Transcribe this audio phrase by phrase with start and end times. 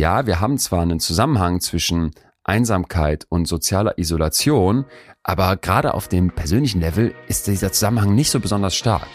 [0.00, 2.12] ja, wir haben zwar einen Zusammenhang zwischen
[2.42, 4.86] Einsamkeit und sozialer Isolation,
[5.22, 9.06] aber gerade auf dem persönlichen Level ist dieser Zusammenhang nicht so besonders stark.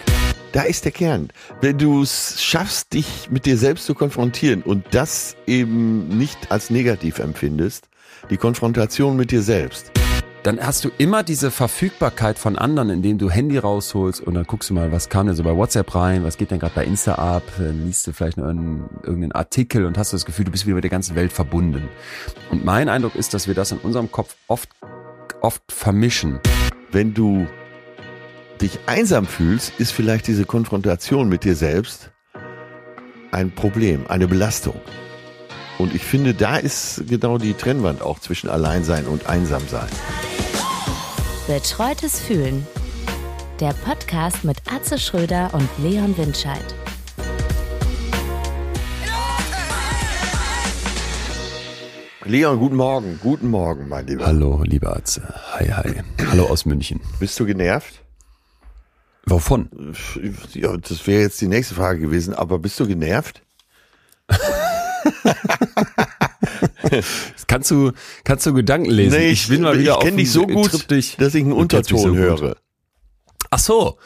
[0.51, 1.29] Da ist der Kern.
[1.59, 6.69] Wenn du es schaffst, dich mit dir selbst zu konfrontieren und das eben nicht als
[6.69, 7.89] negativ empfindest,
[8.29, 9.91] die Konfrontation mit dir selbst,
[10.45, 14.69] dann hast du immer diese Verfügbarkeit von anderen, indem du Handy rausholst und dann guckst
[14.69, 17.15] du mal, was kam denn so bei WhatsApp rein, was geht denn gerade bei Insta
[17.15, 20.67] ab, dann liest du vielleicht noch einen, irgendeinen Artikel und hast das Gefühl, du bist
[20.67, 21.89] wieder mit der ganzen Welt verbunden.
[22.51, 24.69] Und mein Eindruck ist, dass wir das in unserem Kopf oft,
[25.41, 26.39] oft vermischen.
[26.91, 27.47] wenn du
[28.61, 32.11] dich einsam fühlst, ist vielleicht diese Konfrontation mit dir selbst
[33.31, 34.79] ein Problem, eine Belastung.
[35.79, 39.89] Und ich finde, da ist genau die Trennwand auch zwischen Alleinsein und Einsamsein.
[41.47, 42.65] Betreutes Fühlen.
[43.59, 46.65] Der Podcast mit Atze Schröder und Leon Windscheid.
[52.23, 54.25] Leon, guten Morgen, guten Morgen, mein Lieber.
[54.25, 55.21] Hallo, lieber Atze.
[55.53, 56.01] Hi, hi.
[56.31, 56.99] Hallo aus München.
[57.19, 58.01] Bist du genervt?
[59.27, 59.69] Wovon?
[60.53, 63.43] Ja, das wäre jetzt die nächste Frage gewesen, aber bist du genervt?
[67.47, 67.91] Kannst du,
[68.23, 69.19] kannst du Gedanken lesen.
[69.19, 71.15] ich, bin mal wieder ich kenne auf dich so gut, Triptych.
[71.17, 72.55] dass ich einen Unterton so höre.
[73.55, 73.97] Ach so,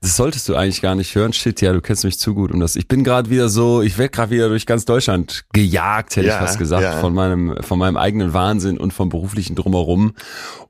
[0.00, 1.32] das solltest du eigentlich gar nicht hören.
[1.32, 2.76] Shit, ja, du kennst mich zu gut um das.
[2.76, 6.34] Ich bin gerade wieder so, ich werde gerade wieder durch ganz Deutschland gejagt, hätte Ja,
[6.34, 7.00] ich fast gesagt, ja.
[7.00, 10.14] von meinem, von meinem eigenen Wahnsinn und vom beruflichen drumherum.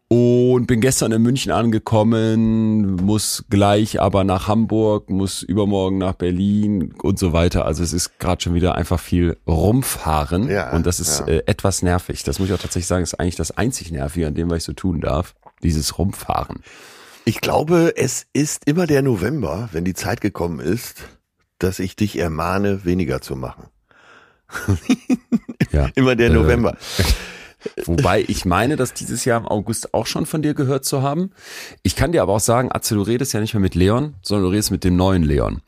[0.08, 6.94] Und bin gestern in München angekommen, muss gleich aber nach Hamburg, muss übermorgen nach Berlin
[7.02, 7.66] und so weiter.
[7.66, 11.26] Also es ist gerade schon wieder einfach viel rumfahren Ja, und das ist ja.
[11.26, 12.24] äh, etwas nervig.
[12.24, 14.64] Das muss ich auch tatsächlich sagen, ist eigentlich das einzig Nervige an dem, was ich
[14.64, 15.34] so tun darf.
[15.62, 16.60] Dieses Rumfahren.
[17.24, 21.04] Ich glaube, es ist immer der November, wenn die Zeit gekommen ist,
[21.58, 23.66] dass ich dich ermahne, weniger zu machen.
[25.70, 25.88] Ja.
[25.94, 26.76] Immer der Äh, November.
[27.84, 31.30] Wobei ich meine, dass dieses Jahr im August auch schon von dir gehört zu haben.
[31.82, 34.44] Ich kann dir aber auch sagen, Atze, du redest ja nicht mehr mit Leon, sondern
[34.44, 35.60] du redest mit dem neuen Leon.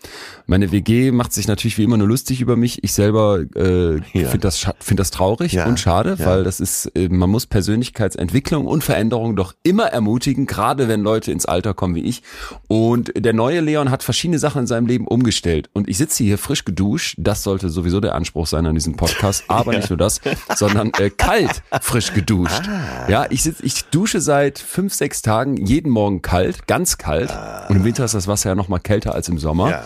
[0.46, 2.82] Meine WG macht sich natürlich wie immer nur lustig über mich.
[2.84, 4.28] Ich selber äh, Ja.
[4.28, 6.26] finde das, find das traurig Ja, und schade, ja.
[6.26, 11.30] weil das ist, äh, man muss Persönlichkeitsentwicklung und Veränderung doch immer ermutigen, gerade wenn Leute
[11.32, 12.22] ins Alter kommen wie ich.
[12.68, 15.70] Und der neue Leon hat verschiedene Sachen in seinem Leben umgestellt.
[15.72, 17.16] Und ich sitze hier frisch geduscht.
[17.18, 19.44] Das sollte sowieso der Anspruch sein an diesem Podcast.
[19.48, 20.20] Aber nicht nur das,
[20.56, 22.62] sondern äh, kalt frisch geduscht.
[22.66, 23.08] Ah.
[23.08, 27.30] Ja, ich sitz, ich dusche seit fünf, sechs Tagen jeden Morgen kalt, ganz kalt.
[27.68, 29.66] Und im Winter ist das Wasser ja noch mal kälter als im Sommer.
[29.66, 29.70] Ah.
[29.70, 29.82] Ja.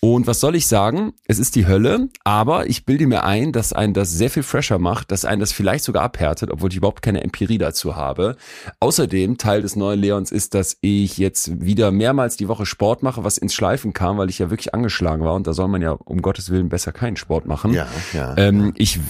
[0.00, 1.12] Und was soll ich sagen?
[1.26, 4.78] Es ist die Hölle, aber ich bilde mir ein, dass einen das sehr viel fresher
[4.78, 8.36] macht, dass einen das vielleicht sogar abhärtet, obwohl ich überhaupt keine Empirie dazu habe.
[8.78, 13.24] Außerdem Teil des neuen Leons ist, dass ich jetzt wieder mehrmals die Woche Sport mache,
[13.24, 15.92] was ins Schleifen kam, weil ich ja wirklich angeschlagen war und da soll man ja
[15.92, 17.72] um Gottes Willen besser keinen Sport machen.
[17.72, 18.36] Ja, ja.
[18.36, 19.00] Ähm, ich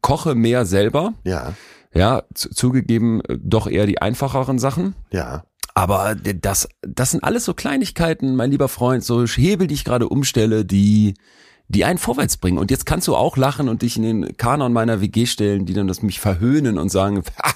[0.00, 1.52] koche mehr selber, ja,
[1.94, 4.94] ja, zu, zugegeben äh, doch eher die einfacheren Sachen.
[5.10, 5.44] ja.
[5.74, 10.06] Aber das, das sind alles so Kleinigkeiten, mein lieber Freund, so Hebel, die ich gerade
[10.06, 11.14] umstelle, die,
[11.68, 12.58] die einen vorwärts bringen.
[12.58, 15.72] Und jetzt kannst du auch lachen und dich in den Kanon meiner WG stellen, die
[15.72, 17.52] dann das mich verhöhnen und sagen, ha,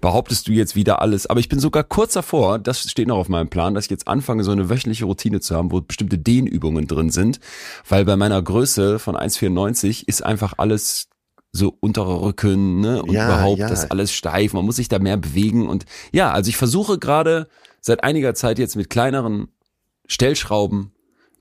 [0.00, 1.28] behauptest du jetzt wieder alles.
[1.28, 4.08] Aber ich bin sogar kurz davor, das steht noch auf meinem Plan, dass ich jetzt
[4.08, 7.38] anfange, so eine wöchentliche Routine zu haben, wo bestimmte Dehnübungen drin sind.
[7.88, 11.09] Weil bei meiner Größe von 1,94 ist einfach alles
[11.52, 13.02] so unterer Rücken, ne?
[13.02, 13.68] Und Ja, überhaupt ja.
[13.68, 14.52] das alles steif.
[14.52, 15.68] Man muss sich da mehr bewegen.
[15.68, 17.48] Und ja, also ich versuche gerade
[17.80, 19.48] seit einiger Zeit jetzt mit kleineren
[20.06, 20.92] Stellschrauben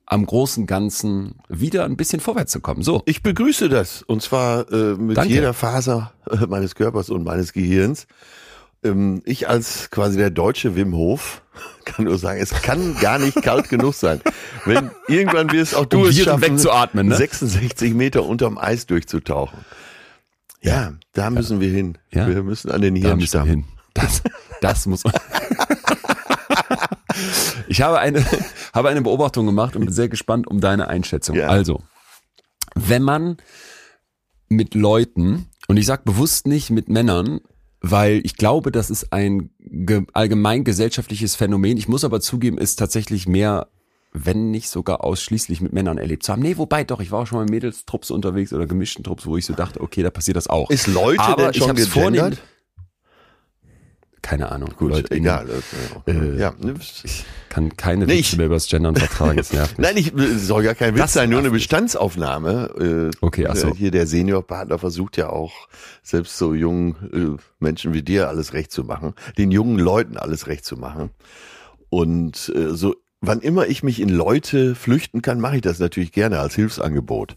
[0.06, 2.82] am großen Ganzen wieder ein bisschen vorwärts zu kommen.
[2.82, 3.04] So.
[3.06, 5.34] Ich begrüße das und zwar äh, mit Danke.
[5.34, 8.08] jeder Faser äh, meines Körpers und meines Gehirns.
[8.84, 11.44] Ähm, ich als quasi der deutsche Wim Hof
[11.86, 14.20] kann nur sagen, es kann gar nicht kalt genug sein.
[14.66, 17.16] Wenn irgendwann wirst auch du Um es schaffen, wegzuatmen, ne?
[17.16, 19.60] 66 Meter unterm Eis durchzutauchen.
[20.62, 21.98] Ja, da müssen wir hin.
[22.12, 22.28] Ja.
[22.28, 23.48] Wir müssen an den Da müssen wir Hirnstamm.
[23.48, 23.66] hin.
[23.94, 24.22] Das,
[24.62, 25.14] das muss man.
[27.68, 28.26] Ich habe eine,
[28.74, 31.36] habe eine Beobachtung gemacht und bin sehr gespannt um deine Einschätzung.
[31.36, 31.48] Ja.
[31.48, 31.82] Also,
[32.76, 33.38] wenn man
[34.48, 37.42] mit Leuten, und ich sage bewusst nicht mit Männern,
[37.82, 41.78] weil ich glaube, das ist ein ge allgemein gesellschaftliches Phänomen.
[41.78, 43.68] Ich muss aber zugeben, ist tatsächlich mehr,
[44.12, 46.42] wenn nicht sogar ausschließlich mit Männern erlebt zu haben.
[46.42, 49.38] Nee, wobei doch, ich war auch schon mal in Mädelstrupps unterwegs oder gemischten Trupps, wo
[49.38, 50.70] ich so dachte, okay, da passiert das auch.
[50.70, 52.42] Ist Leute Aber denn ich schon vornehm- gegendert?
[54.22, 54.72] Keine Ahnung.
[54.76, 55.48] Gut, Leute, egal.
[56.06, 56.74] Äh, ja, ne?
[57.04, 59.88] Ich kann keine Nee, Witze ich- mehr über das Gendern vertragen, das nervt mich.
[59.88, 61.52] Nein, ich, es soll gar kein Witz Das sein, nur eine.
[61.52, 63.10] Bestandsaufnahme.
[63.14, 63.74] Äh, Okay, ach so.
[63.74, 65.54] Hier der Seniorpartner versucht ja auch,
[66.04, 70.48] selbst so jungen äh, Menschen wie dir alles recht zu machen, den jungen Leuten alles
[70.48, 71.12] recht zu machen.
[71.90, 76.12] Und äh, so, wann immer ich mich in Leute flüchten kann, mache ich das natürlich
[76.12, 77.36] gerne als Hilfsangebot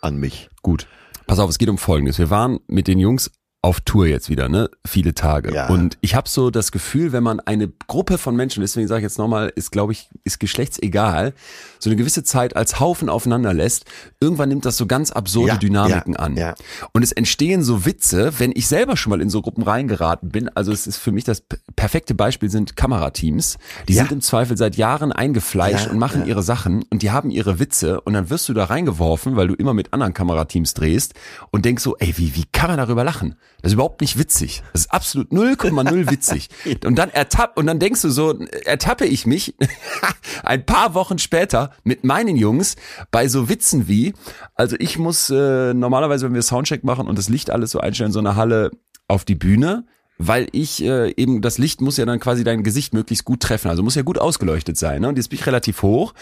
[0.00, 0.48] an mich.
[0.62, 0.86] Gut.
[1.26, 2.18] Pass auf, es geht um Folgendes.
[2.18, 3.30] Wir waren mit den Jungs
[3.60, 4.70] auf Tour jetzt wieder, ne?
[4.86, 5.52] Viele Tage.
[5.52, 5.66] Ja.
[5.68, 9.02] Und ich habe so das Gefühl, wenn man eine Gruppe von Menschen, deswegen sage ich
[9.02, 11.34] jetzt nochmal, ist, glaube ich, ist geschlechtsegal,
[11.80, 13.84] so eine gewisse Zeit als Haufen aufeinander lässt,
[14.20, 16.36] irgendwann nimmt das so ganz absurde Ja, Dynamiken ja, an.
[16.36, 16.54] ja.
[16.92, 20.48] Und es entstehen so Witze, wenn ich selber schon mal in so Gruppen reingeraten bin.
[20.50, 21.42] Also es ist für mich das
[21.74, 23.58] perfekte Beispiel sind Kamerateams.
[23.88, 27.58] Die sind im Zweifel seit Jahren eingefleischt und machen ihre Sachen und die haben ihre
[27.58, 31.14] Witze und dann wirst du da reingeworfen, weil du immer mit anderen Kamerateams drehst
[31.50, 33.34] und denkst so, ey, wie, wie kann man darüber lachen?
[33.62, 34.62] Das ist überhaupt nicht witzig.
[34.72, 36.48] Das ist absolut 0,0 witzig.
[36.84, 39.54] Und dann ertapp, und dann denkst du so, ertappe ich mich
[40.44, 42.76] ein paar Wochen später mit meinen Jungs
[43.10, 44.14] bei so Witzen wie,
[44.54, 48.12] also ich muss äh, normalerweise, wenn wir Soundcheck machen und das Licht alles so einstellen,
[48.12, 48.70] so eine Halle
[49.08, 49.84] auf die Bühne,
[50.18, 53.68] weil ich äh, eben, das Licht muss ja dann quasi dein Gesicht möglichst gut treffen,
[53.70, 55.00] also muss ja gut ausgeleuchtet sein.
[55.00, 55.08] Ne?
[55.08, 56.12] Und jetzt bin ich relativ hoch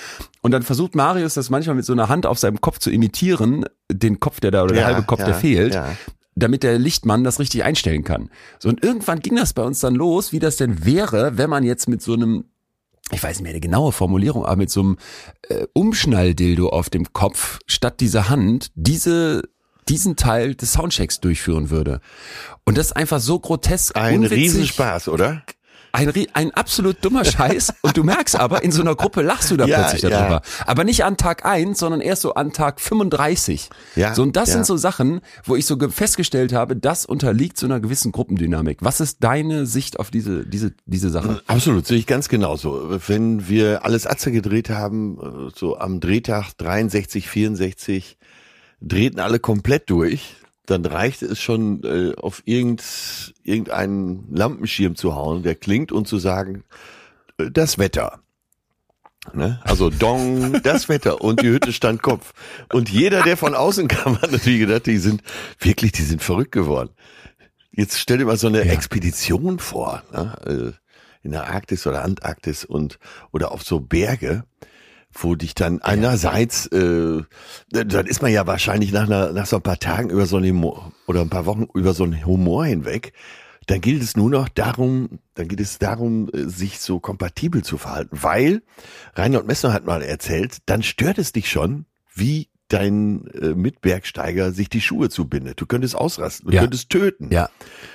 [0.42, 3.64] und dann versucht Marius das manchmal mit so einer Hand auf seinem Kopf zu imitieren,
[3.90, 5.88] den Kopf, der da, oder der Ja, halbe Kopf, ja, der fehlt ja.
[6.36, 8.30] Damit der Lichtmann das richtig einstellen kann.
[8.58, 11.64] So und irgendwann ging das bei uns dann los, wie das denn wäre, wenn man
[11.64, 12.44] jetzt mit so einem
[13.12, 14.96] ich weiß nicht mehr eine genaue Formulierung, aber mit so einem
[15.48, 19.42] äh, Umschnalldildo auf dem Kopf statt dieser Hand diese
[19.88, 22.00] diesen Teil des Soundchecks durchführen würde.
[22.64, 25.42] Und das ist einfach so grotesk, Ein unwitzig, Riesenspaß, oder?
[25.96, 27.72] Ein, ein absolut dummer Scheiß.
[27.82, 30.10] und du merkst aber, in so einer Gruppe lachst du da Ja, plötzlich ja.
[30.10, 30.42] darüber.
[30.66, 33.70] Aber nicht an Tag eins, sondern erst so an Tag 35.
[33.96, 34.54] Ja, so, und das ja.
[34.54, 38.78] sind so Sachen, wo ich so ge- festgestellt habe, das unterliegt so einer gewissen Gruppendynamik.
[38.80, 41.40] Was ist deine Sicht auf diese, diese, diese Sache?
[41.46, 42.98] Absolut, sehe ich ganz genauso.
[43.06, 45.18] Wenn wir alles Atze gedreht haben,
[45.48, 48.18] äh, so am Drehtag 63, 64,
[48.80, 50.34] drehten alle komplett durch,
[50.66, 56.18] dann reicht es schon, äh, auf irgend, irgendeinen Lampenschirm zu hauen, der klingt und zu
[56.18, 56.64] sagen,
[57.38, 58.20] äh, das Wetter.
[59.32, 59.60] Ne?
[59.64, 62.32] Also Dong, das Wetter und die Hütte stand Kopf.
[62.72, 65.22] Und jeder, der von außen kam, hat natürlich gedacht, die sind
[65.58, 66.90] wirklich, die sind verrückt geworden.
[67.70, 70.36] Jetzt stell dir mal so eine Expedition vor, ne?
[70.46, 70.86] äh,
[71.22, 72.98] in der Arktis oder Antarktis und
[73.32, 74.44] oder auf so Berge,
[75.18, 77.22] wo dich dann einerseits, äh,
[77.70, 80.50] dann ist man ja wahrscheinlich nach, einer, nach so ein paar Tagen über so einen
[80.50, 83.12] Humor, oder ein paar Wochen über so einen Humor hinweg.
[83.66, 87.78] Dann geht es nur noch darum, dann geht es darum, äh, sich so kompatibel zu
[87.78, 88.62] verhalten, weil
[89.14, 94.68] Reinhold Messner hat mal erzählt, dann stört es dich schon, wie dein äh, Mitbergsteiger sich
[94.68, 95.60] die Schuhe zubindet.
[95.60, 96.62] Du könntest ausrasten, du Ja.
[96.62, 97.30] könntest töten.
[97.32, 97.48] Ja,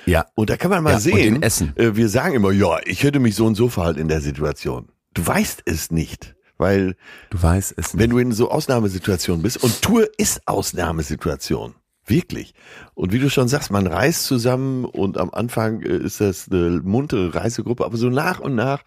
[0.06, 0.26] ja.
[0.34, 1.42] Und da kann man mal Ja, sehen.
[1.42, 4.88] Äh, wir sagen immer, ja, ich hätte mich so und so verhalten in der Situation.
[5.14, 6.96] Du weißt es nicht, weil
[7.28, 7.98] Du weißt es.
[7.98, 11.74] wenn du in so Ausnahmesituationen bist und Tour ist Ausnahmesituation.
[12.06, 12.54] Wirklich.
[12.94, 16.80] Und wie du schon sagst, man reist zusammen und am Anfang äh, ist das eine
[16.82, 18.82] muntere Reisegruppe, aber so nach und nach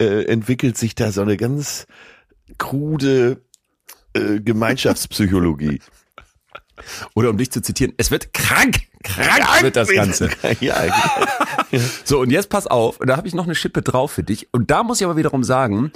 [0.00, 1.86] äh, entwickelt sich da so eine ganz
[2.56, 3.42] krude
[4.14, 5.80] äh, Gemeinschaftspsychologie.
[7.14, 10.30] Oder um dich zu zitieren, es wird krank, krank wird das Ganze.
[10.60, 10.84] ja,
[12.04, 14.48] So, und jetzt pass auf, da habe ich noch eine Schippe drauf für dich.
[14.52, 15.92] Und da muss ich aber wiederum sagen,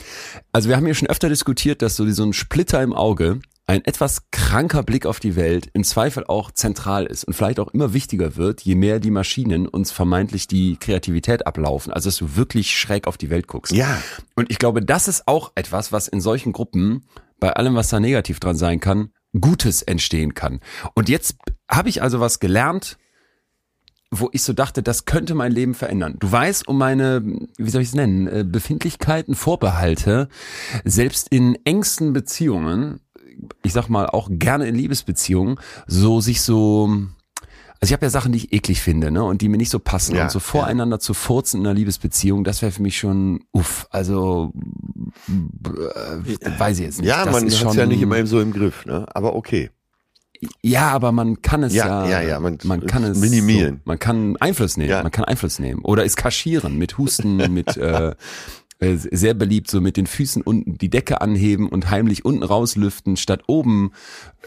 [0.52, 3.84] also wir haben ja schon öfter diskutiert, dass so so ein Splitter im Auge, ein
[3.84, 7.94] etwas kranker Blick auf die Welt im Zweifel auch zentral ist und vielleicht auch immer
[7.94, 11.92] wichtiger wird, je mehr die Maschinen uns vermeintlich die Kreativität ablaufen.
[11.92, 13.72] Also dass du wirklich schräg auf die Welt guckst.
[13.72, 14.02] Ja.
[14.34, 17.06] Und ich glaube, das ist auch etwas, was in solchen Gruppen,
[17.38, 19.10] bei allem, was da negativ dran sein kann,
[19.40, 20.60] Gutes entstehen kann.
[20.94, 21.36] Und jetzt
[21.70, 22.98] habe ich also was gelernt,
[24.14, 26.16] wo ich so dachte, das könnte mein Leben verändern.
[26.20, 27.22] Du weißt um meine,
[27.56, 30.28] wie soll ich es nennen, äh, Befindlichkeiten, Vorbehalte,
[30.84, 33.00] selbst in engsten Beziehungen,
[33.64, 36.90] ich sag mal auch gerne in Liebesbeziehungen, so sich so,
[37.80, 39.78] also ich habe ja Sachen, die ich eklig finde, ne, und die mir nicht so
[39.78, 43.44] passen Ja, und so voreinander zu furzen in einer Liebesbeziehung, das wäre für mich schon,
[43.52, 44.52] uff, also
[45.26, 47.08] äh, weiß ich jetzt nicht.
[47.08, 49.06] Ja, Das man ist hat ja nicht immer so im Griff, ne?
[49.14, 49.70] Aber okay.
[50.62, 53.76] Ja, aber man kann es Ja, ja, ja, ja, man- man kann es minimieren.
[53.76, 55.02] So, man kann Einfluss nehmen, Ja.
[55.02, 58.14] man kann Einfluss nehmen oder es kaschieren mit Husten, mit äh,
[58.80, 63.16] äh, sehr beliebt so mit den Füßen unten die Decke anheben und heimlich unten rauslüften
[63.16, 63.92] statt oben.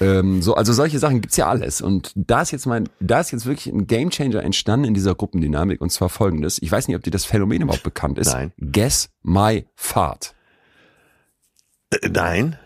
[0.01, 3.31] Ähm, so, also solche Sachen gibt's ja alles und da ist jetzt mein, da ist
[3.31, 7.03] jetzt wirklich ein Gamechanger entstanden in dieser Gruppendynamik und zwar folgendes: Ich weiß nicht, ob
[7.03, 8.33] dir das Phänomen überhaupt bekannt ist.
[8.33, 8.51] Nein.
[8.59, 10.35] Guess my fart.
[11.91, 12.57] Äh, nein,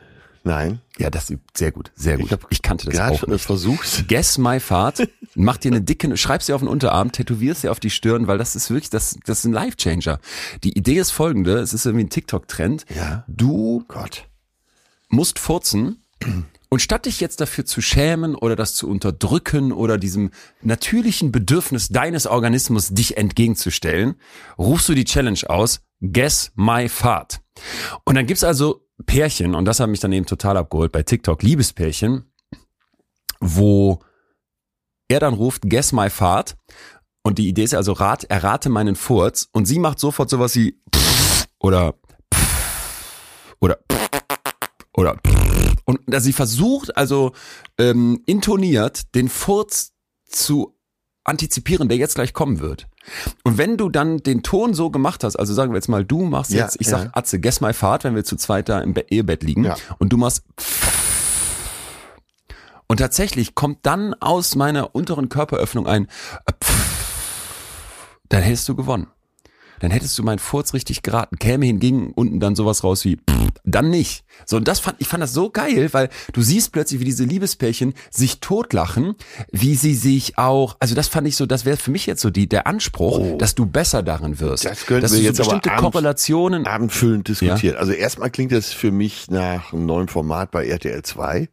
[0.49, 0.81] nein.
[0.97, 2.25] Ja, das ist sehr gut, sehr gut.
[2.25, 3.41] Ich hab Ich, kannte das auch nicht.
[3.45, 4.07] versucht.
[4.07, 7.79] Guess my fart, mach dir eine dicke, schreib's dir auf den Unterarm, tätowierst dir auf
[7.79, 10.19] die Stirn, weil das ist wirklich, das, das ist ein Life-Changer.
[10.63, 12.85] Die Idee ist folgende, es ist irgendwie ein TikTok-Trend.
[12.95, 13.23] Ja.
[13.27, 14.27] Du Gott.
[15.09, 16.03] musst furzen
[16.69, 21.89] und statt dich jetzt dafür zu schämen oder das zu unterdrücken oder diesem natürlichen Bedürfnis
[21.89, 24.15] deines Organismus dich entgegenzustellen,
[24.57, 27.41] rufst du die Challenge aus, Guess my fart.
[28.05, 31.41] Und dann gibt's also Pärchen, und das hat mich dann eben total abgeholt bei TikTok,
[31.41, 32.25] Liebespärchen,
[33.39, 33.99] wo
[35.07, 36.57] er dann ruft, guess my fart.
[37.23, 39.49] Und die Idee ist also, rat, errate meinen Furz.
[39.51, 40.81] Und sie macht sofort sowas wie
[41.59, 41.95] oder
[43.59, 43.79] oder
[44.93, 45.17] oder
[45.85, 47.33] und sie versucht also
[47.77, 49.93] ähm, intoniert den Furz
[50.25, 50.78] zu
[51.29, 52.87] antizipieren, der jetzt gleich kommen wird.
[53.43, 56.23] Und wenn du dann den Ton so gemacht hast, also sagen wir jetzt mal, du
[56.25, 56.99] machst Ja, jetzt, ich ja.
[56.99, 59.75] sag Atze, guess my fart, wenn wir zu zweit da im Be Ehebett liegen Ja.
[59.99, 60.43] und du machst
[62.87, 66.07] und tatsächlich kommt dann aus meiner unteren Körperöffnung ein
[68.29, 69.07] dann hättest du gewonnen.
[69.79, 71.37] Dann hättest du meinen Furz richtig geraten.
[71.37, 73.19] Käme hingegen unten dann sowas raus wie
[73.63, 74.23] dann nicht.
[74.45, 77.23] So, und das fand, ich fand das so geil, weil du siehst plötzlich, wie diese
[77.23, 79.15] Liebespärchen sich totlachen,
[79.51, 82.29] wie sie sich auch, also das fand ich so, das wäre für mich jetzt so
[82.29, 83.37] die, der Anspruch, Oh.
[83.37, 84.65] dass du besser darin wirst.
[84.65, 86.65] Das könnten dass wir du jetzt so aber bestimmte abends- Korrelationen.
[86.67, 87.77] abendfüllend diskutieren.
[87.77, 91.49] Also erstmal klingt das für mich nach einem neuen Format bei RTL 2.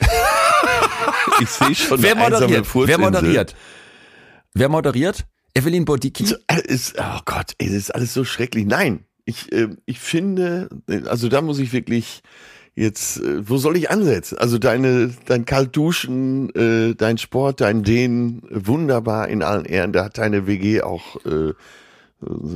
[1.40, 2.66] ich sehe schon Wer moderiert?
[2.74, 3.54] Wer moderiert?
[4.54, 5.24] Wer moderiert?
[5.54, 6.26] Evelyn Bodicki?
[6.26, 8.66] So, äh, Ist, oh Gott, das ist alles so schrecklich.
[8.66, 12.22] Nein, ich, äh, ich finde, äh, also da muss ich wirklich
[12.74, 14.38] jetzt, äh, wo soll ich ansetzen?
[14.38, 19.92] Also deine, dein Kaltduschen, äh, dein Sport, dein Dehnen, wunderbar in allen Ehren.
[19.92, 21.52] Da hat deine WG auch äh,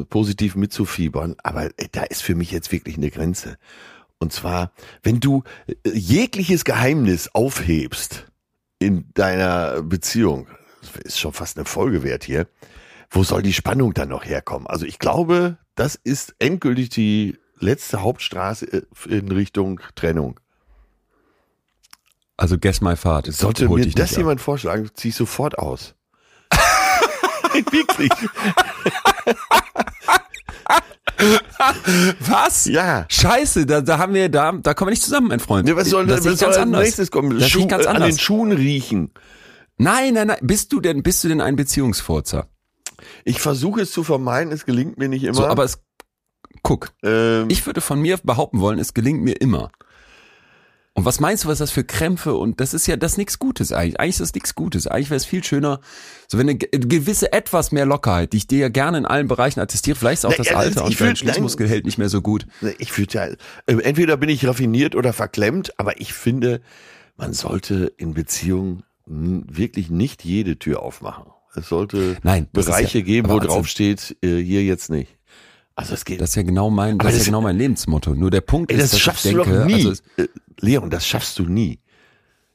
[0.09, 1.37] positiv mitzufiebern.
[1.43, 3.59] Aber äh, da ist für mich jetzt wirklich eine Grenze.
[4.19, 4.73] Und zwar,
[5.03, 8.27] wenn du äh, jegliches Geheimnis aufhebst
[8.79, 10.49] in deiner Beziehung,
[11.05, 12.47] ist schon fast eine Folge wert hier,
[13.11, 14.67] wo soll die Spannung dann noch herkommen?
[14.67, 20.41] Also ich glaube, das ist endgültig die letzte Hauptstraße äh, in Richtung Trennung.
[22.37, 23.27] Also Guess My Fart.
[23.33, 24.19] Sollte mir das nicht ab.
[24.19, 25.95] jemand vorschlagen, zieh ich sofort aus.
[27.71, 28.11] Wirklich.
[32.21, 32.67] Was?
[32.67, 33.07] Ja.
[33.09, 35.67] Scheiße, da, da haben wir, da, da kommen wir nicht zusammen, mein Freund.
[35.67, 36.83] Ja, was soll, das was sehe ich soll ganz anders.
[36.83, 37.39] nächstes kommen?
[37.39, 38.21] Das ich ganz äh, an den anders.
[38.21, 39.13] Schuhen riechen.
[39.79, 40.39] Nein, nein, nein.
[40.43, 42.49] Bist du denn, bist du denn ein Beziehungsfurzer?
[43.25, 45.35] Ich versuche es zu vermeiden, es gelingt mir nicht immer.
[45.35, 45.81] So, aber es,
[46.63, 49.71] guck, ähm, ich würde von mir behaupten wollen, es gelingt mir immer.
[50.95, 53.39] Und was meinst du, was das für Krämpfe und das ist ja das ist nichts
[53.39, 54.01] Gutes eigentlich.
[54.01, 54.87] Eigentlich ist das nichts Gutes.
[54.87, 55.81] Eigentlich wäre es viel schöner,
[56.27, 59.29] so wenn eine ge- gewisse etwas mehr Lockerheit, die ich dir ja gerne in allen
[59.29, 62.23] Bereichen attestiere, vielleicht ist auch das ja, Alter und dein Schließmuskel hält nicht mehr so
[62.23, 62.47] gut.
[62.79, 66.63] Ich würde ja, äh, entweder bin ich raffiniert oder verklemmt, aber ich finde,
[67.19, 71.27] man sollte in Beziehungen wirklich nicht jede Tür aufmachen.
[71.57, 75.17] Es sollte Nein, Bereiche ja- geben, wo Atze- drauf steht, äh, hier jetzt nicht.
[75.75, 76.21] Also es geht.
[76.21, 78.15] Das ist ja genau mein, das ist ja genau mein Lebensmotto.
[78.15, 79.75] Nur der Punkt Ey, ist, das dass schaffst ich du denke, doch nie.
[79.75, 80.29] also es- äh,
[80.61, 81.81] Leon, das schaffst du nie,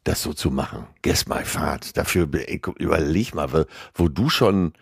[0.03, 0.87] das so zu machen.
[1.03, 1.95] Guess my fart.
[1.97, 4.73] Dafür, ey, überleg mal, wo, wo du schon,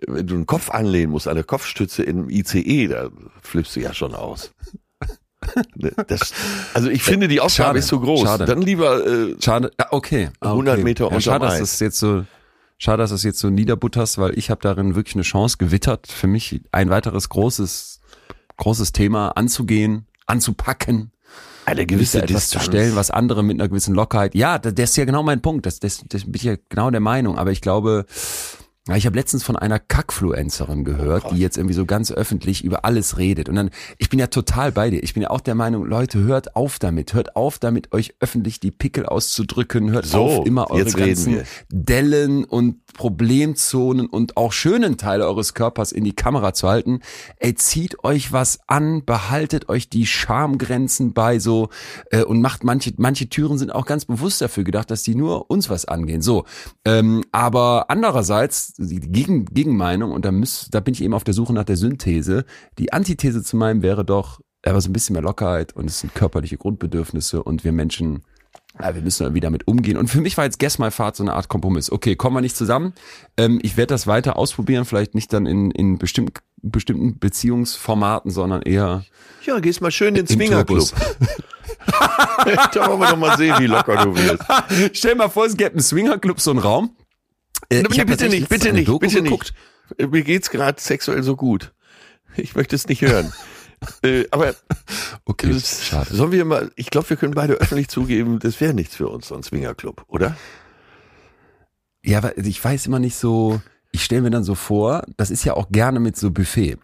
[0.00, 3.10] äh, wenn du einen Kopf anlehnen musst, eine Kopfstütze im ICE, da
[3.42, 4.52] flippst du ja schon aus.
[5.74, 6.32] Ne, Das,
[6.72, 8.22] also ich finde, die Aufgabe Schade, ist zu groß.
[8.22, 8.44] schade.
[8.46, 10.30] Dann lieber äh, Schade, okay.
[10.40, 10.84] Ah, 100 okay.
[10.84, 12.24] Meter ja, Schade, dass das jetzt so,
[12.82, 16.26] schade, dass das jetzt so niederbutterst, weil ich habe darin wirklich eine Chance gewittert, für
[16.26, 18.00] mich ein weiteres großes,
[18.56, 21.12] großes Thema anzugehen, anzupacken,
[21.64, 22.64] eine gewisse etwas zu Distanz.
[22.64, 24.34] stellen, was andere mit einer gewissen Lockerheit.
[24.34, 25.64] Ja, das, das ist ja genau mein Punkt.
[25.64, 27.38] Das, das, das bin ich ja genau der Meinung.
[27.38, 28.04] Aber ich glaube,
[28.88, 32.84] ja, ich habe letztens von einer Kackfluencerin gehört, die jetzt irgendwie so ganz öffentlich über
[32.84, 33.48] alles redet.
[33.48, 35.04] Und dann, ich bin ja total bei dir.
[35.04, 37.14] Ich bin ja auch der Meinung, Leute, hört auf damit.
[37.14, 39.92] Hört auf damit, euch öffentlich die Pickel auszudrücken.
[39.92, 41.44] Hört So, auf, immer eure ganzen wir.
[41.70, 47.00] Dellen und Problemzonen und auch schönen Teile eures Körpers in die Kamera zu halten.
[47.38, 51.68] Ey, zieht euch was an, behaltet euch die Schamgrenzen bei so
[52.10, 55.50] äh, und macht manche manche Türen sind auch ganz bewusst dafür gedacht, dass die nur
[55.50, 56.22] uns was angehen.
[56.22, 56.44] So,
[56.84, 61.34] ähm, aber andererseits die Gegen, Gegenmeinung und da müß, da bin ich eben auf der
[61.34, 62.44] Suche nach der Synthese.
[62.78, 66.14] Die Antithese zu meinem wäre doch aber so ein bisschen mehr Lockerheit und es sind
[66.14, 68.22] körperliche Grundbedürfnisse und wir Menschen
[68.80, 69.96] ja, wir müssen irgendwie damit umgehen.
[69.96, 71.92] Und für mich war jetzt Guess My Fahrt so eine Art Kompromiss.
[71.92, 72.94] Okay, kommen wir nicht zusammen.
[73.36, 78.62] Ähm, ich werde das weiter ausprobieren, vielleicht nicht dann in, in bestimmt, bestimmten Beziehungsformaten, sondern
[78.62, 79.04] eher
[79.44, 80.88] Ja, gehst mal schön in den Swingerclub.
[82.74, 84.42] Da wollen wir doch mal sehen, wie locker du wirst.
[84.96, 86.96] Stell mal vor, es gäbe einen Swingerclub, so einen Raum.
[87.68, 89.52] Äh, Nee, bitte nicht, bitte nicht, Doku bitte geguckt.
[89.98, 90.10] nicht.
[90.12, 91.72] Mir geht's gerade sexuell so gut.
[92.36, 93.32] Ich möchte es nicht hören.
[94.02, 94.54] äh, aber
[95.24, 96.14] Okay, das, schade.
[96.14, 99.28] sollen wir mal, ich glaube, wir können beide öffentlich zugeben, das wäre nichts für uns,
[99.28, 100.36] so ein Swingerclub, oder?
[102.04, 103.60] Ja, aber ich weiß immer nicht so,
[103.92, 106.78] ich stelle mir dann so vor, das ist ja auch gerne mit so Buffet.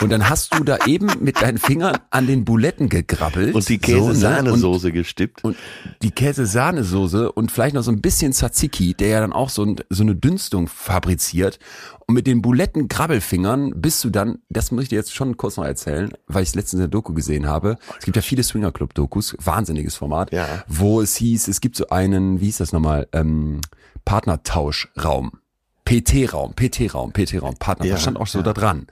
[0.00, 3.54] Und dann hast du da eben mit deinen Fingern an den Buletten gegrabbelt.
[3.54, 4.00] Und die so, ne?
[4.08, 5.42] Käse-Sahnesoße gestippt.
[5.44, 5.56] und
[6.02, 9.76] die Käse-Sahnesoße und vielleicht noch so ein bisschen Tzatziki, der ja dann auch so, ein,
[9.88, 11.58] so eine Dünstung fabriziert.
[12.06, 15.64] Und mit den Buletten-Grabbelfingern bist du dann, das muss ich dir jetzt schon kurz noch
[15.64, 17.76] erzählen, weil ich es letztens in der Doku gesehen habe.
[17.98, 20.46] Es gibt ja viele Swinger-Club-Dokus, wahnsinniges Format, Ja.
[20.68, 23.60] wo es hieß, es gibt so einen, wie hieß das nochmal, ähm,
[24.04, 25.32] Partnertauschraum.
[25.86, 28.44] PT-Raum, PT-Raum, PT-Raum, Partner, Ja, das stand auch so ja.
[28.44, 28.88] da dran.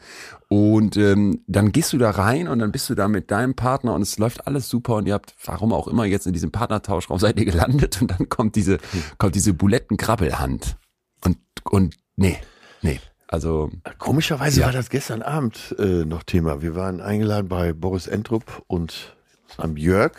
[0.48, 3.92] Und ähm, dann gehst du da rein und dann bist du da mit deinem Partner
[3.94, 7.18] und es läuft alles super und ihr habt, warum auch immer, jetzt in diesem Partnertauschraum
[7.18, 8.78] seid ihr gelandet und dann kommt diese,
[9.18, 10.76] kommt diese Bulettenkrabbelhand.
[11.24, 12.38] Und, und nee,
[12.82, 13.00] nee.
[13.26, 14.66] Also, Komischerweise Ja.
[14.66, 16.62] war das gestern Abend äh, noch Thema.
[16.62, 19.16] Wir waren eingeladen bei Boris Entrup und
[19.56, 20.12] am Jörg.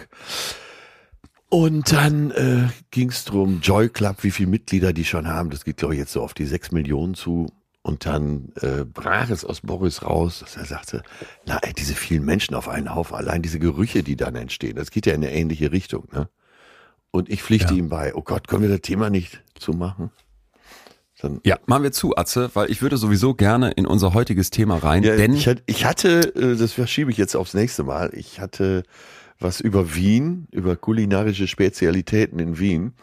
[1.49, 5.49] Und dann äh, ging es drum, Joy Club, wie viele Mitglieder die schon haben.
[5.51, 7.47] Das geht, glaube ich, jetzt so auf die sechs Millionen zu.
[7.81, 11.03] Und dann äh, brach es aus Boris raus, dass er sagte,
[11.45, 14.89] na ey, diese vielen Menschen auf einen Haufen, allein diese Gerüche, die dann entstehen, das
[14.89, 16.07] geht ja in eine ähnliche Richtung.
[16.11, 16.27] Ne?
[17.11, 17.79] Und ich pflichte Ja.
[17.79, 20.09] ihm bei, oh Gott, können wir das Thema nicht zumachen?
[21.21, 24.77] Dann ja, machen wir zu, Atze, weil ich würde sowieso gerne in unser heutiges Thema
[24.77, 28.09] rein, Ja, denn ich, hatte, ich hatte, äh, das verschiebe ich jetzt aufs nächste Mal,
[28.13, 28.83] ich hatte
[29.39, 32.93] was über Wien, über kulinarische Spezialitäten in Wien,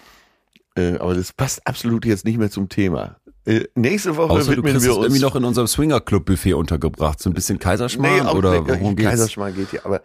[0.77, 3.17] äh, aber das passt absolut jetzt nicht mehr zum Thema.
[3.45, 7.21] Äh, nächste Woche außer widmen wir uns irgendwie noch in unserem Swinger-Club-Buffet untergebracht.
[7.21, 9.11] So ein bisschen Kaiserschmarrn auch oder nicht, worum geht's?
[9.11, 10.01] Kaiserschmarrn geht ja, aber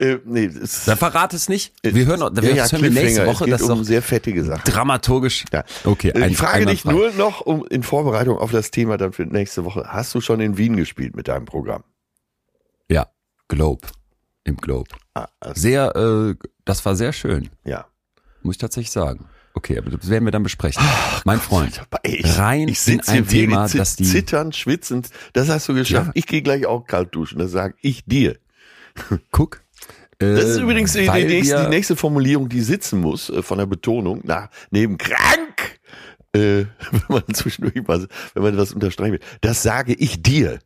[0.00, 1.72] äh, nee, es, Dann verrat es nicht.
[1.84, 4.64] Wir hören, noch- ja, ja, hören wir nächste Woche, das um sehr fettige Sachen.
[4.64, 5.44] dramaturgisch.
[5.52, 5.62] Ja.
[5.84, 9.12] Okay, Äh, ein, ich frage dich nur noch um, in Vorbereitung auf das Thema dann
[9.12, 9.84] für nächste Woche.
[9.86, 11.84] Hast du schon in Wien gespielt mit deinem Programm?
[12.90, 13.06] Ja,
[13.46, 13.86] Globe.
[14.50, 14.90] Im Globe.
[15.14, 17.86] Ah, also, Sehr, äh, das war sehr schön, ja.
[18.42, 19.26] muss ich tatsächlich sagen.
[19.54, 20.82] Okay, aber das werden wir dann besprechen.
[21.24, 25.10] mein Freund, ich, rein ich sitze in ein Thema, zi- das die- zitternd, schwitzend.
[25.32, 26.06] Das hast du geschafft.
[26.08, 26.12] Ja.
[26.14, 27.38] Ich gehe gleich auch kalt duschen.
[27.38, 28.38] Das sage ich dir.
[29.30, 29.62] guck.
[30.18, 33.66] Äh, Das ist übrigens die, nächste, die nächste Formulierung, die sitzen muss äh, von der
[33.66, 35.78] Betonung nach neben krank.
[36.32, 39.20] Äh, wenn man zwischendurch mal, wenn man was unterstreichen will.
[39.40, 40.58] Das sage ich dir.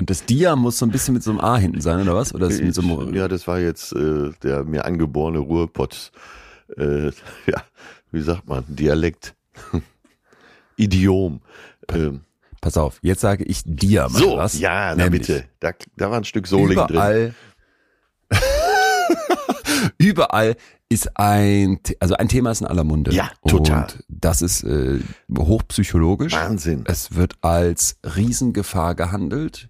[0.00, 2.32] Und das Dia muss so ein bisschen mit so einem A hinten sein, oder was?
[2.34, 6.12] Oder mit so einem, ja, das war jetzt äh, der mir angeborene Ruhrpott.
[6.76, 7.06] Äh,
[7.46, 7.62] ja,
[8.12, 8.64] wie sagt man?
[8.68, 9.34] Dialekt.
[10.76, 11.40] Idiom.
[11.92, 12.20] Ähm,
[12.60, 14.58] pass auf, jetzt sage ich dir mal so, was.
[14.58, 15.44] ja, na Nämlich bitte.
[15.58, 16.88] Da, da war ein Stück Soling drin.
[16.90, 17.34] überall,
[19.98, 20.56] überall
[20.90, 23.12] ist ein, also ein Thema ist in aller Munde.
[23.12, 23.82] Ja, total.
[23.84, 25.00] Und das ist äh,
[25.36, 26.32] hochpsychologisch.
[26.32, 26.84] Wahnsinn.
[26.86, 29.68] Es wird als Riesengefahr gehandelt.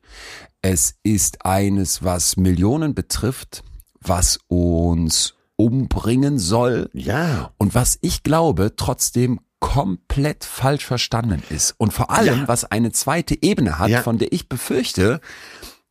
[0.62, 3.62] Es ist eines, was Millionen betrifft,
[4.00, 7.50] was uns umbringen soll Ja.
[7.59, 11.74] und was ich glaube trotzdem komplett falsch verstanden ist.
[11.78, 12.48] Und vor allem, Ja.
[12.48, 14.02] was eine zweite Ebene hat, Ja.
[14.02, 15.20] von der ich befürchte,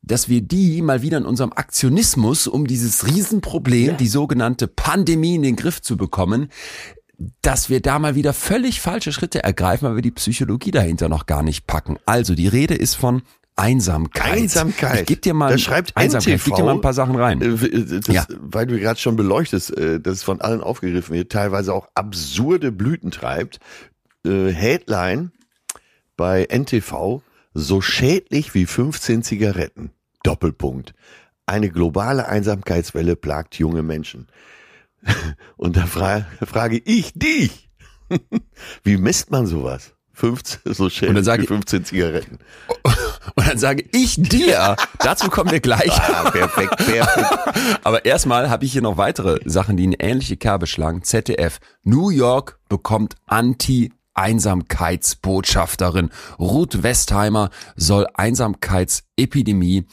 [0.07, 5.41] dass wir die mal wieder in unserem Aktionismus, um dieses Riesenproblem, die sogenannte Pandemie in
[5.43, 6.49] den Griff zu bekommen,
[7.41, 11.25] dass wir da mal wieder völlig falsche Schritte ergreifen, weil wir die Psychologie dahinter noch
[11.25, 11.97] gar nicht packen.
[12.05, 13.23] Also die Rede ist von
[13.55, 14.33] Einsamkeit.
[14.33, 14.99] Einsamkeit.
[15.01, 16.35] Ich geb dir mal Da schreibt Einsamkeit.
[16.35, 17.41] Ich geb dir mal ein paar Sachen rein.
[17.41, 18.27] Äh, w- Das, Ja.
[18.39, 22.71] Weil du gerade schon beleuchtest, äh, dass es von allen aufgegriffen wird, teilweise auch absurde
[22.71, 23.59] Blüten treibt.
[24.23, 25.31] Äh, Headline
[26.17, 27.23] bei NTV,
[27.55, 29.89] so schädlich wie 15 Zigaretten.
[30.27, 30.93] Doppelpunkt.
[31.45, 34.27] Eine globale Einsamkeitswelle plagt junge Menschen.
[35.57, 37.69] Und da fra frage ich dich,
[38.83, 39.93] wie misst man sowas?
[40.13, 42.39] 15, so schädlich dann sage wie ich- 15 Zigaretten.
[43.35, 45.91] Und dann sage ich dir, dazu kommen wir gleich.
[45.91, 47.79] Ah, perfekt, perfekt.
[47.83, 51.03] Aber erstmal habe ich hier noch weitere Sachen, die eine ähnliche Kerbe schlagen.
[51.03, 51.59] ZDF.
[51.83, 56.09] New York bekommt Anti-Einsamkeitsbotschafterin.
[56.39, 59.85] Ruth Westheimer soll Einsamkeitsepidemie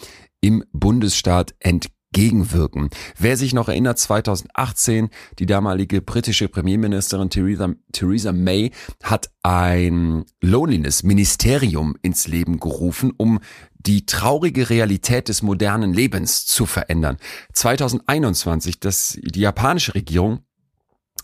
[0.44, 2.90] im Bundesstaat entgegenwirken.
[3.18, 8.70] Wer sich noch erinnert, 2018, die damalige britische Premierministerin Theresa, Theresa May
[9.02, 13.40] hat ein Loneliness-Ministerium ins Leben gerufen, um
[13.72, 17.16] die traurige Realität des modernen Lebens zu verändern.
[17.54, 20.40] 2021, das, die japanische Regierung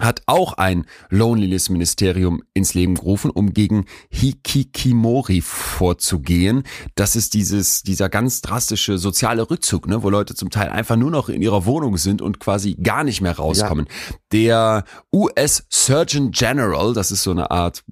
[0.01, 6.65] hat auch ein Loneliness-Ministerium ins Leben gerufen, um gegen Hikikimori vorzugehen.
[6.95, 11.11] Das ist dieses, dieser ganz drastische soziale Rückzug, ne, wo Leute zum Teil einfach nur
[11.11, 13.87] noch in ihrer Wohnung sind und quasi gar nicht mehr rauskommen.
[14.33, 14.85] Der
[15.15, 17.85] US Surgeon General, das ist so eine Art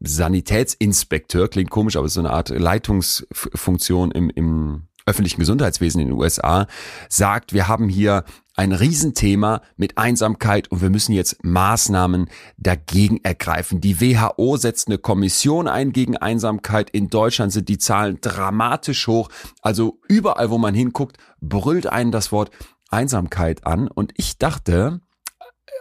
[0.00, 6.16] Sanitätsinspekteur, klingt komisch, aber ist so eine Art Leitungsfunktion im, im öffentlichen Gesundheitswesen in den
[6.16, 6.66] USA,
[7.08, 8.24] sagt, wir haben hier
[8.58, 13.80] ein Riesenthema mit Einsamkeit und wir müssen jetzt Maßnahmen dagegen ergreifen.
[13.80, 16.90] Die WHO setzt eine Kommission ein gegen Einsamkeit.
[16.90, 19.28] In Deutschland sind die Zahlen dramatisch hoch.
[19.62, 22.50] Also überall, wo man hinguckt, brüllt einen das Wort
[22.90, 23.86] Einsamkeit an.
[23.86, 25.02] Und ich dachte,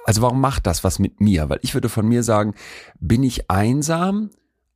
[0.06, 1.50] also warum macht das was mit mir?
[1.50, 2.54] Weil ich würde von mir sagen,
[3.00, 4.30] bin ich einsam?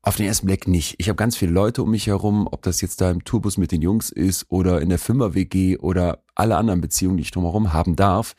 [0.04, 0.96] Auf den ersten Blick nicht.
[0.98, 3.72] Ich habe ganz viele Leute um mich herum, ob das jetzt da im Tourbus mit
[3.72, 7.96] den Jungs ist oder in der Firma-WG oder alle anderen Beziehungen, die ich drumherum haben
[7.96, 8.36] darf.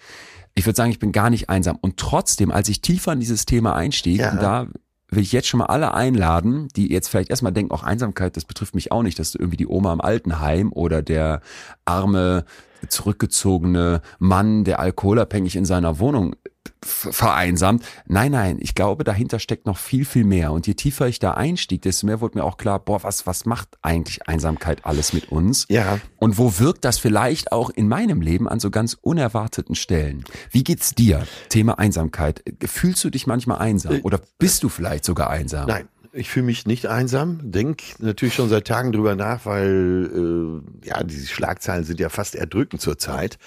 [0.54, 1.78] Ich würde sagen, ich bin gar nicht einsam.
[1.80, 4.32] Und trotzdem, als ich tiefer in dieses Thema einstieg, Ja.
[4.32, 4.66] und da
[5.10, 8.44] will ich jetzt schon mal alle einladen, die jetzt vielleicht erstmal denken, auch Einsamkeit, das
[8.46, 11.40] betrifft mich auch nicht, dass du irgendwie die Oma im Altenheim oder der
[11.84, 12.44] arme,
[12.88, 16.34] zurückgezogene Mann, der alkoholabhängig in seiner Wohnung
[16.82, 17.84] vereinsamt.
[18.06, 20.52] Nein, nein, ich glaube, dahinter steckt noch viel, viel mehr.
[20.52, 23.46] Und je tiefer ich da einstieg, desto mehr wurde mir auch klar, boah, was, was
[23.46, 25.66] macht eigentlich Einsamkeit alles mit uns?
[25.68, 25.98] Ja.
[26.18, 30.24] Und wo wirkt das vielleicht auch in meinem Leben an so ganz unerwarteten Stellen?
[30.50, 31.26] Wie geht's dir?
[31.48, 32.42] Thema Einsamkeit.
[32.64, 35.66] Fühlst du dich manchmal einsam oder bist du vielleicht sogar einsam?
[35.68, 37.38] Nein, ich fühle mich nicht einsam.
[37.42, 42.34] Denk natürlich schon seit Tagen drüber nach, weil äh, ja, diese Schlagzeilen sind ja fast
[42.34, 43.38] erdrückend zurzeit.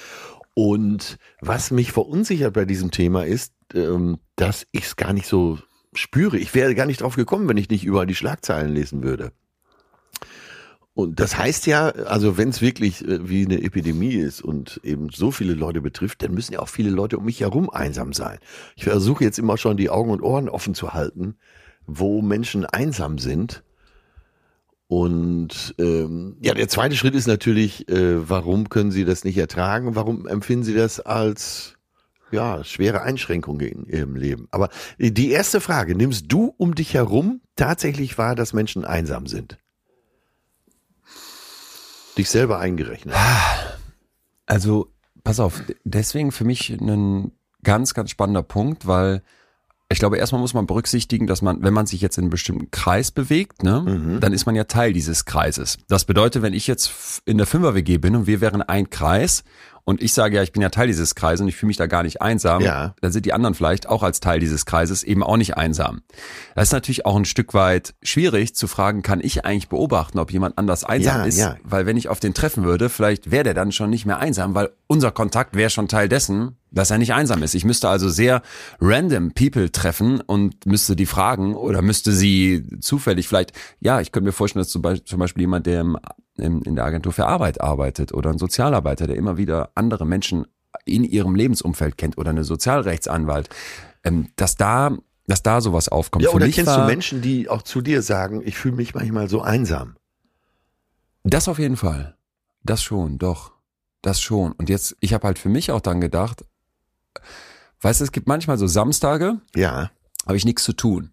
[0.55, 5.59] Und was mich verunsichert bei diesem Thema ist, ähm, dass ich es gar nicht so
[5.93, 6.37] spüre.
[6.37, 9.31] Ich wäre gar nicht drauf gekommen, wenn ich nicht überall die Schlagzeilen lesen würde.
[10.93, 15.09] Und das heißt ja, also wenn es wirklich äh, wie eine Epidemie ist und eben
[15.09, 18.39] so viele Leute betrifft, dann müssen ja auch viele Leute um mich herum einsam sein.
[18.77, 21.35] Ich versuche jetzt immer schon die Augen und Ohren offen zu halten,
[21.85, 23.61] wo Menschen einsam sind.
[24.95, 29.93] Und ähm, ja, der zweite Schritt ist natürlich, äh, warum können sie das nicht ertragen?
[29.93, 31.73] Warum empfinden sie das als
[32.31, 34.47] ja schwere Einschränkung in ihrem Leben?
[34.51, 39.57] Aber die erste Frage: Nimmst du um dich herum tatsächlich wahr, dass Menschen einsam sind?
[42.17, 43.15] Dich selber eingerechnet.
[44.45, 44.93] Also,
[45.25, 49.23] pass auf, deswegen für mich ein ganz, ganz spannender Punkt, weil
[49.91, 52.71] ich glaube, erstmal muss man berücksichtigen, dass man, wenn man sich jetzt in einem bestimmten
[52.71, 55.77] Kreis bewegt, ne, dann ist man ja Teil dieses Kreises.
[55.87, 59.43] Das bedeutet, wenn ich jetzt in der Fünfer-WG bin und wir wären ein Kreis
[59.85, 61.85] und ich sage ja, ich bin ja Teil dieses Kreises und ich fühle mich da
[61.87, 62.95] gar nicht einsam, Ja.
[63.01, 66.01] dann sind die anderen vielleicht auch als Teil dieses Kreises eben auch nicht einsam.
[66.55, 70.31] Das ist natürlich auch ein Stück weit schwierig zu fragen, kann ich eigentlich beobachten, ob
[70.31, 71.37] jemand anders einsam Ja, ist?
[71.37, 71.55] ja.
[71.63, 74.55] Weil wenn ich auf den treffen würde, vielleicht wäre der dann schon nicht mehr einsam,
[74.55, 77.53] weil unser Kontakt wäre schon Teil dessen, dass er nicht einsam ist.
[77.55, 78.41] Ich müsste also sehr
[78.81, 84.25] random People treffen und müsste die fragen oder müsste sie zufällig vielleicht, ja, ich könnte
[84.27, 85.97] mir vorstellen, dass zum Beispiel, zum Beispiel jemand, der im,
[86.37, 90.45] im, in der Agentur für Arbeit arbeitet oder ein Sozialarbeiter, der immer wieder andere Menschen
[90.85, 93.49] in ihrem Lebensumfeld kennt oder eine Sozialrechtsanwalt,
[94.03, 96.23] ähm, dass da dass da sowas aufkommt.
[96.23, 98.75] Ja, Für oder mich kennst war, du Menschen, die auch zu dir sagen, ich fühle
[98.75, 99.95] mich manchmal so einsam?
[101.23, 102.15] Das auf jeden Fall.
[102.63, 103.51] Das schon, doch.
[104.03, 104.51] Das schon.
[104.51, 106.45] Und jetzt, ich habe halt für mich auch dann gedacht,
[107.81, 109.89] weißt du, es gibt manchmal so Samstage, Ja.
[110.27, 111.11] habe ich nichts zu tun.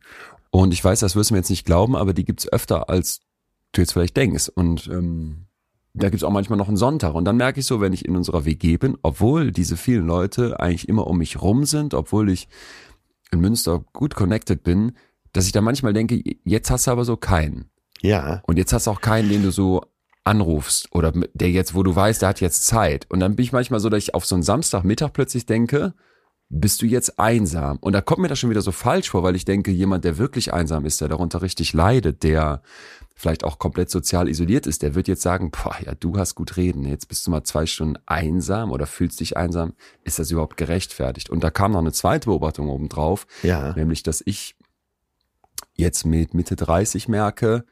[0.51, 3.21] Und ich weiß, das wirst du mir jetzt nicht glauben, aber die gibt's öfter, als
[3.73, 4.51] du jetzt vielleicht denkst.
[4.55, 5.47] Und ähm,
[5.95, 7.15] da gibt's auch manchmal noch einen Sonntag.
[7.15, 10.61] Und dann merke ich so, wenn ich in unserer WG bin, obwohl diese vielen Leute
[10.61, 12.49] eigentlich immer um mich rum sind, obwohl ich
[13.31, 14.93] in Münster gut connected bin,
[15.33, 17.71] dass ich da manchmal denke, jetzt hast du aber so keinen.
[18.01, 18.43] Ja.
[18.47, 19.83] Und jetzt hast du auch keinen, den du so
[20.25, 23.07] anrufst oder der jetzt, wo du weißt, der hat jetzt Zeit.
[23.11, 25.95] Und dann bin ich manchmal so, dass ich auf so einen Samstagmittag plötzlich denke,
[26.55, 27.79] bist du jetzt einsam?
[27.79, 30.19] Und da kommt mir das schon wieder so falsch vor, weil ich denke, jemand, der
[30.19, 32.63] wirklich einsam ist, der darunter richtig leidet, der
[33.15, 36.57] vielleicht auch komplett sozial isoliert ist, der wird jetzt sagen, boah, ja, du hast gut
[36.59, 39.73] reden, jetzt bist du mal zwei Stunden einsam oder fühlst dich einsam.
[40.05, 41.31] Ist das überhaupt gerechtfertigt?
[41.31, 43.73] Und da kam noch eine zweite Beobachtung obendrauf, Ja.
[43.75, 44.55] nämlich, dass ich
[45.75, 47.65] jetzt mit Mitte 30 merke,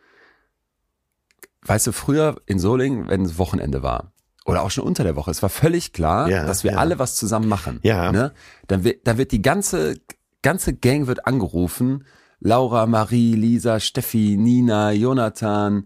[1.63, 4.13] weißt du, früher in Solingen, wenn es Wochenende war,
[4.45, 6.79] oder auch schon unter der Woche, es war völlig klar, Ja, dass wir ja.
[6.79, 7.81] alle was zusammen machen.
[7.83, 8.11] Ja.
[8.11, 8.33] Ne?
[8.67, 9.97] Dann, wird, dann wird die ganze,
[10.43, 12.05] ganze Gang wird angerufen.
[12.41, 15.85] Laura, Marie, Lisa, Steffi, Nina, Jonathan,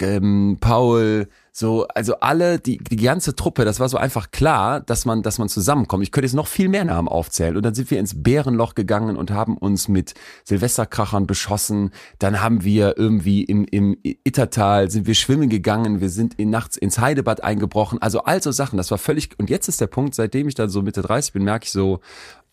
[0.00, 5.04] ähm, Paul, so, also alle, die, die ganze Truppe, das war so einfach klar, dass
[5.04, 6.02] man, dass man zusammenkommt.
[6.02, 7.56] Ich könnte jetzt noch viel mehr Namen aufzählen.
[7.56, 10.14] Und dann sind wir ins Bärenloch gegangen und haben uns mit
[10.44, 11.90] Silvesterkrachern beschossen.
[12.18, 16.00] Dann haben wir irgendwie im, im Ittertal sind wir schwimmen gegangen.
[16.00, 18.00] Wir sind in, nachts ins Heidebad eingebrochen.
[18.00, 18.78] Also all so Sachen.
[18.78, 21.44] Das war völlig, und jetzt ist der Punkt, seitdem ich dann so Mitte 30 bin,
[21.44, 22.00] merke ich so,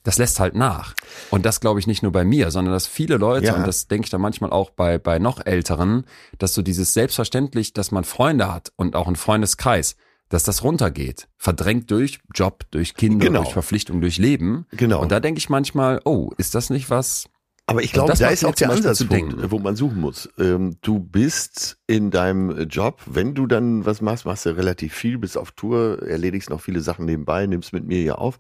[0.04, 0.94] das lässt halt nach.
[1.30, 3.56] Und das glaube ich nicht nur bei mir, sondern dass viele Leute, Ja.
[3.56, 6.06] und das denke ich dann manchmal auch bei, bei noch Älteren,
[6.38, 9.96] dass so dieses selbstverständlich, dass man Freunde hat und auch einen Freundeskreis,
[10.30, 11.28] dass das runtergeht.
[11.38, 13.42] Verdrängt durch Job, durch Kinder, Genau.
[13.42, 14.66] durch Verpflichtung, durch Leben.
[14.72, 15.02] Genau.
[15.02, 17.26] Und da denke ich manchmal, oh, ist das nicht was?
[17.70, 20.30] Aber ich Also glaube, da ist auch der Ansatzpunkt, wo man suchen muss.
[20.38, 25.18] Ähm, du bist in deinem Job, wenn du dann was machst, machst du relativ viel,
[25.18, 28.40] bist auf Tour, erledigst noch viele Sachen nebenbei, nimmst mit mir hier auf.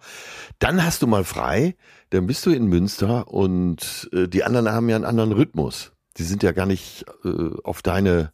[0.57, 1.75] Dann hast du mal frei,
[2.09, 5.91] dann bist du in Münster und äh, die anderen haben ja einen anderen Rhythmus.
[6.17, 7.29] Die sind ja gar nicht äh,
[7.63, 8.31] auf deine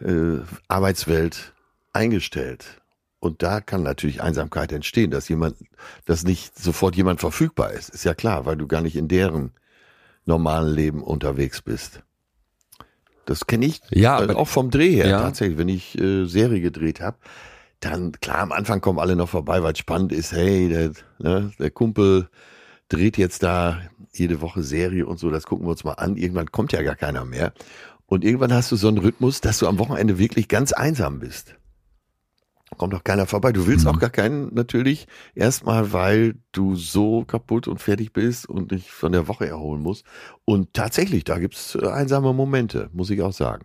[0.00, 0.38] äh,
[0.68, 1.54] Arbeitswelt
[1.92, 2.80] eingestellt.
[3.20, 5.56] Und da kann natürlich Einsamkeit entstehen, dass jemand,
[6.04, 7.88] dass nicht sofort jemand verfügbar ist.
[7.88, 9.52] Ist ja klar, weil du gar nicht in deren
[10.28, 12.02] normalen Leben unterwegs bist.
[13.24, 15.22] Das kenne ich Ja, äh, aber- auch vom Dreh her Ja.
[15.22, 17.16] tatsächlich, wenn ich äh, Serie gedreht habe.
[17.80, 21.52] Dann, klar, am Anfang kommen alle noch vorbei, weil es spannend ist, hey, der, ne,
[21.58, 22.28] der Kumpel
[22.88, 23.80] dreht jetzt da
[24.12, 26.16] jede Woche Serie und so, das gucken wir uns mal an.
[26.16, 27.52] Irgendwann kommt ja gar keiner mehr.
[28.06, 31.54] Und irgendwann hast du so einen Rhythmus, dass du am Wochenende wirklich ganz einsam bist.
[32.76, 33.52] Kommt doch keiner vorbei.
[33.52, 33.90] Du willst Mhm.
[33.92, 35.06] auch gar keinen natürlich.
[35.34, 40.04] Erstmal, weil du so kaputt und fertig bist und dich von der Woche erholen musst.
[40.44, 43.64] Und tatsächlich, da gibt's äh, einsame Momente, muss ich auch sagen.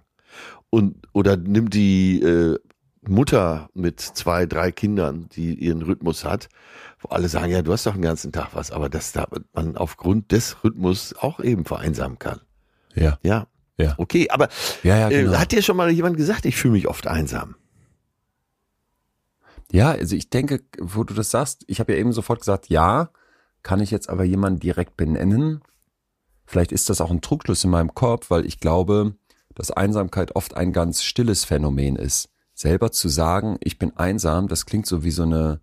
[0.69, 2.57] Und oder nimm die äh,
[3.05, 6.47] Mutter mit zwei, drei Kindern, die ihren Rhythmus hat,
[7.01, 9.75] wo alle sagen, ja, du hast doch den ganzen Tag was, aber dass da man
[9.75, 12.39] aufgrund des Rhythmus auch eben vereinsamen kann.
[12.95, 13.19] Ja.
[13.21, 13.47] Ja.
[13.77, 13.95] Ja.
[13.97, 14.47] Okay, aber
[14.83, 15.33] Ja, ja, genau.
[15.33, 17.55] äh, hat dir schon mal jemand gesagt, ich fühle mich oft einsam?
[19.73, 23.09] Ja, also ich denke, wo du das sagst, ich habe ja eben sofort gesagt, ja,
[23.63, 25.61] kann ich jetzt aber jemanden direkt benennen?
[26.45, 29.15] Vielleicht ist das auch ein Trugschluss in meinem Kopf, weil ich glaube,
[29.55, 32.29] dass Einsamkeit oft ein ganz stilles Phänomen ist.
[32.53, 35.59] Selber zu sagen, ich bin einsam, das klingt so wie so eine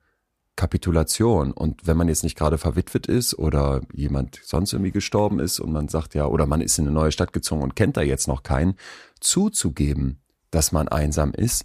[0.57, 1.53] Kapitulation.
[1.53, 5.71] Und wenn man jetzt nicht gerade verwitwet ist oder jemand sonst irgendwie gestorben ist und
[5.71, 8.27] man sagt ja, oder man ist in eine neue Stadt gezogen und kennt da jetzt
[8.27, 8.75] noch keinen,
[9.21, 10.21] zuzugeben,
[10.51, 11.65] dass man einsam ist,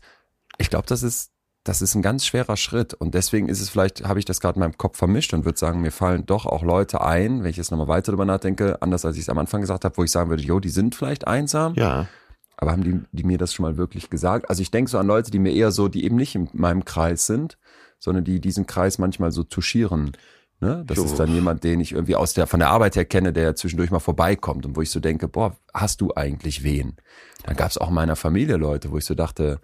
[0.60, 1.32] ich glaube, das ist
[1.66, 4.56] das ist ein ganz schwerer Schritt und deswegen ist es vielleicht, habe ich das gerade
[4.56, 7.58] in meinem Kopf vermischt und würde sagen, mir fallen doch auch Leute ein, wenn ich
[7.58, 10.12] jetzt nochmal weiter darüber nachdenke, anders als ich es am Anfang gesagt habe, wo ich
[10.12, 12.08] sagen würde, jo, die sind vielleicht einsam, Ja.
[12.56, 14.50] aber haben die, die mir das schon mal wirklich gesagt?
[14.50, 16.86] Also ich denke so an Leute, die mir eher so, die eben nicht in meinem
[16.86, 17.58] Kreis sind,
[18.00, 20.12] sondern die diesen Kreis manchmal so touchieren.
[20.62, 20.84] Ne?
[20.88, 21.06] Das Jo.
[21.06, 23.92] ist dann jemand, den ich irgendwie aus der, von der Arbeit her kenne, der zwischendurch
[23.92, 26.96] mal vorbeikommt und wo ich so denke, boah, hast du eigentlich wen?
[27.44, 29.60] Dann gab es auch in meiner Familie Leute, wo ich so dachte,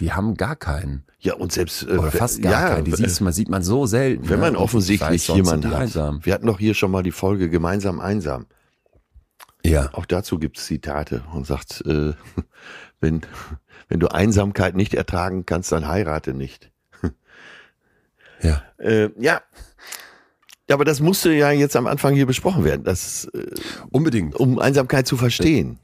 [0.00, 1.04] die haben gar keinen.
[1.18, 2.84] Ja, und selbst äh, Oder fast gar ja, keinen.
[2.84, 4.28] Die siehst man, sieht man so selten.
[4.28, 4.46] wenn ne?
[4.46, 5.82] man ich offensichtlich jemanden hat.
[5.82, 6.24] Einsam.
[6.24, 8.46] Wir hatten doch hier schon mal die Folge gemeinsam einsam.
[9.64, 9.90] Ja.
[9.92, 12.12] Auch dazu gibt's Zitate und sagt, äh,
[13.00, 13.22] wenn,
[13.88, 16.70] wenn du Einsamkeit nicht ertragen kannst, dann heirate nicht.
[18.42, 18.62] Ja.
[18.76, 19.40] Äh, ja.
[20.68, 23.46] Ja, aber das musste ja jetzt am Anfang hier besprochen werden, das, äh,
[23.90, 24.34] Unbedingt.
[24.34, 25.78] um Einsamkeit zu verstehen.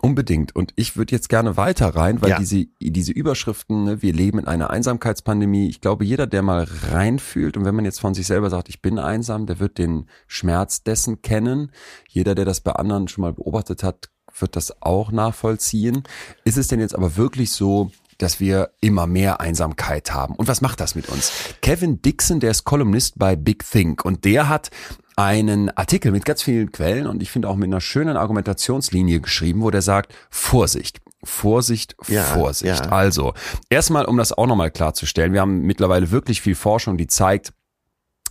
[0.00, 0.54] Unbedingt.
[0.54, 2.38] Und ich würde jetzt gerne weiter rein, weil Ja.
[2.38, 7.56] diese, diese Überschriften, ne, wir leben in einer Einsamkeitspandemie, ich glaube, jeder, der mal reinfühlt
[7.56, 10.84] und wenn man jetzt von sich selber sagt, ich bin einsam, der wird den Schmerz
[10.84, 11.72] dessen kennen.
[12.08, 16.04] Jeder, der das bei anderen schon mal beobachtet hat, wird das auch nachvollziehen.
[16.44, 20.34] Ist es denn jetzt aber wirklich so, dass wir immer mehr Einsamkeit haben.
[20.34, 21.32] Und was macht das mit uns?
[21.62, 24.70] Kevin Dixon, der ist Kolumnist bei Big Think und der hat
[25.16, 29.62] einen Artikel mit ganz vielen Quellen und ich finde auch mit einer schönen Argumentationslinie geschrieben,
[29.62, 31.00] wo der sagt, Vorsicht.
[31.24, 32.84] Vorsicht, Ja, Vorsicht.
[32.84, 32.92] ja.
[32.92, 33.34] Also,
[33.68, 37.52] erstmal, um das auch nochmal klarzustellen, wir haben mittlerweile wirklich viel Forschung, die zeigt,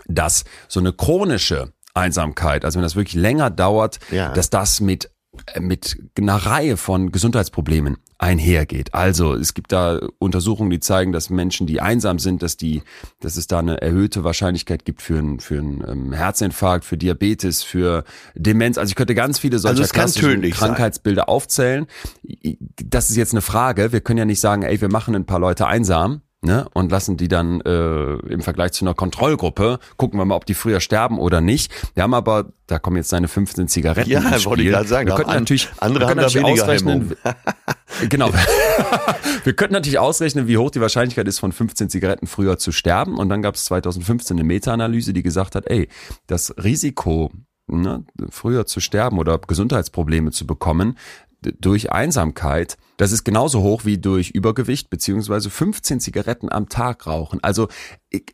[0.06, 4.32] dass so eine chronische Einsamkeit, also wenn das wirklich länger dauert, Ja.
[4.32, 5.12] dass das mit
[5.60, 8.93] mit einer Reihe von Gesundheitsproblemen einhergeht.
[8.93, 12.82] Also es gibt da Untersuchungen, die zeigen, dass Menschen, die einsam sind, dass die,
[13.19, 17.63] dass es da eine erhöhte Wahrscheinlichkeit gibt für einen für einen ähm, Herzinfarkt, für Diabetes,
[17.63, 18.04] für
[18.36, 18.78] Demenz.
[18.78, 20.69] Also ich könnte ganz viele solcher Also klassischen tödlich sein.
[20.69, 21.86] Krankheitsbilder aufzählen.
[22.84, 23.91] Das ist jetzt eine Frage.
[23.91, 26.21] Wir können ja nicht sagen, ey, wir machen ein paar Leute einsam.
[26.48, 30.46] Ne, und lassen die dann äh, im Vergleich zu einer Kontrollgruppe, gucken wir mal, ob
[30.46, 31.74] die früher sterben oder nicht.
[31.94, 34.72] Wir haben aber, da kommen jetzt seine 15 Zigaretten Ja, ins wollte ich Spiel.
[34.72, 37.18] gerade sagen, Wir könnten haben natürlich, andere wir können natürlich ausrechnen,
[38.10, 38.32] genau.
[39.44, 43.18] wir könnten natürlich ausrechnen, wie hoch die Wahrscheinlichkeit ist, von 15 Zigaretten früher zu sterben.
[43.18, 45.90] Und dann gab es 2015 eine Meta-Analyse, die gesagt hat, ey,
[46.28, 47.30] das Risiko,
[47.68, 50.98] ne, früher zu sterben oder Gesundheitsprobleme zu bekommen,
[51.60, 57.40] durch Einsamkeit, das ist genauso hoch wie durch Übergewicht beziehungsweise 15 Zigaretten am Tag rauchen.
[57.44, 57.68] Also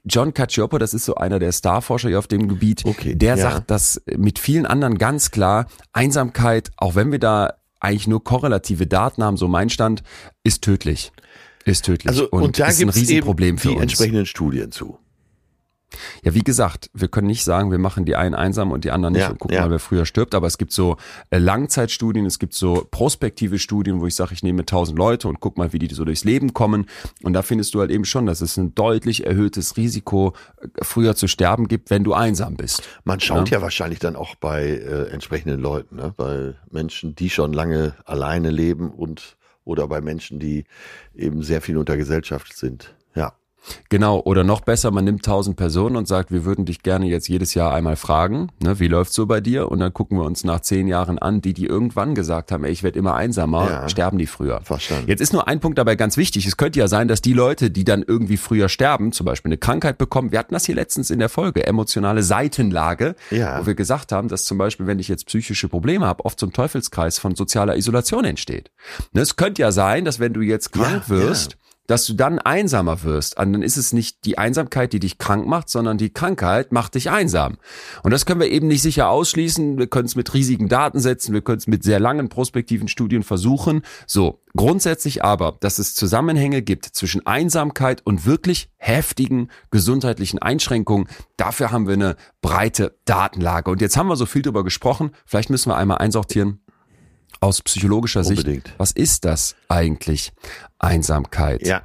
[0.06, 3.52] John Cacioppo, das ist so einer der Starforscher hier auf dem Gebiet, Okay, der ja.
[3.52, 8.88] sagt das mit vielen anderen ganz klar, Einsamkeit, auch wenn wir da eigentlich nur korrelative
[8.88, 10.04] Daten haben, so mein Stand,
[10.44, 11.12] ist tödlich.
[11.66, 13.84] Ist tödlich Also, und, da ist ein gibt's eben Riesenproblem für die uns.
[13.84, 14.98] entsprechenden Studien zu.
[16.24, 19.14] Ja, wie gesagt, wir können nicht sagen, wir machen die einen einsam und die anderen
[19.14, 19.64] nicht Ja, und gucken ja.
[19.64, 20.36] mal, wer früher stirbt.
[20.36, 20.98] Aber es gibt so
[21.30, 25.40] äh, Langzeitstudien, es gibt so prospektive Studien, wo ich sage, ich nehme tausend Leute und
[25.40, 26.88] guck mal, wie die so durchs Leben kommen.
[27.24, 31.16] Und da findest du halt eben schon, dass es ein deutlich erhöhtes Risiko, äh, früher
[31.16, 32.84] zu sterben gibt, wenn du einsam bist.
[33.04, 36.14] Man schaut ja, wahrscheinlich dann auch bei äh, entsprechenden Leuten, ne?
[36.16, 40.66] bei Menschen, die schon lange alleine leben und oder bei Menschen, die
[41.16, 42.96] eben sehr viel unter Gesellschaft sind.
[43.16, 43.34] Ja.
[43.90, 47.28] Genau, oder noch besser, man nimmt tausend Personen und sagt, wir würden dich gerne jetzt
[47.30, 49.70] jedes Jahr einmal fragen, ne, wie läuft's so bei dir?
[49.72, 52.72] Und dann gucken wir uns nach zehn Jahren an, die, die irgendwann gesagt haben, ey,
[52.72, 53.90] ich werde immer einsamer, Ja.
[53.90, 54.62] sterben die früher.
[54.64, 55.08] Verstanden.
[55.08, 56.46] Jetzt ist nur ein Punkt dabei ganz wichtig.
[56.46, 59.58] Es könnte ja sein, dass die Leute, die dann irgendwie früher sterben, zum Beispiel eine
[59.58, 63.62] Krankheit bekommen, wir hatten das hier letztens in der Folge, emotionale Seitenlage, Ja.
[63.62, 66.52] wo wir gesagt haben, dass zum Beispiel, wenn ich jetzt psychische Probleme habe, oft ein
[66.54, 68.72] Teufelskreis von sozialer Isolation entsteht.
[69.14, 71.58] Ne, Es könnte ja sein, dass wenn du jetzt krank Ja, wirst.
[71.88, 73.38] Dass du dann einsamer wirst.
[73.38, 76.96] Und dann ist es nicht die Einsamkeit, die dich krank macht, sondern die Krankheit macht
[76.96, 77.58] dich einsam.
[78.04, 79.78] Und das können wir eben nicht sicher ausschließen.
[79.78, 83.82] Wir können es mit riesigen Datensätzen, wir können es mit sehr langen prospektiven Studien versuchen.
[84.08, 91.72] So, grundsätzlich aber, dass es Zusammenhänge gibt zwischen Einsamkeit und wirklich heftigen gesundheitlichen Einschränkungen, dafür
[91.72, 93.70] haben wir eine breite Datenlage.
[93.72, 95.12] Und jetzt haben wir so viel drüber gesprochen.
[95.26, 96.63] Vielleicht müssen wir einmal einsortieren
[97.40, 98.40] aus psychologischer Sicht.
[98.40, 98.74] Unbedingt.
[98.78, 100.32] Was ist das eigentlich?
[100.80, 101.66] Einsamkeit.
[101.66, 101.84] Ja.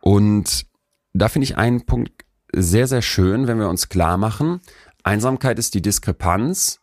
[0.00, 0.66] Und
[1.12, 4.60] da finde ich einen Punkt sehr, sehr schön, wenn wir uns klar machen.
[5.02, 6.80] Einsamkeit ist die Diskrepanz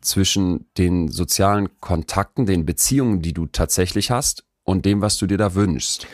[0.00, 5.36] zwischen den sozialen Kontakten, den Beziehungen, die du tatsächlich hast und dem, was du dir
[5.38, 6.06] da wünschst.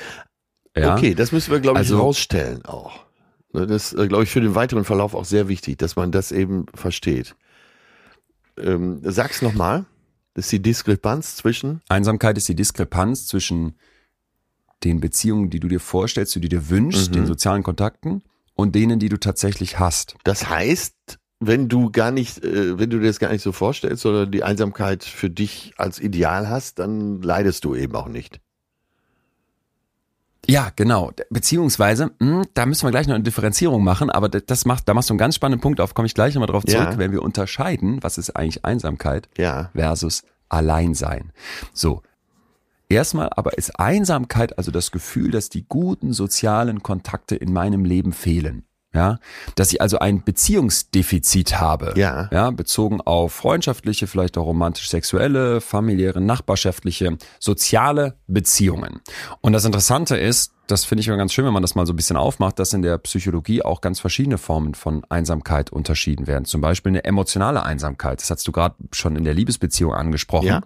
[0.76, 0.94] Ja?
[0.96, 3.04] Okay, das müssen wir, glaube ich, Also- rausstellen auch.
[3.52, 6.32] Ne, Das ist, glaube ich, für den weiteren Verlauf auch sehr wichtig, dass man das
[6.32, 7.34] eben versteht.
[8.58, 9.84] Ähm, sag's nochmal.
[10.36, 11.80] Das ist die Diskrepanz zwischen.
[11.88, 13.74] Einsamkeit ist die Diskrepanz zwischen
[14.84, 17.14] den Beziehungen, die du dir vorstellst, die du dir wünschst, Mhm.
[17.14, 18.22] den sozialen Kontakten
[18.54, 20.14] und denen, die du tatsächlich hast.
[20.24, 24.02] Das heißt, wenn du gar nicht, äh, wenn du dir das gar nicht so vorstellst,
[24.02, 28.40] sondern die Einsamkeit für dich als Ideal hast, dann leidest du eben auch nicht.
[30.48, 31.10] Ja, genau.
[31.30, 35.08] Beziehungsweise, mh, da müssen wir gleich noch eine Differenzierung machen, aber das macht, da machst
[35.10, 36.98] du einen ganz spannenden Punkt auf, komme ich gleich nochmal drauf zurück, Ja.
[36.98, 39.70] wenn wir unterscheiden, was ist eigentlich Einsamkeit Ja.
[39.74, 41.32] versus Alleinsein.
[41.72, 42.02] So.
[42.88, 48.12] Erstmal aber ist Einsamkeit also das Gefühl, dass die guten sozialen Kontakte in meinem Leben
[48.12, 48.62] fehlen.
[48.96, 49.18] Ja,
[49.56, 51.92] dass ich also ein Beziehungsdefizit habe.
[51.96, 52.30] Ja.
[52.32, 59.02] Ja, bezogen auf freundschaftliche, vielleicht auch romantisch-sexuelle, familiäre, nachbarschaftliche, soziale Beziehungen.
[59.42, 61.92] Und das Interessante ist, das finde ich immer ganz schön, wenn man das mal so
[61.92, 66.46] ein bisschen aufmacht, dass in der Psychologie auch ganz verschiedene Formen von Einsamkeit unterschieden werden.
[66.46, 68.22] Zum Beispiel eine emotionale Einsamkeit.
[68.22, 70.46] Das hast du gerade schon in der Liebesbeziehung angesprochen.
[70.46, 70.62] Ja.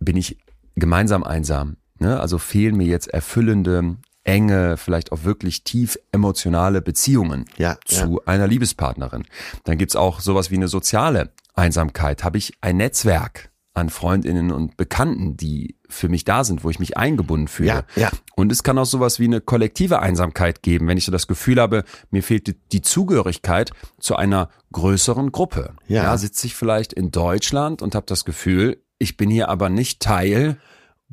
[0.00, 0.38] Bin ich
[0.76, 1.76] gemeinsam einsam?
[1.98, 2.18] Ne?
[2.18, 8.46] Also fehlen mir jetzt erfüllende, enge, vielleicht auch wirklich tief emotionale Beziehungen Ja, zu einer
[8.46, 9.24] Liebespartnerin.
[9.64, 12.24] Dann gibt's auch sowas wie eine soziale Einsamkeit.
[12.24, 16.78] Habe ich ein Netzwerk an Freundinnen und Bekannten, die für mich da sind, wo ich
[16.78, 17.68] mich eingebunden fühle.
[17.68, 18.10] Ja, ja.
[18.36, 21.58] Und es kann auch sowas wie eine kollektive Einsamkeit geben, wenn ich so das Gefühl
[21.58, 25.74] habe, mir fehlt die- Zugehörigkeit zu einer größeren Gruppe.
[25.88, 26.16] Ja.
[26.18, 30.58] sitze ich vielleicht in Deutschland und habe das Gefühl, ich bin hier aber nicht Teil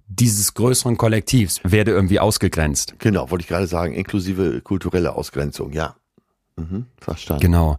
[0.09, 2.95] dieses größeren Kollektivs, werde irgendwie ausgegrenzt.
[2.99, 5.95] Genau, wollte ich gerade sagen, inklusive kulturelle Ausgrenzung, ja.
[6.57, 7.41] Mhm, verstanden.
[7.41, 7.77] Genau.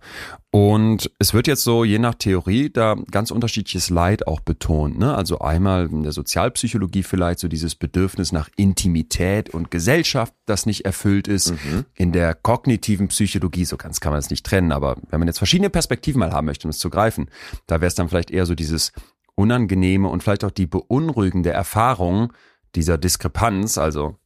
[0.52, 4.98] Und es wird jetzt so, je nach Theorie, da ganz unterschiedliches Leid auch betont.
[4.98, 5.14] Ne?
[5.14, 10.84] Also einmal in der Sozialpsychologie vielleicht so dieses Bedürfnis nach Intimität und Gesellschaft, das nicht
[10.86, 11.52] erfüllt ist.
[11.94, 15.38] In der kognitiven Psychologie, so ganz kann man es nicht trennen, aber wenn man jetzt
[15.38, 17.28] verschiedene Perspektiven mal haben möchte, um es zu greifen,
[17.66, 18.92] da wäre es dann vielleicht eher so dieses
[19.40, 22.32] unangenehme und vielleicht auch die beunruhigende Erfahrung
[22.74, 24.16] dieser Diskrepanz, also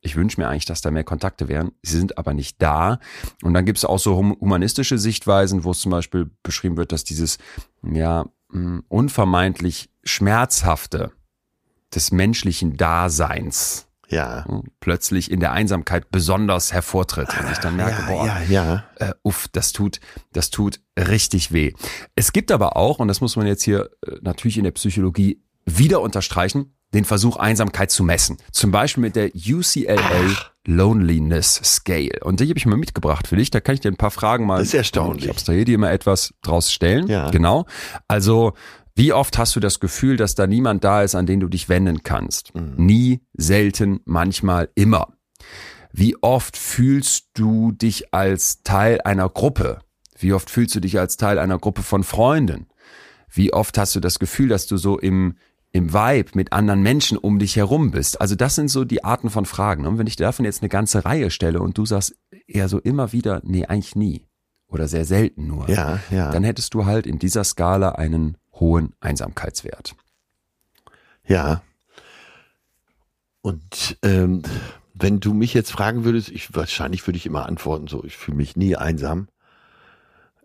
[0.00, 1.70] ich wünsche mir eigentlich, dass da mehr Kontakte wären.
[1.82, 2.98] Sie sind aber nicht da.
[3.42, 6.90] Und dann gibt es auch so hum- humanistische Sichtweisen, wo es zum Beispiel beschrieben wird,
[6.90, 7.38] dass dieses
[7.84, 11.12] ja mh, unvermeintlich schmerzhafte
[11.94, 14.46] des menschlichen Daseins Ja.
[14.80, 17.28] plötzlich in der Einsamkeit besonders hervortritt.
[17.40, 18.84] Und ich dann merke, ja, boah, ja, ja.
[18.96, 20.00] äh, uff, das tut,
[20.32, 21.72] das tut richtig weh.
[22.14, 25.42] Es gibt aber auch, und das muss man jetzt hier äh, natürlich in der Psychologie
[25.64, 28.36] wieder unterstreichen, den Versuch, Einsamkeit zu messen.
[28.50, 32.20] Zum Beispiel mit der UCLA Loneliness Scale.
[32.22, 33.50] Und die habe ich mal mitgebracht für dich.
[33.50, 34.58] Da kann ich dir ein paar Fragen mal.
[34.58, 35.24] Das ist erstaunlich.
[35.24, 37.08] Ich abstrahiere dir immer etwas draus stellen.
[37.08, 37.30] Ja.
[37.30, 37.66] Genau.
[38.08, 38.52] Also,
[38.94, 41.68] wie oft hast du das Gefühl, dass da niemand da ist, an den du dich
[41.68, 42.54] wenden kannst?
[42.54, 42.74] Mhm.
[42.76, 45.08] Nie, selten, manchmal, immer.
[45.92, 49.78] Wie oft fühlst du dich als Teil einer Gruppe?
[50.18, 52.66] Wie oft fühlst du dich als Teil einer Gruppe von Freunden?
[53.30, 55.36] Wie oft hast du das Gefühl, dass du so im,
[55.72, 58.20] im Vibe mit anderen Menschen um dich herum bist?
[58.20, 59.86] Also das sind so die Arten von Fragen.
[59.86, 62.14] Und wenn ich dir davon jetzt eine ganze Reihe stelle und du sagst
[62.46, 64.26] eher so immer wieder, nee, eigentlich nie
[64.68, 66.30] oder sehr selten nur, Ja, ja.
[66.30, 69.94] dann hättest du halt in dieser Skala einen hohen Einsamkeitswert.
[71.26, 71.62] Ja.
[73.40, 74.42] Und ähm,
[74.94, 78.36] wenn du mich jetzt fragen würdest, ich wahrscheinlich würde ich immer antworten, so ich fühle
[78.36, 79.28] mich nie einsam.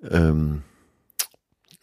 [0.02, 0.64] Ähm,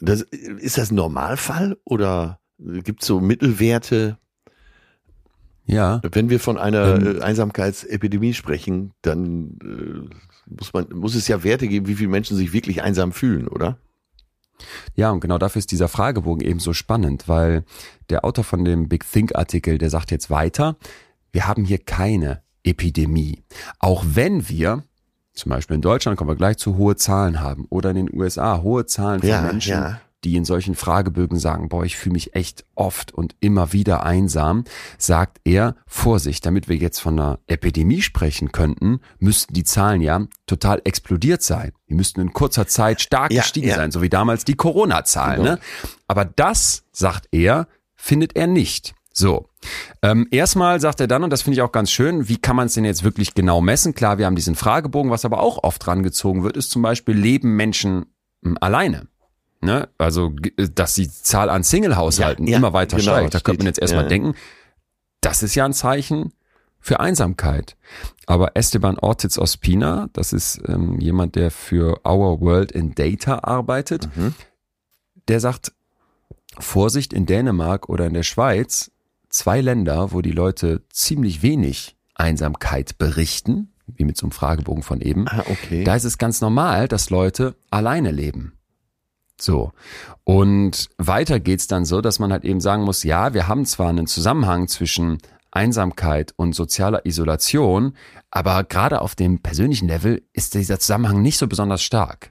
[0.01, 4.19] das, ist das ein Normalfall oder gibt es so Mittelwerte?
[5.67, 6.01] Ja.
[6.03, 7.19] Wenn wir von einer Ähm.
[7.19, 10.15] äh, Einsamkeitsepidemie sprechen, dann äh,
[10.47, 13.79] muss man muss es ja Werte geben, wie viele Menschen sich wirklich einsam fühlen, oder?
[14.95, 17.65] Ja, und genau dafür ist dieser Fragebogen eben so spannend, weil
[18.11, 20.77] der Autor von dem Big Think Artikel, der sagt jetzt weiter,
[21.33, 23.43] wir haben hier keine Epidemie.
[23.79, 24.85] Auch wenn wir,
[25.33, 28.63] zum Beispiel in Deutschland kommen wir gleich zu hohe Zahlen haben oder in den USA
[28.63, 30.01] hohe Zahlen von Ja, Menschen, ja.
[30.25, 34.65] Die in solchen Fragebögen sagen, boah, ich fühle mich echt oft und immer wieder einsam,
[34.99, 40.27] sagt er, Vorsicht, damit wir jetzt von einer Epidemie sprechen könnten, müssten die Zahlen ja
[40.47, 41.73] total explodiert sein.
[41.89, 43.77] Die müssten in kurzer Zeit stark Ja, gestiegen ja.
[43.77, 45.43] sein, so wie damals die Corona-Zahlen.
[45.43, 45.55] Genau.
[45.55, 45.61] Ne?
[46.09, 48.95] Aber das, sagt er, findet er nicht.
[49.17, 49.49] So,
[50.03, 52.67] ähm, erstmal sagt er dann, und das finde ich auch ganz schön, wie kann man
[52.67, 53.95] es denn jetzt wirklich genau messen?
[53.95, 57.55] Klar, wir haben diesen Fragebogen, was aber auch oft rangezogen wird, ist zum Beispiel, leben
[57.55, 58.07] Menschen
[58.43, 59.07] hm, alleine?
[59.65, 59.89] Ne?
[59.99, 60.33] Also,
[60.75, 63.35] dass die Zahl an Single-Haushalten Ja, immer weiter genau, steigt.
[63.35, 64.35] Da könnte man jetzt erstmal denken,
[65.21, 66.33] das ist ja ein Zeichen
[66.81, 67.77] für Einsamkeit.
[68.27, 74.09] Aber Esteban Ortiz Ospina, das ist ähm, jemand, der für Our World in Data arbeitet,
[74.17, 74.35] Mhm.
[75.29, 75.73] der sagt,
[76.59, 78.91] Vorsicht in Dänemark oder in der Schweiz,
[79.29, 85.01] zwei Länder, wo die Leute ziemlich wenig Einsamkeit berichten, wie mit so einem Fragebogen von
[85.01, 85.85] eben, Ah, okay.
[85.85, 88.54] da ist es ganz normal, dass Leute alleine leben.
[89.45, 89.73] So.
[90.25, 93.91] Und weiter geht's dann so, dass man halt eben sagen muss, ja, wir haben zwar
[93.91, 95.19] einen Zusammenhang zwischen
[95.51, 97.95] Einsamkeit und sozialer Isolation,
[98.31, 102.31] aber gerade auf dem persönlichen Level ist dieser Zusammenhang nicht so besonders stark.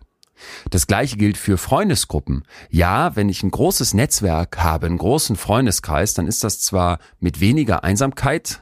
[0.70, 2.44] Das gleiche gilt für Freundesgruppen.
[2.70, 7.40] Ja, wenn ich ein großes Netzwerk habe, einen großen Freundeskreis, dann ist das zwar mit
[7.40, 8.62] weniger Einsamkeit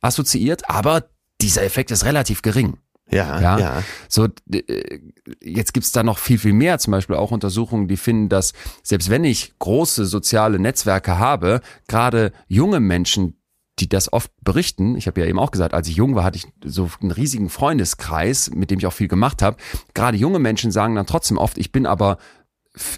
[0.00, 1.04] assoziiert, aber
[1.40, 2.78] dieser Effekt ist relativ gering.
[3.10, 3.58] Ja, Ja.
[3.58, 3.82] ja.
[4.08, 5.00] So, äh,
[5.42, 6.78] jetzt gibt's da noch viel, viel mehr.
[6.78, 8.52] Zum Beispiel auch Untersuchungen, die finden, dass
[8.82, 13.34] selbst wenn ich große soziale Netzwerke habe, gerade junge Menschen,
[13.78, 16.38] die das oft berichten, ich habe ja eben auch gesagt, als ich jung war, hatte
[16.38, 19.56] ich so einen riesigen Freundeskreis, mit dem ich auch viel gemacht habe.
[19.94, 22.18] Gerade junge Menschen sagen dann trotzdem oft, ich bin aber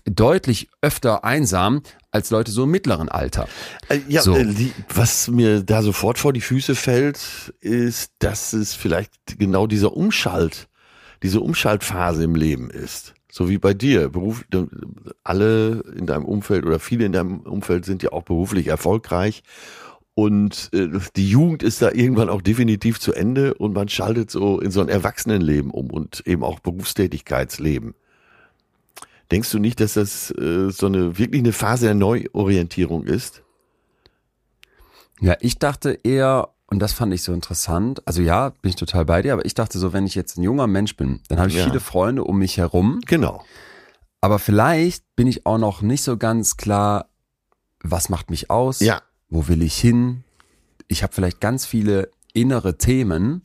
[0.05, 3.49] deutlich öfter einsam als Leute so im mittleren Alter.
[3.89, 4.37] Äh, Ja, So.
[4.37, 4.53] äh,
[4.93, 10.69] was mir da sofort vor die Füße fällt, ist, dass es vielleicht genau dieser Umschalt,
[11.23, 13.15] diese Umschaltphase im Leben ist.
[13.31, 14.09] So wie bei dir.
[14.09, 14.45] Beruf,
[15.23, 19.43] alle in deinem Umfeld oder viele in deinem Umfeld sind ja auch beruflich erfolgreich.
[20.15, 24.59] Und äh, die Jugend ist da irgendwann auch definitiv zu Ende und man schaltet so
[24.61, 27.95] in so ein Erwachsenenleben um und eben auch Berufstätigkeitsleben.
[29.31, 33.43] Denkst du nicht, dass das äh, so eine wirklich eine Phase der Neuorientierung ist?
[35.21, 39.05] Ja, ich dachte eher, und das fand ich so interessant, also ja, bin ich total
[39.05, 41.51] bei dir, aber ich dachte so, wenn ich jetzt ein junger Mensch bin, dann habe
[41.51, 41.65] ich Ja.
[41.65, 43.45] viele Freunde um mich herum, Genau.
[44.21, 47.09] aber vielleicht bin ich auch noch nicht so ganz klar,
[47.83, 50.25] was macht mich aus, Ja, wo will ich hin.
[50.89, 53.43] Ich habe vielleicht ganz viele innere Themen,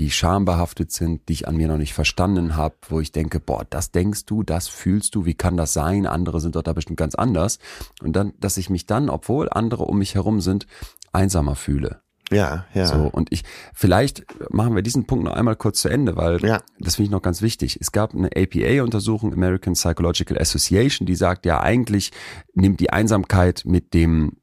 [0.00, 3.66] die schambehaftet sind, die ich an mir noch nicht verstanden habe, wo ich denke, boah,
[3.68, 6.06] das denkst du, das fühlst du, wie kann das sein?
[6.06, 7.58] Andere sind dort da bestimmt ganz anders.
[8.02, 10.66] Und dann, dass ich mich dann, obwohl andere um mich herum sind,
[11.12, 12.00] einsamer fühle.
[12.30, 12.86] ja, ja.
[12.86, 13.44] So, und ich,
[13.74, 16.62] vielleicht machen wir diesen Punkt noch einmal kurz zu Ende, weil Ja.
[16.78, 17.76] das finde ich noch ganz wichtig.
[17.78, 22.10] Es gab eine APA-Untersuchung, American Psychological Association, die sagt ja eigentlich,
[22.54, 24.38] nimmt die Einsamkeit mit dem,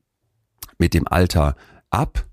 [0.77, 1.55] mit dem Alter
[1.89, 2.27] ab.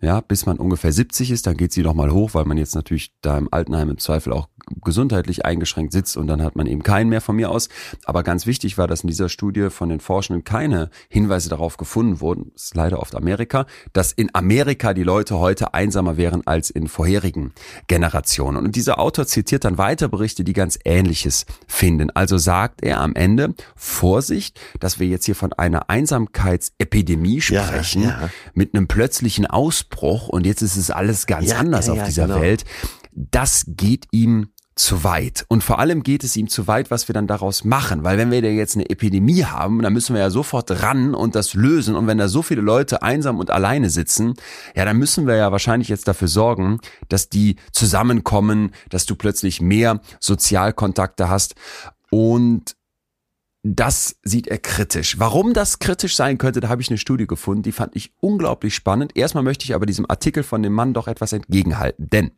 [0.00, 2.74] Ja, bis man ungefähr 70 ist, dann geht sie noch mal hoch, weil man jetzt
[2.74, 4.48] natürlich da im Altenheim im Zweifel auch
[4.82, 7.68] gesundheitlich eingeschränkt sitzt und dann hat man eben keinen mehr von mir aus.
[8.04, 12.20] Aber ganz wichtig war, dass in dieser Studie von den Forschenden keine Hinweise darauf gefunden
[12.20, 16.70] wurden, das ist leider oft Amerika, dass in Amerika die Leute heute einsamer wären als
[16.70, 17.52] in vorherigen
[17.86, 18.64] Generationen.
[18.64, 22.10] Und dieser Autor zitiert dann weiter Berichte, die ganz Ähnliches finden.
[22.10, 28.02] Also sagt er am Ende, Vorsicht, dass wir jetzt hier von einer Einsamkeitsepidemie Ja, sprechen,
[28.02, 28.30] ja.
[28.54, 32.06] mit einem plötzlichen Ausbruch und jetzt ist es alles ganz Ja, anders ja, auf ja,
[32.06, 32.40] dieser genau.
[32.40, 32.64] Welt.
[33.12, 35.46] Das geht ihm zu weit.
[35.48, 38.04] Und vor allem geht es ihm zu weit, was wir dann daraus machen.
[38.04, 41.34] Weil wenn wir da jetzt eine Epidemie haben, dann müssen wir ja sofort ran und
[41.34, 41.96] das lösen.
[41.96, 44.34] Und wenn da so viele Leute einsam und alleine sitzen,
[44.74, 49.62] ja, dann müssen wir ja wahrscheinlich jetzt dafür sorgen, dass die zusammenkommen, dass du plötzlich
[49.62, 51.54] mehr Sozialkontakte hast.
[52.10, 52.76] Und
[53.62, 55.18] das sieht er kritisch.
[55.18, 58.74] Warum das kritisch sein könnte, da habe ich eine Studie gefunden, die fand ich unglaublich
[58.74, 59.16] spannend.
[59.16, 62.08] Erstmal möchte ich aber diesem Artikel von dem Mann doch etwas entgegenhalten.
[62.10, 62.30] Denn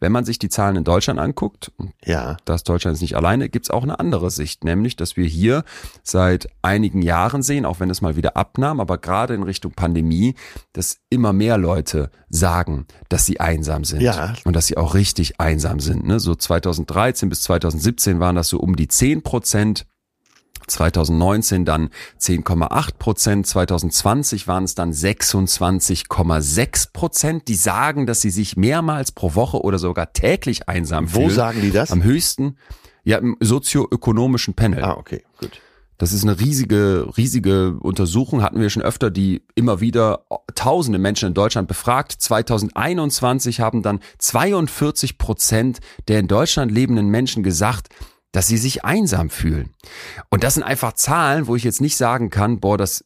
[0.00, 1.72] wenn man sich die Zahlen in Deutschland anguckt,
[2.04, 5.64] Ja, das Deutschland ist nicht alleine, gibt's auch eine andere Sicht, nämlich, dass wir hier
[6.02, 10.34] seit einigen Jahren sehen, auch wenn es mal wieder abnahm, aber gerade in Richtung Pandemie,
[10.72, 14.34] dass immer mehr Leute sagen, dass sie einsam sind Ja.
[14.44, 16.06] und dass sie auch richtig einsam sind.
[16.06, 16.20] Ne?
[16.20, 19.86] So 2013 bis 2017 waren das so um die 10 Prozent
[20.66, 21.90] 2019 dann
[22.20, 27.48] 10,8 Prozent, 2020 waren es dann 26,6 Prozent.
[27.48, 31.30] Die sagen, dass sie sich mehrmals pro Woche oder sogar täglich einsam Wo fühlen.
[31.30, 31.90] sagen die das?
[31.90, 32.56] Am höchsten,
[33.04, 34.84] ja, im sozioökonomischen Panel.
[34.84, 35.60] Ah, okay, gut.
[35.96, 41.28] Das ist eine riesige, riesige Untersuchung, hatten wir schon öfter, die immer wieder tausende Menschen
[41.28, 42.12] in Deutschland befragt.
[42.18, 47.90] 2021 haben dann 42 Prozent der in Deutschland lebenden Menschen gesagt,
[48.34, 49.70] dass sie sich einsam fühlen.
[50.28, 53.04] Und das sind einfach Zahlen, wo ich jetzt nicht sagen kann, boah, das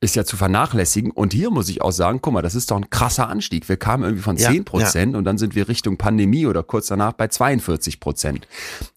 [0.00, 1.10] ist ja zu vernachlässigen.
[1.10, 3.68] Und hier muss ich auch sagen, guck mal, das ist doch ein krasser Anstieg.
[3.68, 6.86] Wir kamen irgendwie von Ja, 10 Prozent und dann sind wir Richtung Pandemie oder kurz
[6.86, 8.48] danach bei 42 Prozent.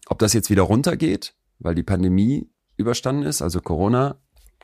[0.06, 2.48] Ob das jetzt wieder runtergeht, weil die Pandemie
[2.78, 4.16] überstanden ist, also Corona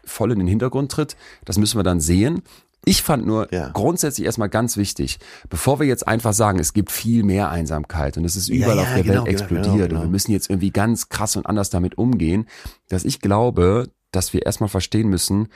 [0.06, 2.40] voll in den Hintergrund tritt, das müssen wir dann sehen.
[2.84, 3.70] Ich fand nur Ja.
[3.72, 5.18] grundsätzlich erstmal ganz wichtig,
[5.48, 8.76] bevor wir jetzt einfach sagen, es gibt viel mehr Einsamkeit und es ist Ja, überall
[8.76, 10.00] ja, auf der genau, Welt genau, explodiert genau, und genau.
[10.02, 12.46] wir müssen jetzt irgendwie ganz krass und anders damit umgehen,
[12.88, 15.48] dass ich glaube, dass wir erstmal verstehen müssen,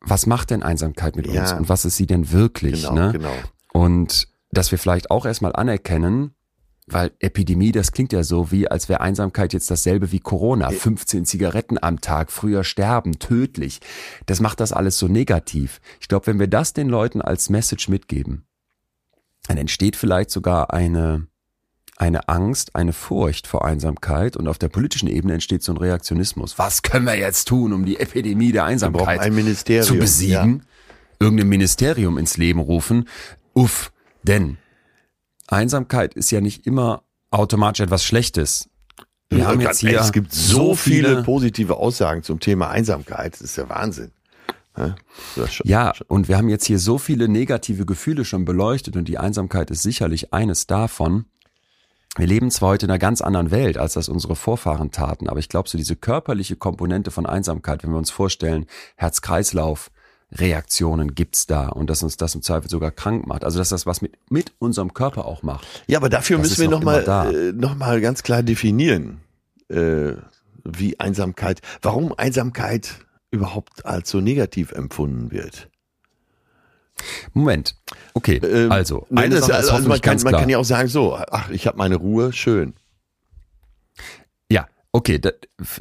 [0.00, 1.56] was macht denn Einsamkeit mit uns Ja.
[1.56, 2.82] und was ist sie denn wirklich?
[2.82, 3.12] Genau, ne?
[3.12, 3.32] genau.
[3.72, 6.34] Und dass wir vielleicht auch erstmal anerkennen,
[6.90, 10.70] weil Epidemie, das klingt ja so, wie als wäre Einsamkeit jetzt dasselbe wie Corona.
[10.70, 13.80] 15 Zigaretten am Tag, früher sterben, tödlich.
[14.26, 15.80] Das macht das alles so negativ.
[16.00, 18.44] Ich glaube, wenn wir das den Leuten als Message mitgeben,
[19.46, 21.26] dann entsteht vielleicht sogar eine,
[21.96, 26.58] eine Angst, eine Furcht vor Einsamkeit und auf der politischen Ebene entsteht so ein Reaktionismus.
[26.58, 30.64] Was können wir jetzt tun, um die Epidemie der Einsamkeit ein zu besiegen,
[31.20, 33.08] irgendein Ministerium ins Leben rufen.
[33.54, 34.58] Uff, denn
[35.48, 38.68] Einsamkeit ist ja nicht immer automatisch etwas Schlechtes.
[39.30, 43.34] Wir haben jetzt hier es gibt so, viele, positive Aussagen zum Thema Einsamkeit.
[43.34, 44.12] Das ist ja Wahnsinn.
[45.64, 49.70] Ja, und wir haben jetzt hier so viele negative Gefühle schon beleuchtet und die Einsamkeit
[49.70, 51.24] ist sicherlich eines davon.
[52.16, 55.40] Wir leben zwar heute in einer ganz anderen Welt, als das unsere Vorfahren taten, aber
[55.40, 59.90] ich glaube, so diese körperliche Komponente von Einsamkeit, wenn wir uns vorstellen, Herz-Kreislauf,
[60.32, 63.44] Reaktionen gibt's da und dass uns das im Zweifel sogar krank macht.
[63.44, 65.66] Also dass das was mit, mit unserem Körper auch macht.
[65.86, 67.30] Ja, aber dafür Das müssen wir noch nochmal da.
[67.30, 69.20] äh, noch mal ganz klar definieren,
[69.68, 70.12] äh,
[70.64, 72.90] wie Einsamkeit, warum Einsamkeit
[73.30, 75.68] überhaupt als so negativ empfunden wird.
[77.32, 77.76] Moment.
[78.14, 80.64] Okay, Ähm, also ne, eine Sache ist also man, hoffentlich kann, man kann ja auch
[80.64, 82.74] sagen so, ach, ich habe meine Ruhe, schön.
[84.94, 85.18] Ja, okay.
[85.18, 85.30] Da,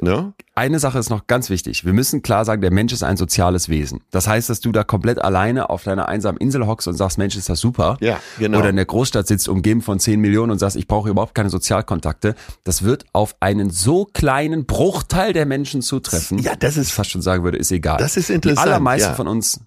[0.01, 0.33] Ne?
[0.55, 1.85] eine Sache ist noch ganz wichtig.
[1.85, 4.01] Wir müssen klar sagen, der Mensch ist ein soziales Wesen.
[4.09, 7.35] Das heißt, dass du da komplett alleine auf deiner einsamen Insel hockst und sagst, Mensch,
[7.35, 7.97] ist das super.
[8.01, 8.57] Ja, genau.
[8.59, 11.49] Oder in der Großstadt sitzt, umgeben von 10 Millionen und sagst, ich brauche überhaupt keine
[11.51, 12.33] Sozialkontakte.
[12.63, 16.39] Das wird auf einen so kleinen Bruchteil der Menschen zutreffen.
[16.39, 17.97] Ja, das ist- ich fast schon sagen würde, ist egal.
[17.99, 19.15] Das ist interessant, Die allermeisten ja.
[19.15, 19.59] von uns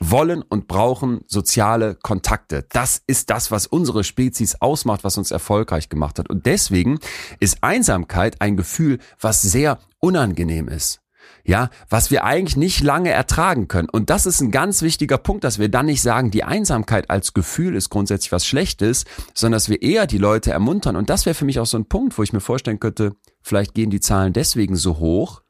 [0.00, 2.66] wollen und brauchen soziale Kontakte.
[2.70, 6.30] Das ist das, was unsere Spezies ausmacht, was uns erfolgreich gemacht hat.
[6.30, 6.98] Und deswegen
[7.40, 11.00] ist Einsamkeit ein Gefühl, was sehr unangenehm ist.
[11.44, 13.88] Ja, was wir eigentlich nicht lange ertragen können.
[13.88, 17.32] Und das ist ein ganz wichtiger Punkt, dass wir dann nicht sagen, die Einsamkeit als
[17.32, 20.96] Gefühl ist grundsätzlich was Schlechtes, sondern dass wir eher die Leute ermuntern.
[20.96, 23.74] Und das wäre für mich auch so ein Punkt, wo ich mir vorstellen könnte, vielleicht
[23.74, 25.42] gehen die Zahlen deswegen so hoch,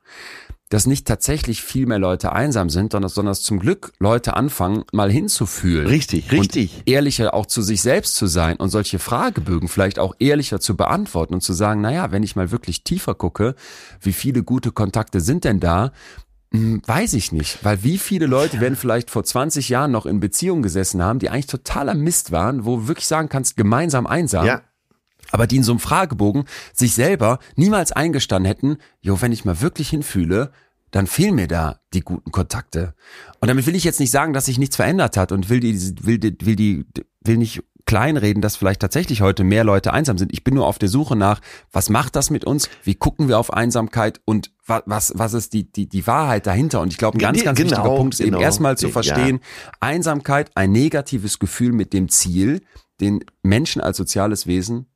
[0.68, 4.84] dass nicht tatsächlich viel mehr Leute einsam sind, sondern, sondern dass zum Glück Leute anfangen,
[4.92, 5.86] mal hinzufühlen.
[5.86, 6.76] Richtig, richtig.
[6.78, 10.76] Und ehrlicher auch zu sich selbst zu sein und solche Fragebögen vielleicht auch ehrlicher zu
[10.76, 13.54] beantworten und zu sagen, naja, wenn ich mal wirklich tiefer gucke,
[14.00, 15.92] wie viele gute Kontakte sind denn da?
[16.52, 20.18] Hm, Weiß ich nicht, weil wie viele Leute werden vielleicht vor 20 Jahren noch in
[20.18, 24.46] Beziehungen gesessen haben, die eigentlich totaler Mist waren, wo du wirklich sagen kannst, gemeinsam einsam
[24.46, 24.62] Ja,
[25.30, 29.60] aber die in so einem Fragebogen sich selber niemals eingestanden hätten, jo, wenn ich mal
[29.60, 30.52] wirklich hinfühle,
[30.90, 32.94] dann fehlen mir da die guten Kontakte.
[33.40, 35.74] Und damit will ich jetzt nicht sagen, dass sich nichts verändert hat und will die,
[36.04, 36.86] will die, will die,
[37.22, 40.32] will nicht kleinreden, dass vielleicht tatsächlich heute mehr Leute einsam sind.
[40.32, 41.40] Ich bin nur auf der Suche nach,
[41.72, 42.68] was macht das mit uns?
[42.84, 46.82] Wie gucken wir auf Einsamkeit und was, was, was ist die, die, die Wahrheit dahinter?
[46.82, 48.42] Und ich glaube, ein ganz, ganz Genau, wichtiger Punkt ist eben genau.
[48.42, 48.92] erstmal zu Ja.
[48.92, 49.40] verstehen,
[49.80, 52.60] Einsamkeit, ein negatives Gefühl mit dem Ziel,
[53.00, 54.86] den Menschen als soziales Wesen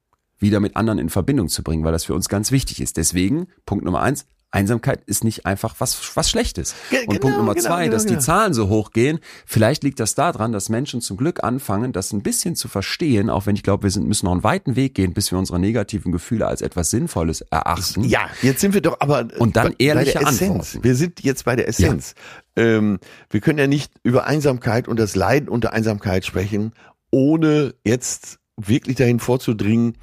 [0.42, 2.96] wieder mit anderen in Verbindung zu bringen, weil das für uns ganz wichtig ist.
[2.96, 6.74] Deswegen, Punkt Nummer eins, Einsamkeit ist nicht einfach was, was Schlechtes.
[6.90, 8.20] Und Punkt genau, Nummer genau, zwei, genau, dass die genau.
[8.20, 12.22] Zahlen so hoch gehen, vielleicht liegt das daran, dass Menschen zum Glück anfangen, das ein
[12.22, 15.14] bisschen zu verstehen, auch wenn ich glaube, wir sind, müssen noch einen weiten Weg gehen,
[15.14, 18.04] bis wir unsere negativen Gefühle als etwas Sinnvolles erachten.
[18.04, 20.78] ja, jetzt sind wir doch aber Und dann bei- ehrliche bei der Essenz.
[20.82, 22.14] Wir sind jetzt bei der Essenz.
[22.54, 22.98] Ähm,
[23.30, 26.72] wir können ja nicht über Einsamkeit und das Leiden unter Einsamkeit sprechen,
[27.10, 29.96] ohne jetzt wirklich dahin vorzudringen,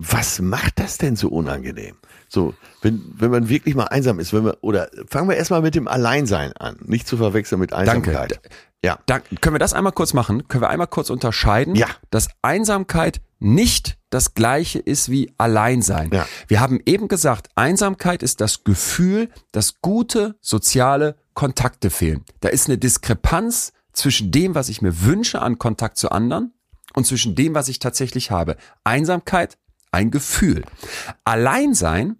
[0.00, 1.96] was macht das denn so unangenehm?
[2.28, 5.74] So, wenn, wenn man wirklich mal einsam ist, wenn wir, oder fangen wir erstmal mit
[5.74, 7.90] dem Alleinsein an, nicht zu verwechseln mit Danke.
[7.90, 8.40] Einsamkeit.
[8.84, 8.98] Ja.
[9.06, 10.46] Da, können wir das einmal kurz machen?
[10.46, 11.88] Können wir einmal kurz unterscheiden, Ja.
[12.10, 16.10] dass Einsamkeit nicht das gleiche ist wie Alleinsein.
[16.12, 16.26] Ja.
[16.46, 22.24] Wir haben eben gesagt, Einsamkeit ist das Gefühl, dass gute soziale Kontakte fehlen.
[22.40, 26.52] Da ist eine Diskrepanz zwischen dem, was ich mir wünsche an Kontakt zu anderen
[26.94, 28.56] und zwischen dem, was ich tatsächlich habe.
[28.84, 29.58] Einsamkeit,
[29.92, 30.64] ein Gefühl.
[31.24, 32.16] Alleinsein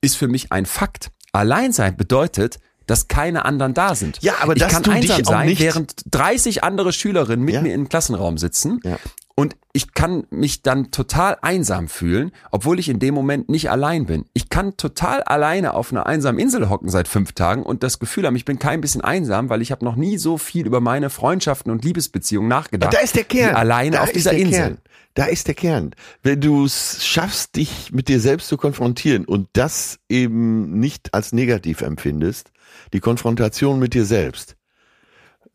[0.00, 1.10] ist für mich ein Fakt.
[1.32, 4.18] Alleinsein bedeutet, dass keine anderen da sind.
[4.22, 7.60] Ja, aber ich kann einsam sein, während 30 andere Schülerinnen mit Ja.
[7.62, 8.80] mir im Klassenraum sitzen.
[8.84, 8.98] Ja.
[9.38, 14.04] Und ich kann mich dann total einsam fühlen, obwohl ich in dem Moment nicht allein
[14.04, 14.24] bin.
[14.32, 18.26] Ich kann total alleine auf einer einsamen Insel hocken seit fünf Tagen und das Gefühl
[18.26, 21.08] haben, ich bin kein bisschen einsam, weil ich habe noch nie so viel über meine
[21.08, 22.92] Freundschaften und Liebesbeziehungen nachgedacht.
[22.92, 23.54] Da ist der Kern.
[23.54, 24.60] Alleine da auf ist dieser der Insel.
[24.60, 24.78] Kern.
[25.14, 25.94] Da ist der Kern.
[26.24, 31.30] Wenn du es schaffst, dich mit dir selbst zu konfrontieren und das eben nicht als
[31.30, 32.50] negativ empfindest,
[32.92, 34.57] die Konfrontation mit dir selbst.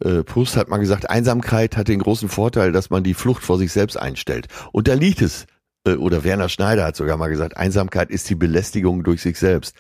[0.04, 3.58] Äh, Proust hat mal gesagt, Einsamkeit hat den großen Vorteil, dass man die Flucht vor
[3.58, 4.48] sich selbst einstellt.
[4.72, 5.46] Und da liegt es.
[5.86, 9.76] Äh, Oder Werner Schneider hat sogar mal gesagt, Einsamkeit ist die Belästigung durch sich selbst.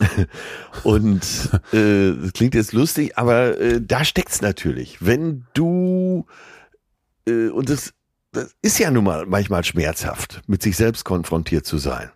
[0.84, 5.04] Und äh, das klingt jetzt lustig, aber äh, da steckt's natürlich.
[5.04, 6.26] Wenn du
[7.26, 7.92] äh, und das,
[8.32, 12.10] das ist ja nun mal manchmal schmerzhaft, mit sich selbst konfrontiert zu sein.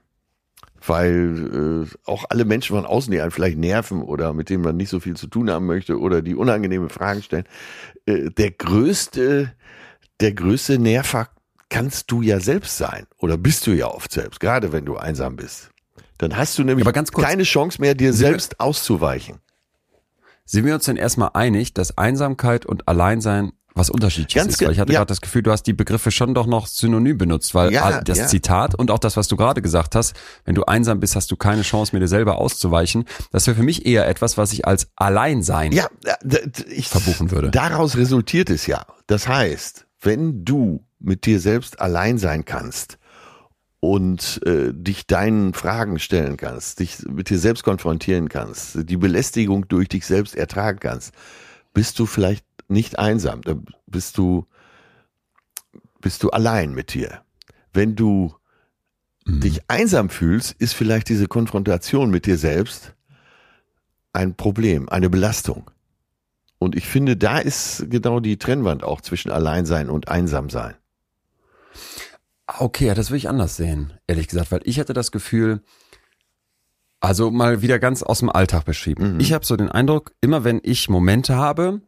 [0.86, 4.76] Weil äh, auch alle Menschen von außen, die einen vielleicht nerven oder mit denen man
[4.76, 7.44] nicht so viel zu tun haben möchte oder die unangenehme Fragen stellen,
[8.06, 9.52] äh, der größte,
[10.20, 11.28] der größte Nerver
[11.70, 15.36] kannst du ja selbst sein oder bist du ja oft selbst, gerade wenn du einsam
[15.36, 15.70] bist.
[16.18, 17.10] Dann hast du nämlich kurz.
[17.12, 19.40] keine Chance mehr, dir selbst auszuweichen.
[20.44, 24.64] Sind wir uns denn erstmal einig, dass Einsamkeit und Alleinsein was unterschiedliches Ganz ist?
[24.64, 25.00] Weil ich hatte ja.
[25.00, 28.18] gerade das Gefühl, du hast die Begriffe schon doch noch synonym benutzt, weil Ja, das
[28.18, 28.26] ja.
[28.28, 30.14] Zitat und auch das, was du gerade gesagt hast,
[30.44, 33.04] wenn du einsam bist, hast du keine Chance, mir dir selber auszuweichen.
[33.32, 35.88] Das wäre für mich eher etwas, was ich als Alleinsein Ja,
[36.68, 37.50] ich, verbuchen würde.
[37.50, 38.86] Daraus resultiert es ja.
[39.08, 42.98] Das heißt, wenn du mit dir selbst allein sein kannst
[43.80, 49.66] und äh, dich deinen Fragen stellen kannst, dich mit dir selbst konfrontieren kannst, die Belästigung
[49.68, 51.12] durch dich selbst ertragen kannst,
[51.74, 54.46] bist du vielleicht nicht einsam, dann bist du
[56.00, 57.22] bist du allein mit dir.
[57.72, 58.34] Wenn du
[59.26, 59.40] Mhm.
[59.40, 62.94] dich einsam fühlst, ist vielleicht diese Konfrontation mit dir selbst
[64.12, 65.70] ein Problem, eine Belastung.
[66.58, 70.74] Und ich finde, da ist genau die Trennwand auch zwischen Alleinsein und Einsamsein.
[72.46, 75.62] Ah, Okay, ja, das würde ich anders sehen, ehrlich gesagt, weil ich hatte das Gefühl,
[77.00, 79.14] also mal wieder ganz aus dem Alltag beschrieben.
[79.14, 79.20] Mhm.
[79.20, 81.80] Ich habe so den Eindruck, immer wenn ich Momente habe,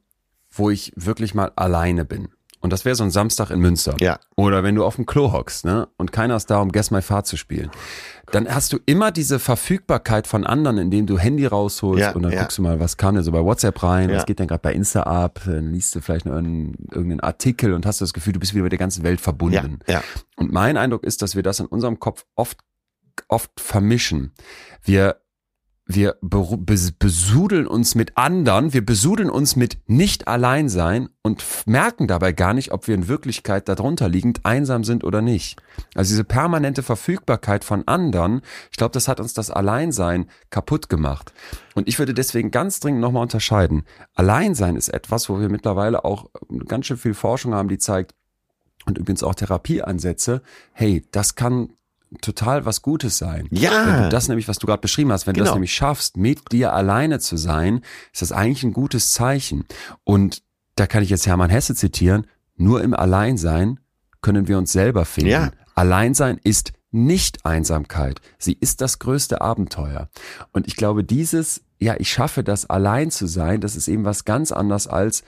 [0.57, 2.29] wo ich wirklich mal alleine bin.
[2.61, 3.95] Und das wäre so ein Samstag in Münster.
[4.01, 4.19] Ja.
[4.35, 5.87] Oder wenn du auf dem Klo hockst, ne?
[5.99, 7.71] Und keiner ist da, um Guess My Fahrt zu spielen.
[8.33, 12.33] Dann hast du immer diese Verfügbarkeit von anderen, indem du Handy rausholst Ja, und dann
[12.33, 12.41] ja.
[12.41, 14.17] guckst du mal, was kam denn so bei WhatsApp rein, Ja.
[14.17, 17.73] was geht denn gerade bei Insta ab, dann liest du vielleicht noch irgendeinen, irgendeinen Artikel
[17.73, 19.79] und hast das Gefühl, du bist wieder mit der ganzen Welt Ja, verbunden.
[19.87, 20.03] ja.
[20.37, 22.59] Und mein Eindruck ist, dass wir das in unserem Kopf oft,
[23.29, 24.33] oft vermischen.
[24.83, 25.21] Wir,
[25.89, 32.33] wir besudeln uns mit anderen, wir besudeln uns mit nicht allein sein und merken dabei
[32.33, 35.63] gar nicht, ob wir in Wirklichkeit darunter liegend einsam sind oder nicht.
[35.95, 41.33] Also diese permanente Verfügbarkeit von anderen, ich glaube, das hat uns das Alleinsein kaputt gemacht.
[41.77, 43.85] Und ich würde deswegen ganz dringend nochmal unterscheiden.
[44.15, 46.31] Alleinsein ist etwas, wo wir mittlerweile auch
[46.67, 48.13] ganz schön viel Forschung haben, die zeigt,
[48.87, 51.71] und übrigens auch Therapieansätze, hey, das kann
[52.21, 53.49] total was Gutes sein.
[53.51, 53.87] Ja.
[53.87, 55.57] Wenn du das nämlich, was du gerade beschrieben hast, wenn du das Genau.
[55.57, 57.83] nämlich schaffst, mit dir alleine zu sein,
[58.13, 59.65] ist das eigentlich ein gutes Zeichen.
[60.05, 60.43] Und
[60.77, 62.27] da kann ich jetzt Hermann Hesse zitieren,
[62.57, 63.81] nur im Alleinsein
[64.23, 65.31] können wir uns selber finden.
[65.31, 65.51] Ja.
[65.75, 68.21] Alleinsein ist nicht Einsamkeit.
[68.39, 70.09] Sie ist das größte Abenteuer.
[70.53, 74.25] Und ich glaube, dieses, ja, ich schaffe das allein zu sein, das ist eben was
[74.25, 75.23] ganz anderes als,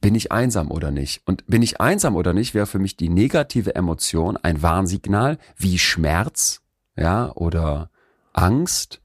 [0.00, 1.22] bin ich einsam oder nicht?
[1.26, 5.78] Und bin ich einsam oder nicht, wäre für mich die negative Emotion ein Warnsignal wie
[5.78, 6.62] Schmerz,
[6.96, 7.90] ja, oder
[8.32, 9.00] Angst.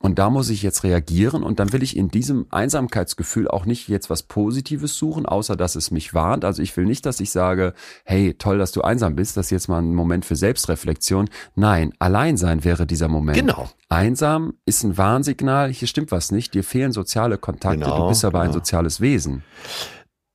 [0.00, 3.88] Und da muss ich jetzt reagieren und dann will ich in diesem Einsamkeitsgefühl auch nicht
[3.88, 6.44] jetzt was Positives suchen, außer dass es mich warnt.
[6.44, 7.74] Also ich will nicht, dass ich sage,
[8.04, 11.28] hey, toll, dass du einsam bist, das ist jetzt mal ein Moment für Selbstreflexion.
[11.56, 13.38] Nein, Alleinsein wäre dieser Moment.
[13.38, 13.68] Genau.
[13.88, 18.24] Einsam ist ein Warnsignal, hier stimmt was nicht, dir fehlen soziale Kontakte, Genau, du bist
[18.24, 18.60] aber ein genau.
[18.60, 19.42] soziales Wesen.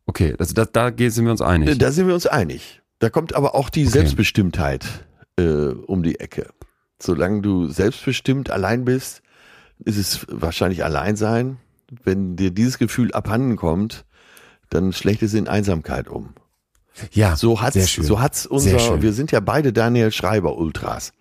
[0.05, 1.77] Okay, also da, da gehen- sind wir uns einig.
[1.77, 2.81] Da sind wir uns einig.
[2.99, 3.91] Da kommt aber auch die Okay.
[3.91, 4.85] Selbstbestimmtheit
[5.37, 6.47] äh, um die Ecke.
[7.01, 9.21] Solange du selbstbestimmt allein bist,
[9.83, 11.57] ist es wahrscheinlich allein sein.
[12.03, 14.05] Wenn dir dieses Gefühl abhanden kommt,
[14.69, 16.33] dann schlägt es in Einsamkeit um.
[17.11, 17.73] Ja, So hat's,
[18.07, 18.69] so hat's unser,
[19.01, 21.11] wir sind ja beide Daniel Schreiber Ultras.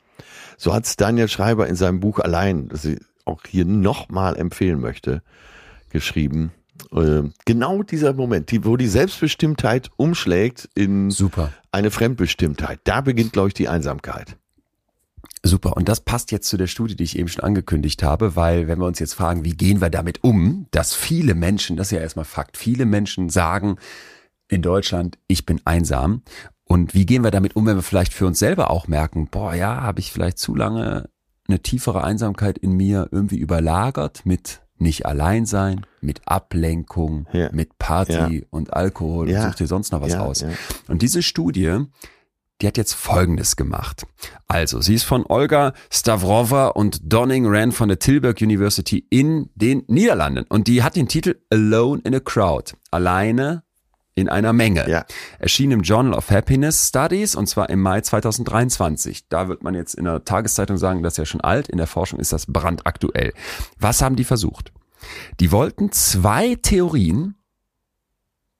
[0.58, 5.22] So hat's Daniel Schreiber in seinem Buch allein, das ich auch hier nochmal empfehlen möchte,
[5.90, 6.52] geschrieben.
[6.92, 11.52] Äh, genau dieser Moment, die, wo die Selbstbestimmtheit umschlägt in Super.
[11.70, 12.80] eine Fremdbestimmtheit.
[12.84, 14.36] Da beginnt, glaube ich, die Einsamkeit.
[15.44, 15.76] Super.
[15.76, 18.78] Und das passt jetzt zu der Studie, die ich eben schon angekündigt habe, weil wenn
[18.78, 22.00] wir uns jetzt fragen, wie gehen wir damit um, dass viele Menschen, das ist ja
[22.00, 23.76] erstmal Fakt, viele Menschen sagen
[24.48, 26.22] in Deutschland, ich bin einsam.
[26.64, 29.54] Und wie gehen wir damit um, wenn wir vielleicht für uns selber auch merken, boah,
[29.54, 31.08] ja, habe ich vielleicht zu lange
[31.48, 37.50] eine tiefere Einsamkeit in mir irgendwie überlagert mit nicht allein sein, mit Ablenkung, Ja.
[37.52, 38.28] mit Party Ja.
[38.50, 39.44] und Alkohol Ja.
[39.44, 40.44] und such dir sonst noch was aus.
[40.88, 41.78] Und diese Studie,
[42.60, 44.06] die hat jetzt Folgendes gemacht.
[44.46, 49.82] Also, sie ist von Olga Stavrova und Donning Ran von der Tilburg University in den
[49.88, 50.44] Niederlanden.
[50.48, 52.74] Und die hat den Titel Alone in a Crowd.
[52.92, 53.64] Alleine
[54.14, 54.88] in einer Menge.
[54.88, 55.04] Ja.
[55.38, 59.28] Erschien im Journal of Happiness Studies und zwar im Mai 2023.
[59.28, 61.68] Da wird man jetzt in der Tageszeitung sagen, das ist ja schon alt.
[61.68, 63.32] In der Forschung ist das brandaktuell.
[63.78, 64.72] Was haben die versucht?
[65.40, 67.36] Die wollten zwei Theorien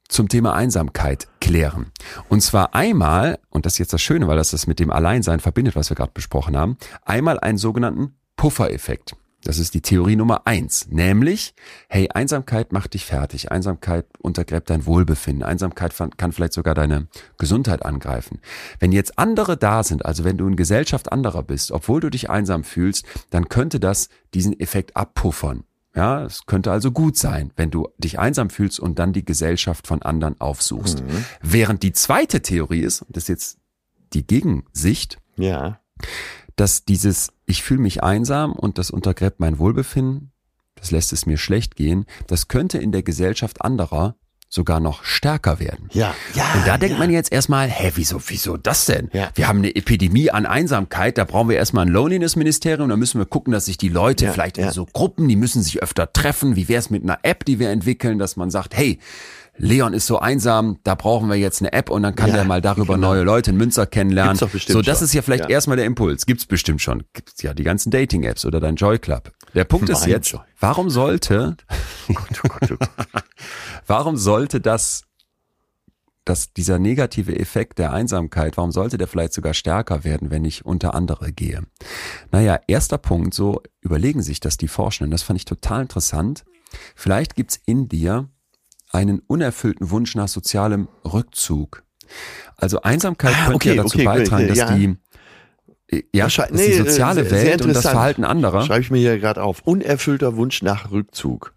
[0.09, 1.91] zum Thema Einsamkeit klären.
[2.29, 5.41] Und zwar einmal, und das ist jetzt das Schöne, weil das das mit dem Alleinsein
[5.41, 9.17] verbindet, was wir gerade besprochen haben, einmal einen sogenannten Puffereffekt.
[9.45, 11.55] Das ist die Theorie Nummer eins, nämlich,
[11.89, 13.51] hey, Einsamkeit macht dich fertig.
[13.51, 15.43] Einsamkeit untergräbt dein Wohlbefinden.
[15.43, 18.41] Einsamkeit kann vielleicht sogar deine Gesundheit angreifen.
[18.79, 22.31] Wenn jetzt andere da sind, also wenn du in Gesellschaft anderer bist, obwohl du dich
[22.31, 25.65] einsam fühlst, dann könnte das diesen Effekt abpuffern.
[25.95, 29.87] Ja, es könnte also gut sein, wenn du dich einsam fühlst und dann die Gesellschaft
[29.87, 31.03] von anderen aufsuchst.
[31.43, 33.59] Während die zweite Theorie ist, und das ist jetzt
[34.15, 35.81] die Gegensicht, Ja.
[36.57, 40.33] Dass dieses ich fühle mich einsam und das untergräbt mein Wohlbefinden,
[40.75, 44.17] das lässt es mir schlecht gehen, das könnte in der Gesellschaft anderer
[44.49, 45.89] sogar noch stärker werden.
[45.93, 46.15] Ja.
[46.35, 46.53] Ja.
[46.55, 46.99] Und da denkt ja.
[46.99, 49.09] man jetzt erstmal, hä, wieso, wieso das denn?
[49.15, 49.31] Ja.
[49.35, 53.25] Wir haben eine Epidemie an Einsamkeit, da brauchen wir erstmal ein Loneliness-Ministerium, da müssen wir
[53.25, 56.55] gucken, dass sich die Leute Ja, vielleicht in so Gruppen, die müssen sich öfter treffen.
[56.55, 58.99] Wie wäre es mit einer App, die wir entwickeln, dass man sagt, hey,
[59.59, 62.45] Leon ist so einsam, da brauchen wir jetzt eine App und dann kann Ja, der
[62.45, 63.09] mal darüber genau.
[63.11, 64.33] neue Leute in Münster kennenlernen.
[64.33, 65.05] Gibt's doch bestimmt so, das schon.
[65.05, 65.51] ist ja vielleicht Ja.
[65.51, 66.25] erstmal der Impuls.
[66.27, 67.05] Gibt's bestimmt schon.
[67.13, 69.31] Gibt's ja die ganzen Dating-Apps oder dein Joy Club.
[69.55, 70.41] Der Punkt ist Mein jetzt, Joy.
[70.59, 71.57] warum sollte,
[72.09, 73.25] Oh Gott, oh Gott, oh Gott.
[73.87, 75.05] warum sollte das
[76.25, 80.65] dass dieser negative Effekt der Einsamkeit, warum sollte der vielleicht sogar stärker werden, wenn ich
[80.65, 81.65] unter andere gehe?
[82.31, 86.45] Naja, erster Punkt, so überlegen sich das die Forschenden, das fand ich total interessant.
[86.95, 88.29] Vielleicht gibt's in dir
[88.93, 91.83] einen unerfüllten Wunsch nach sozialem Rückzug.
[92.57, 94.75] Also Einsamkeit Ah, könnte okay, ja dazu okay, beitragen, dass ja.
[94.75, 94.97] die
[95.91, 97.83] ja, dass Wahrscheinlich- die nee, soziale äh, Welt und das.
[97.83, 99.61] Verhalten anderer Schreibe ich mir hier gerade auf.
[99.65, 101.55] Unerfüllter Wunsch nach Rückzug.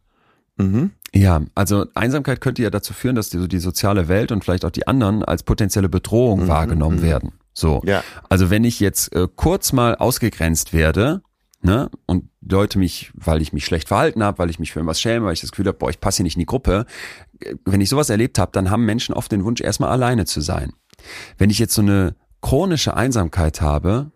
[0.58, 0.92] Mhm.
[1.14, 4.66] Ja, also Einsamkeit könnte ja dazu führen, dass die, so die soziale Welt und vielleicht
[4.66, 7.34] auch die anderen als potenzielle Bedrohung wahrgenommen werden.
[7.54, 7.82] So.
[7.86, 8.04] Ja.
[8.28, 11.22] Also wenn ich jetzt äh, kurz mal ausgegrenzt werde,
[11.62, 15.02] ne, und Leute mich, weil ich mich schlecht verhalten habe, weil ich mich für irgendwas
[15.02, 16.86] schäme, weil ich das Gefühl habe, boah, ich passe hier nicht in die Gruppe,
[17.40, 20.42] äh, wenn ich sowas erlebt habe, dann haben Menschen oft den Wunsch, erstmal alleine zu
[20.42, 20.74] sein.
[21.38, 24.12] Wenn ich jetzt so eine chronische Einsamkeit habe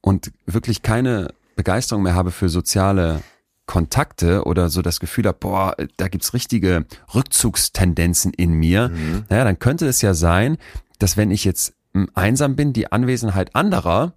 [0.00, 3.22] und wirklich keine Begeisterung mehr habe für soziale
[3.66, 8.90] Kontakte oder so das Gefühl habe, boah, da gibt's richtige Rückzugstendenzen in mir,
[9.30, 10.58] naja, dann könnte es ja sein,
[10.98, 14.14] dass wenn ich jetzt mm, einsam bin, die Anwesenheit anderer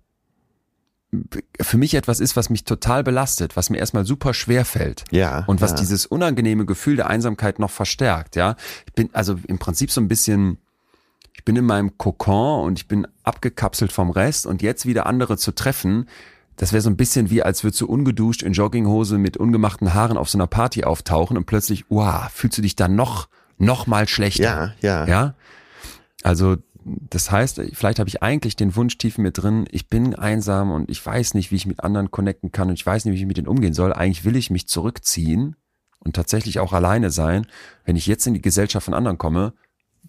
[1.62, 5.05] für mich etwas ist, was mich total belastet, was mir erstmal super schwer fällt.
[5.12, 5.45] Ja.
[5.47, 5.78] Und was ja.
[5.78, 8.55] dieses unangenehme Gefühl der Einsamkeit noch verstärkt, ja.
[8.86, 10.58] Ich bin also im Prinzip so ein bisschen,
[11.34, 15.38] ich bin in meinem Kokon und ich bin abgekapselt vom Rest und jetzt wieder andere
[15.38, 16.08] zu treffen,
[16.58, 20.18] das wäre so ein bisschen wie, als würdest du ungeduscht in Jogginghose mit ungemachten Haaren
[20.18, 23.30] auf so einer Party auftauchen und plötzlich, wow, fühlst du dich dann noch,
[23.60, 24.74] noch mal schlechter.
[24.82, 25.08] Ja, ja.
[25.08, 25.36] Ja.
[26.24, 26.58] Also,
[27.09, 30.71] das heißt, vielleicht habe ich eigentlich den Wunsch tief in mir drin, ich bin einsam
[30.71, 33.19] und ich weiß nicht, wie ich mit anderen connecten kann und ich weiß nicht, wie
[33.19, 33.93] ich mit denen umgehen soll.
[33.93, 35.55] Eigentlich will ich mich zurückziehen
[35.99, 37.47] und tatsächlich auch alleine sein.
[37.83, 39.53] Wenn ich jetzt in die Gesellschaft von anderen komme,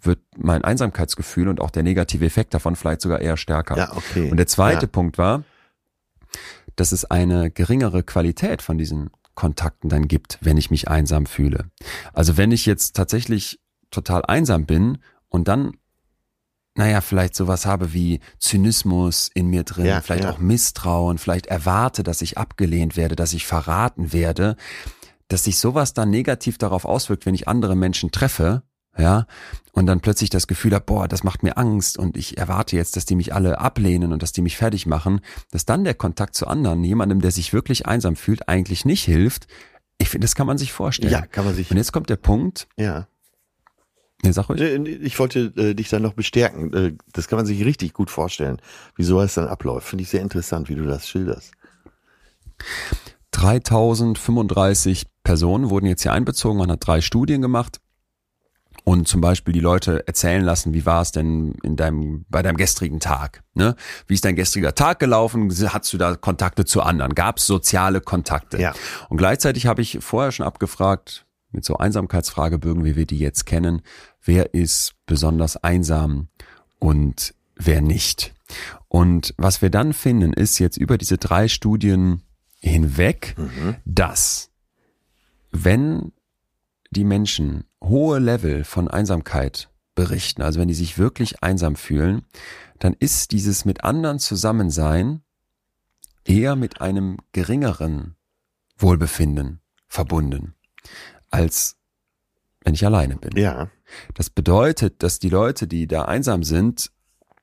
[0.01, 3.77] wird mein Einsamkeitsgefühl und auch der negative Effekt davon vielleicht sogar eher stärker.
[3.77, 4.31] Ja, okay.
[4.31, 4.93] Und der zweite Ja.
[4.93, 5.43] Punkt war,
[6.77, 11.71] dass es eine geringere Qualität von diesen Kontakten dann gibt, wenn ich mich einsam fühle.
[12.13, 13.61] Also wenn ich jetzt tatsächlich
[13.91, 14.99] total einsam bin
[15.29, 15.73] und dann
[16.79, 20.31] naja, vielleicht sowas habe wie Zynismus in mir drin, Ja, vielleicht ja.
[20.31, 24.57] auch Misstrauen, vielleicht erwarte, dass ich abgelehnt werde, dass ich verraten werde,
[25.27, 28.63] dass sich sowas dann negativ darauf auswirkt, wenn ich andere Menschen treffe,
[28.97, 29.27] ja,
[29.73, 32.97] und dann plötzlich das Gefühl habe, boah, das macht mir Angst und ich erwarte jetzt,
[32.97, 35.21] dass die mich alle ablehnen und dass die mich fertig machen,
[35.51, 39.49] dass dann der Kontakt zu anderen, jemandem, der sich wirklich einsam fühlt, eigentlich nicht hilft.
[39.99, 41.13] Ich finde, das kann man sich vorstellen.
[41.13, 41.71] Ja, kann man sich.
[41.73, 43.09] Und jetzt kommt der Punkt, Ja.
[44.23, 44.61] Nee, sag ruhig.
[44.61, 46.73] Ich wollte äh, dich dann noch bestärken.
[46.73, 48.61] Äh, Das kann man sich richtig gut vorstellen,
[48.97, 49.89] wie sowas dann abläuft.
[49.89, 51.53] Finde ich sehr interessant, wie du das schilderst.
[53.33, 57.81] 3035 Personen wurden jetzt hier einbezogen, man hat drei Studien gemacht
[58.85, 62.57] und zum Beispiel die Leute erzählen lassen, wie war es denn in deinem, bei deinem
[62.57, 63.43] gestrigen Tag?
[63.55, 63.77] Ne?
[64.07, 65.53] Wie ist dein gestriger Tag gelaufen?
[65.73, 67.15] Hattest du da Kontakte zu anderen?
[67.15, 68.59] Gab es soziale Kontakte?
[68.59, 68.73] Ja.
[69.09, 73.83] Und gleichzeitig habe ich vorher schon abgefragt, mit so Einsamkeitsfragebögen, wie wir die jetzt kennen,
[74.23, 76.29] wer ist besonders einsam
[76.79, 78.35] und wer nicht.
[78.89, 82.23] Und was wir dann finden, ist jetzt über diese drei Studien
[82.61, 83.77] hinweg, Mhm.
[83.85, 84.51] dass
[85.51, 86.13] wenn
[86.91, 92.23] die Menschen hohe Level von Einsamkeit berichten, also wenn die sich wirklich einsam fühlen,
[92.79, 95.23] dann ist dieses mit anderen Zusammensein
[96.25, 98.15] eher mit einem geringeren
[98.77, 100.55] Wohlbefinden verbunden,
[101.31, 101.77] als
[102.65, 103.37] wenn ich alleine bin.
[103.37, 103.71] Ja.
[104.15, 106.91] Das bedeutet, dass die Leute, die da einsam sind,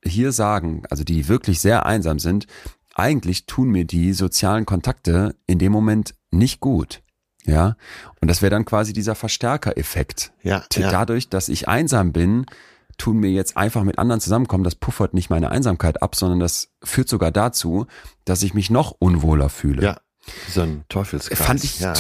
[0.04, 2.46] hier sagen, also die wirklich sehr einsam sind,
[2.94, 7.02] eigentlich tun mir die sozialen Kontakte in dem Moment nicht gut.
[7.46, 7.76] Ja,
[8.22, 10.34] und das wäre dann quasi dieser Verstärkereffekt.
[10.42, 10.92] Ja, ja.
[10.92, 12.48] Dadurch, dass ich einsam bin,
[12.98, 16.70] tun mir jetzt einfach mit anderen zusammenkommen, das puffert nicht meine Einsamkeit ab, sondern das
[16.84, 17.86] führt sogar dazu,
[18.24, 19.84] dass ich mich noch unwohler fühle.
[19.84, 19.98] Ja.
[20.50, 21.40] So ein Teufelskreis.
[21.40, 21.94] Fand ich, ja.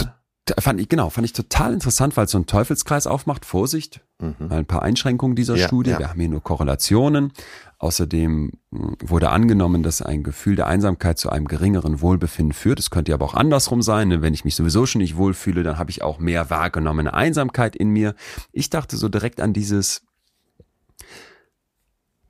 [0.59, 3.45] Fand ich, genau, fand ich total interessant, weil es so einen Teufelskreis aufmacht.
[3.45, 4.49] Vorsicht, Mhm.
[4.51, 5.89] ein paar Einschränkungen dieser Ja, Studie.
[5.91, 5.99] ja.
[5.99, 7.33] Wir haben hier nur Korrelationen.
[7.79, 12.79] Außerdem mh, wurde angenommen, dass ein Gefühl der Einsamkeit zu einem geringeren Wohlbefinden führt.
[12.79, 14.07] Es könnte aber auch andersrum sein.
[14.07, 14.21] ne?
[14.21, 17.89] Wenn ich mich sowieso schon nicht wohlfühle, dann habe ich auch mehr wahrgenommene Einsamkeit in
[17.89, 18.15] mir.
[18.53, 20.03] Ich dachte so direkt an dieses,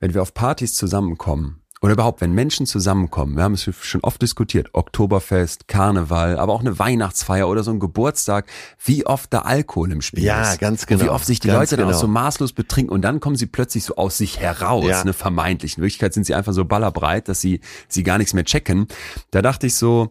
[0.00, 4.20] wenn wir auf Partys zusammenkommen oder überhaupt, wenn Menschen zusammenkommen, wir haben es schon oft
[4.22, 8.46] diskutiert, Oktoberfest, Karneval, aber auch eine Weihnachtsfeier oder so ein Geburtstag,
[8.84, 10.58] wie oft da Alkohol im Spiel Ja, ist.
[10.60, 12.00] ganz Und wie genau, oft sich die ganz Leute dann auch genau.
[12.00, 15.04] so maßlos betrinken und dann kommen sie plötzlich so aus sich heraus, Ja.
[15.04, 15.76] ne, vermeintlich.
[15.76, 18.86] In Wirklichkeit sind sie einfach so ballerbreit, dass sie, sie gar nichts mehr checken.
[19.30, 20.10] Da dachte ich so,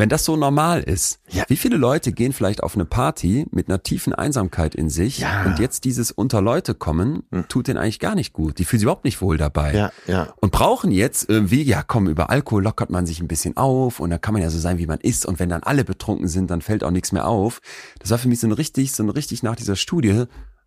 [0.00, 1.44] wenn das so normal ist, Ja.
[1.48, 5.44] wie viele Leute gehen vielleicht auf eine Party mit einer tiefen Einsamkeit in sich Ja.
[5.44, 5.52] Hm.
[5.52, 8.58] und jetzt dieses unter Leute kommen, tut denen eigentlich gar nicht gut.
[8.58, 9.74] Die fühlen sich überhaupt nicht wohl dabei.
[9.74, 10.34] Ja, ja.
[10.40, 14.10] Und brauchen jetzt irgendwie, ja komm, über Alkohol lockert man sich ein bisschen auf und
[14.10, 15.26] da kann man ja so sein, wie man ist.
[15.26, 17.60] Und wenn dann alle betrunken sind, dann fällt auch nichts mehr auf.
[18.00, 20.24] Das war für mich so ein richtig, so ein richtig nach dieser Studie,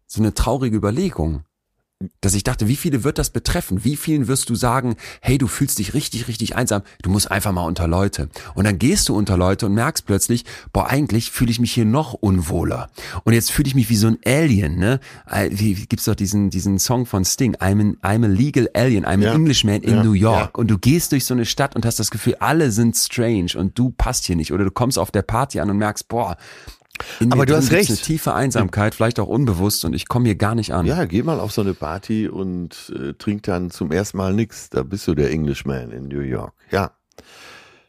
[0.07, 1.41] so eine traurige Überlegung.
[2.21, 3.83] Dass ich dachte, wie viele wird das betreffen?
[3.83, 7.51] Wie vielen wirst du sagen, hey, du fühlst dich richtig, richtig einsam, du musst einfach
[7.51, 8.29] mal unter Leute.
[8.55, 11.85] Und dann gehst du unter Leute und merkst plötzlich, boah, eigentlich fühle ich mich hier
[11.85, 12.89] noch unwohler.
[13.23, 14.99] Und jetzt fühle ich mich wie so ein Alien, ne?
[15.49, 19.05] Wie, wie gibt's doch diesen, diesen Song von Sting, I'm, an, I'm a legal alien,
[19.05, 19.31] I'm Ja.
[19.31, 20.51] an Englishman in Ja, New York.
[20.53, 20.59] ja.
[20.59, 23.77] Und du gehst durch so eine Stadt und hast das Gefühl, alle sind strange und
[23.77, 24.51] du passt hier nicht.
[24.53, 26.37] Oder du kommst auf der Party an und merkst, boah,
[27.19, 27.89] in Aber du hast recht.
[27.89, 30.85] eine tiefe Einsamkeit, vielleicht auch unbewusst und ich komme hier gar nicht an.
[30.85, 34.69] Ja, geh mal auf so eine Party und äh, trink dann zum ersten Mal nix.
[34.69, 36.53] Da bist du der Englishman in New York.
[36.71, 36.91] Ja.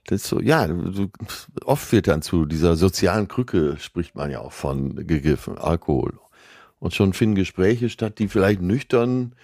[0.07, 1.09] Das ist so, ja, du,
[1.65, 6.19] oft wird dann zu dieser sozialen Krücke, spricht man ja auch von, gegriffen, Alkohol.
[6.79, 9.35] Und schon finden Gespräche statt, die vielleicht nüchtern,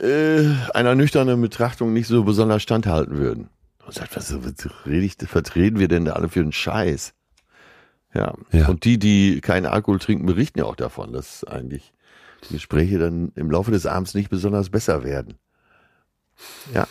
[0.00, 0.44] äh,
[0.74, 3.48] einer nüchternen Betrachtung nicht so besonders standhalten würden.
[3.84, 7.12] Und sagt, was, was rede ich, vertreten wir denn da alle für einen Scheiß?
[8.16, 8.34] Ja.
[8.52, 8.68] Ja.
[8.68, 11.92] Und die, die keinen Alkohol trinken, berichten ja auch davon, dass eigentlich
[12.48, 15.34] die Gespräche dann im Laufe des Abends nicht besonders besser werden.
[16.74, 16.86] Ja.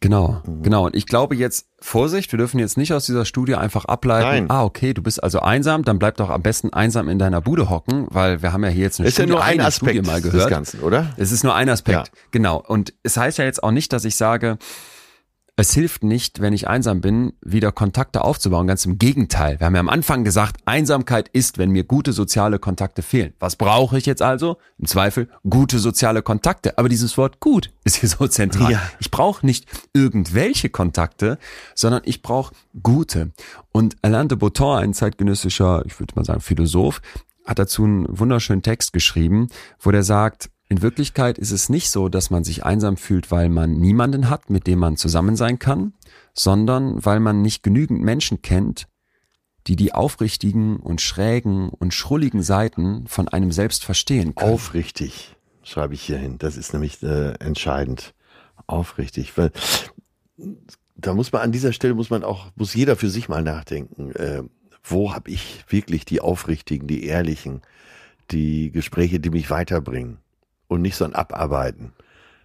[0.00, 0.62] Genau, Mhm.
[0.62, 0.86] genau.
[0.86, 4.50] Und ich glaube jetzt, Vorsicht, wir dürfen jetzt nicht aus dieser Studie einfach ableiten, Nein.
[4.50, 7.68] ah, okay, du bist also einsam, dann bleib doch am besten einsam in deiner Bude
[7.68, 10.06] hocken, weil wir haben ja hier jetzt eine Ist ja Studie, nur ein Aspekt Studie
[10.08, 10.50] mal des gehört.
[10.50, 11.12] Ganzen, oder?
[11.16, 12.04] Es ist nur ein Aspekt, Ja.
[12.30, 12.62] genau.
[12.64, 14.58] Und es heißt ja jetzt auch nicht, dass ich sage,
[15.60, 18.68] es hilft nicht, wenn ich einsam bin, wieder Kontakte aufzubauen.
[18.68, 19.58] Ganz im Gegenteil.
[19.58, 23.34] Wir haben ja am Anfang gesagt, Einsamkeit ist, wenn mir gute soziale Kontakte fehlen.
[23.40, 24.58] Was brauche ich jetzt also?
[24.78, 26.78] Im Zweifel gute soziale Kontakte.
[26.78, 28.70] Aber dieses Wort gut ist hier so zentral.
[28.70, 28.82] Ja.
[29.00, 31.38] Ich brauche nicht irgendwelche Kontakte,
[31.74, 33.32] sondern ich brauche gute.
[33.72, 37.02] Und Alain de Botton, ein zeitgenössischer, ich würde mal sagen, Philosoph,
[37.44, 39.48] hat dazu einen wunderschönen Text geschrieben,
[39.80, 43.48] wo der sagt, in Wirklichkeit ist es nicht so, dass man sich einsam fühlt, weil
[43.48, 45.94] man niemanden hat, mit dem man zusammen sein kann,
[46.34, 48.86] sondern weil man nicht genügend Menschen kennt,
[49.66, 54.52] die die aufrichtigen und schrägen und schrulligen Seiten von einem selbst verstehen können.
[54.52, 56.36] Aufrichtig, schreibe ich hier hin.
[56.38, 58.14] Das ist nämlich äh, entscheidend.
[58.66, 59.38] Aufrichtig.
[59.38, 59.52] Weil
[60.96, 64.12] da muss man an dieser Stelle muss man auch, muss jeder für sich mal nachdenken.
[64.12, 64.42] Äh,
[64.84, 67.62] wo habe ich wirklich die aufrichtigen, die ehrlichen,
[68.30, 70.18] die Gespräche, die mich weiterbringen
[70.68, 71.92] und nicht so ein Abarbeiten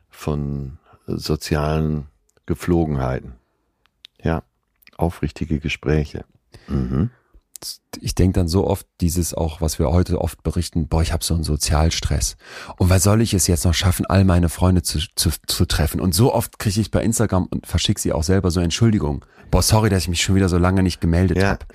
[0.09, 2.07] von sozialen
[2.45, 3.33] Gepflogenheiten.
[4.21, 4.43] Ja,
[4.97, 6.25] aufrichtige Gespräche.
[6.67, 7.11] Mhm.
[8.01, 11.23] Ich denke dann so oft dieses auch, was wir heute oft berichten, boah, ich habe
[11.23, 12.37] so einen Sozialstress.
[12.77, 16.01] Und was soll ich es jetzt noch schaffen, all meine Freunde zu, zu, zu treffen?
[16.01, 19.25] Und so oft kriege ich bei Instagram und verschicke sie auch selber so Entschuldigung.
[19.51, 21.49] Boah, sorry, dass ich mich schon wieder so lange nicht gemeldet Ja.
[21.49, 21.65] habe.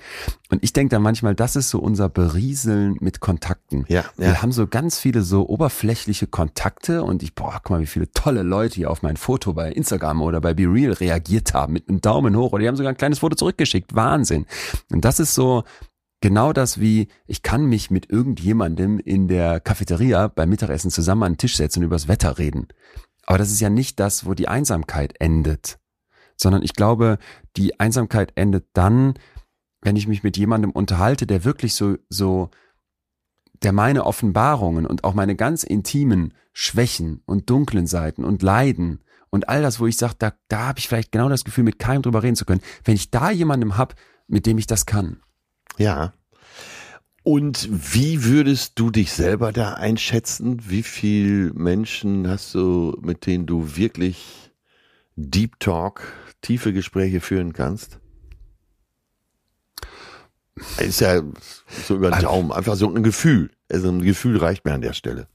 [0.49, 3.85] Und ich denke dann manchmal, das ist so unser Berieseln mit Kontakten.
[3.87, 4.41] Ja, Wir ja.
[4.41, 8.43] haben so ganz viele so oberflächliche Kontakte und ich, boah, guck mal, wie viele tolle
[8.43, 12.35] Leute hier auf mein Foto bei Instagram oder bei BeReal reagiert haben mit einem Daumen
[12.35, 13.95] hoch oder die haben sogar ein kleines Foto zurückgeschickt.
[13.95, 14.45] Wahnsinn.
[14.91, 15.63] Und das ist so
[16.21, 21.33] genau das wie, ich kann mich mit irgendjemandem in der Cafeteria beim Mittagessen zusammen an
[21.33, 22.67] den Tisch setzen und übers Wetter reden.
[23.25, 25.79] Aber das ist ja nicht das, wo die Einsamkeit endet.
[26.35, 27.19] Sondern ich glaube,
[27.57, 29.13] die Einsamkeit endet dann,
[29.81, 32.49] wenn ich mich mit jemandem unterhalte, der wirklich so, so,
[33.61, 38.99] der meine Offenbarungen und auch meine ganz intimen Schwächen und dunklen Seiten und Leiden
[39.29, 41.79] und all das, wo ich sage, da, da habe ich vielleicht genau das Gefühl, mit
[41.79, 43.95] keinem drüber reden zu können, wenn ich da jemandem hab,
[44.27, 45.21] mit dem ich das kann.
[45.79, 46.13] Ja.
[47.23, 50.61] Und wie würdest du dich selber da einschätzen?
[50.69, 54.51] Wie viel Menschen hast du, mit denen du wirklich
[55.15, 57.99] Deep Talk, tiefe Gespräche führen kannst?
[60.79, 61.21] Ist ja
[61.87, 63.49] so über den Also- Daumen, einfach so ein Gefühl.
[63.71, 65.27] Also ein Gefühl reicht mir an der Stelle.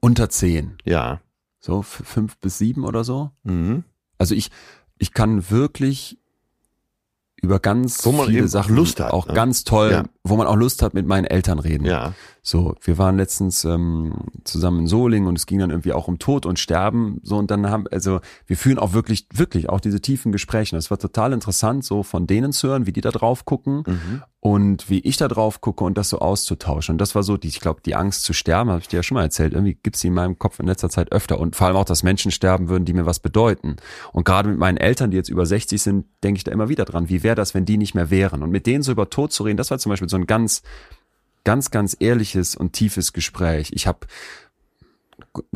[0.00, 0.76] Unter zehn.
[0.84, 1.20] Ja.
[1.60, 3.30] So fünf bis sieben oder so.
[3.44, 3.84] Mhm.
[4.18, 4.50] Also ich,
[4.98, 6.18] ich kann wirklich
[7.42, 9.34] über ganz Wo man viele eben Sachen Lust hat, auch ne?
[9.34, 10.04] ganz toll, Ja.
[10.28, 11.84] Wo man auch Lust hat, mit meinen Eltern reden.
[11.84, 12.14] Ja.
[12.42, 14.14] So, wir waren letztens ähm,
[14.44, 17.20] zusammen in Solingen und es ging dann irgendwie auch um Tod und Sterben.
[17.22, 20.74] So und dann haben, also wir führen auch wirklich, wirklich auch diese tiefen Gespräche.
[20.74, 24.22] Das war total interessant, so von denen zu hören, wie die da drauf gucken Mhm.
[24.40, 26.94] und wie ich da drauf gucke und das so auszutauschen.
[26.94, 29.02] Und das war so, die, ich glaube, die Angst zu sterben, habe ich dir ja
[29.02, 29.52] schon mal erzählt.
[29.52, 32.02] Irgendwie gibt's die in meinem Kopf in letzter Zeit öfter und vor allem auch, dass
[32.02, 33.76] Menschen sterben würden, die mir was bedeuten.
[34.12, 36.86] Und gerade mit meinen Eltern, die jetzt über 60 sind, denke ich da immer wieder
[36.86, 37.08] dran.
[37.10, 38.42] Wie wäre das, wenn die nicht mehr wären?
[38.42, 40.62] Und mit denen so über Tod zu reden, das war zum Beispiel so ein ganz
[41.48, 43.70] ganz, ganz ehrliches und tiefes Gespräch.
[43.72, 44.06] Ich habe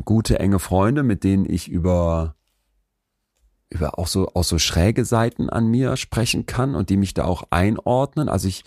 [0.07, 2.35] gute, enge Freunde, mit denen ich über
[3.69, 7.25] über auch so auch so schräge Seiten an mir sprechen kann und die mich da
[7.25, 8.31] auch einordnen.
[8.31, 8.65] Also ich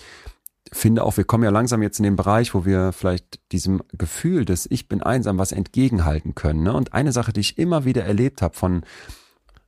[0.72, 4.46] finde auch, wir kommen ja langsam jetzt in den Bereich, wo wir vielleicht diesem Gefühl
[4.46, 6.62] des Ich bin einsam was entgegenhalten können.
[6.62, 6.74] Ne?
[6.74, 8.84] Und eine Sache, die ich immer wieder erlebt habe von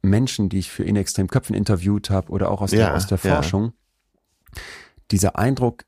[0.03, 3.07] Menschen, die ich für In Extrem Köpfen interviewt habe oder auch aus der, Ja, aus
[3.07, 3.33] der ja.
[3.33, 3.73] Forschung,
[5.09, 5.86] dieser Eindruck,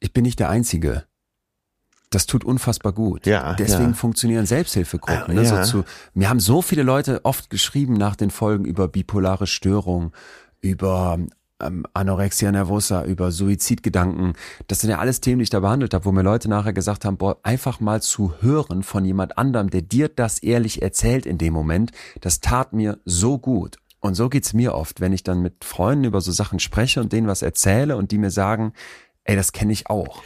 [0.00, 1.04] ich bin nicht der Einzige.
[2.10, 3.24] Das tut unfassbar gut.
[3.26, 3.94] Ja, Deswegen ja.
[3.94, 5.36] funktionieren Selbsthilfegruppen.
[5.36, 5.48] Ja, Ne?
[5.48, 5.64] ja.
[5.64, 10.12] So zu, mir haben so viele Leute oft geschrieben nach den Folgen über bipolare Störung,
[10.60, 11.18] über
[11.60, 14.32] ähm, Anorexia nervosa, über Suizidgedanken.
[14.66, 17.04] Das sind ja alles Themen, die ich da behandelt habe, wo mir Leute nachher gesagt
[17.04, 21.38] haben, boah, einfach mal zu hören von jemand anderem, der dir das ehrlich erzählt in
[21.38, 23.76] dem Moment, das tat mir so gut.
[24.00, 27.12] Und so geht's mir oft, wenn ich dann mit Freunden über so Sachen spreche und
[27.12, 28.72] denen was erzähle und die mir sagen,
[29.24, 30.22] ey, das kenne ich auch.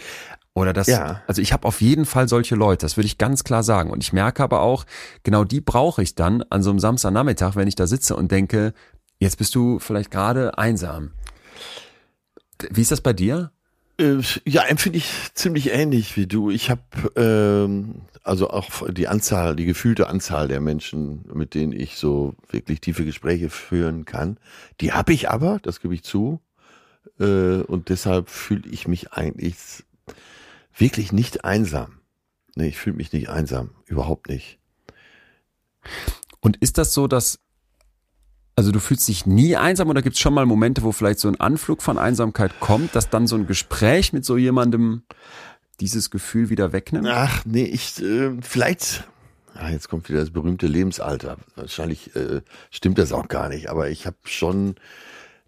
[0.56, 1.22] Oder das, Ja.
[1.26, 3.90] also ich habe auf jeden Fall solche Leute, das würde ich ganz klar sagen.
[3.90, 4.84] Und ich merke aber auch,
[5.24, 8.72] genau die brauche ich dann an so einem Samstagnachmittag, wenn ich da sitze und denke,
[9.18, 11.10] jetzt bist du vielleicht gerade einsam.
[12.70, 13.50] Wie ist das bei dir?
[13.98, 16.50] Äh, Ja, empfinde ich ziemlich ähnlich wie du.
[16.50, 16.82] Ich habe
[17.16, 22.80] ähm, also auch die Anzahl, die gefühlte Anzahl der Menschen, mit denen ich so wirklich
[22.80, 24.38] tiefe Gespräche führen kann,
[24.80, 26.40] die habe ich aber, das gebe ich zu.
[27.18, 29.84] Äh, und deshalb fühle ich mich eigentlich
[30.76, 32.00] wirklich nicht einsam.
[32.56, 34.58] Nee, ich fühle mich nicht einsam, überhaupt nicht.
[36.40, 37.40] Und ist das so, dass,
[38.56, 41.28] also du fühlst dich nie einsam oder gibt es schon mal Momente, wo vielleicht so
[41.28, 45.02] ein Anflug von Einsamkeit kommt, dass dann so ein Gespräch mit so jemandem
[45.80, 47.08] dieses Gefühl wieder wegnimmt?
[47.08, 49.04] Ach, nee, ich, äh, vielleicht,
[49.54, 51.38] ah, jetzt kommt wieder das berühmte Lebensalter.
[51.56, 54.76] Wahrscheinlich äh, stimmt das auch gar nicht, aber ich habe schon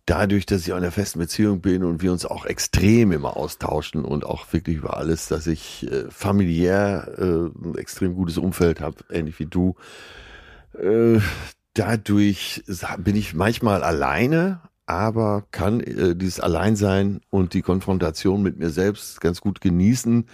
[0.07, 3.37] dadurch, dass ich auch in einer festen Beziehung bin und wir uns auch extrem immer
[3.37, 8.81] austauschen und auch wirklich über alles, dass ich äh, familiär äh, ein extrem gutes Umfeld
[8.81, 9.75] habe, ähnlich wie du.
[10.75, 11.21] Äh,
[11.75, 12.63] dadurch
[12.99, 19.21] bin ich manchmal alleine, aber kann äh, dieses Alleinsein und die Konfrontation mit mir selbst
[19.21, 20.27] ganz gut genießen,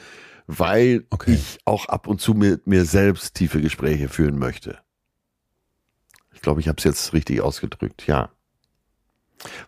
[0.47, 1.33] weil Okay.
[1.35, 4.79] ich auch ab und zu mit mir selbst tiefe Gespräche führen möchte.
[6.35, 8.31] Ich glaube, ich habe es jetzt richtig ausgedrückt, ja.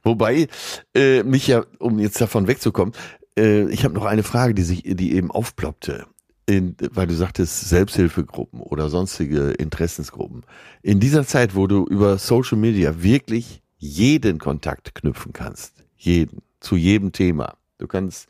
[0.03, 0.49] Wobei
[0.95, 2.95] äh, mich ja, um jetzt davon wegzukommen,
[3.39, 6.07] äh, ich habe noch eine Frage, die sich, die eben aufploppte,
[6.47, 10.43] in, weil du sagtest Selbsthilfegruppen oder sonstige Interessensgruppen.
[10.83, 16.77] In dieser Zeit, wo du über Social Media wirklich jeden Kontakt knüpfen kannst, jeden, zu
[16.77, 17.57] jedem Thema.
[17.79, 18.29] Du kannst,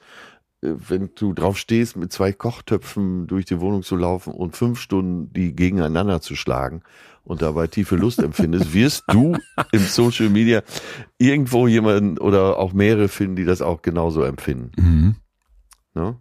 [0.64, 5.32] wenn du drauf stehst, mit zwei Kochtöpfen durch die Wohnung zu laufen und fünf Stunden
[5.32, 6.82] die gegeneinander zu schlagen
[7.22, 9.36] und dabei tiefe Lust empfindest, wirst du
[9.72, 10.62] im Social Media
[11.18, 14.72] irgendwo jemanden oder auch mehrere finden, die das auch genauso empfinden.
[14.76, 15.16] Mhm.
[15.94, 16.16] Ne?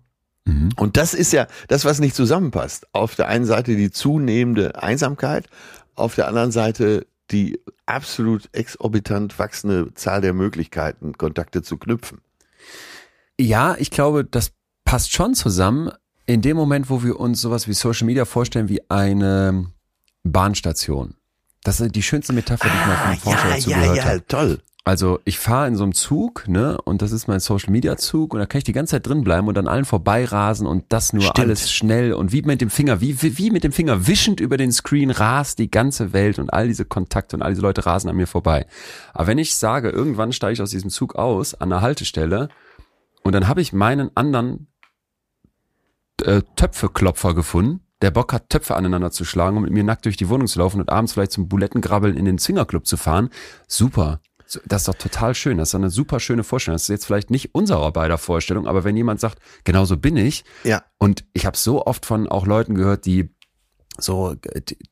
[0.45, 0.69] Mhm.
[0.77, 2.87] Und das ist ja das, was nicht zusammenpasst.
[2.91, 5.47] Auf der einen Seite die zunehmende Einsamkeit,
[5.95, 12.19] auf der anderen Seite die absolut exorbitant wachsende Zahl der Möglichkeiten, Kontakte zu knüpfen.
[13.39, 14.51] Ja, ich glaube, das
[14.85, 15.91] passt schon zusammen.
[16.25, 19.67] In dem Moment, wo wir uns sowas wie Social Media vorstellen wie eine
[20.23, 21.15] Bahnstation.
[21.63, 24.05] Das ist die schönste Metapher, die ich mal von Forscher ja, dazu ja, gehört ja,
[24.05, 24.27] habe.
[24.27, 24.59] toll.
[24.85, 28.33] Also ich fahre in so einem Zug, ne, und das ist mein Social Media Zug
[28.33, 31.13] und da kann ich die ganze Zeit drin bleiben und an allen vorbeirasen und das
[31.13, 31.39] nur Stimmt.
[31.39, 34.57] alles schnell und wie mit dem Finger, wie, wie, wie mit dem Finger wischend über
[34.57, 38.09] den Screen rast die ganze Welt und all diese Kontakte und all diese Leute rasen
[38.09, 38.65] an mir vorbei.
[39.13, 42.49] Aber wenn ich sage, irgendwann steige ich aus diesem Zug aus an einer Haltestelle
[43.23, 44.67] und dann habe ich meinen anderen
[46.23, 50.17] äh, Töpfeklopfer gefunden, der Bock hat, Töpfe aneinander zu schlagen und mit mir nackt durch
[50.17, 53.29] die Wohnung zu laufen und abends vielleicht zum Bulettengrabbeln in den Zwingerclub zu fahren.
[53.67, 54.19] Super.
[54.65, 55.57] Das ist doch total schön.
[55.57, 56.75] Das ist eine super schöne Vorstellung.
[56.75, 60.15] Das ist jetzt vielleicht nicht unserer beider Vorstellung, aber wenn jemand sagt, genau so bin
[60.15, 60.83] ich, Ja.
[60.99, 63.32] und ich habe so oft von auch Leuten gehört, die
[63.97, 64.35] so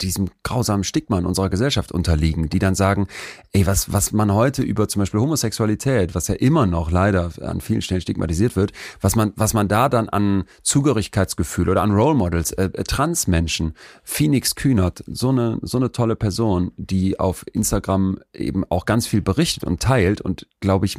[0.02, 3.08] diesem grausamen Stigma in unserer Gesellschaft unterliegen, die dann sagen,
[3.52, 7.62] ey, was, was man heute über zum Beispiel Homosexualität, was ja immer noch leider an
[7.62, 12.16] vielen Stellen stigmatisiert wird, was man, was man da dann an Zugehörigkeitsgefühl oder an Role
[12.16, 13.74] Models, äh, äh, Transmenschen,
[14.04, 19.22] Phoenix Kühnert, so eine, so eine tolle Person, die auf Instagram eben auch ganz viel
[19.22, 20.98] berichtet und teilt und glaube ich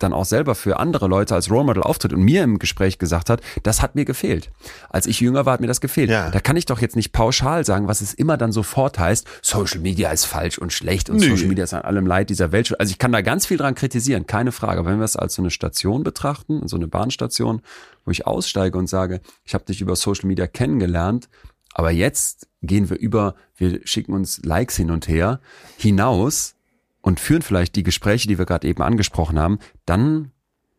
[0.00, 3.30] dann auch selber für andere Leute als Role Model auftritt und mir im Gespräch gesagt
[3.30, 4.50] hat, das hat mir gefehlt.
[4.90, 6.10] Als ich jünger war, hat mir das gefehlt.
[6.10, 6.30] Ja.
[6.30, 9.80] Da kann ich doch jetzt nicht pauschal sagen, was es immer dann sofort heißt, Social
[9.80, 11.30] Media ist falsch und schlecht und Nö.
[11.30, 12.78] Social Media ist an allem Leid dieser Welt.
[12.78, 14.80] Also ich kann da ganz viel dran kritisieren, keine Frage.
[14.80, 17.62] Aber wenn wir es als so eine Station betrachten, so eine Bahnstation,
[18.04, 21.28] wo ich aussteige und sage, ich habe dich über Social Media kennengelernt,
[21.74, 25.40] aber jetzt gehen wir über, wir schicken uns Likes hin und her,
[25.76, 26.54] hinaus
[27.02, 30.30] und führen vielleicht die Gespräche, die wir gerade eben angesprochen haben, dann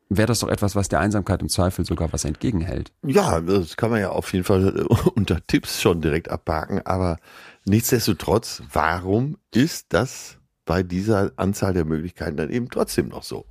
[0.09, 2.91] wäre das doch etwas, was der Einsamkeit im Zweifel sogar was entgegenhält.
[3.03, 4.81] Ja, das kann man ja auf jeden Fall äh,
[5.15, 6.81] unter Tipps schon direkt abhaken.
[6.85, 7.17] Aber
[7.65, 13.45] nichtsdestotrotz, warum ist das bei dieser Anzahl der Möglichkeiten dann eben trotzdem noch so?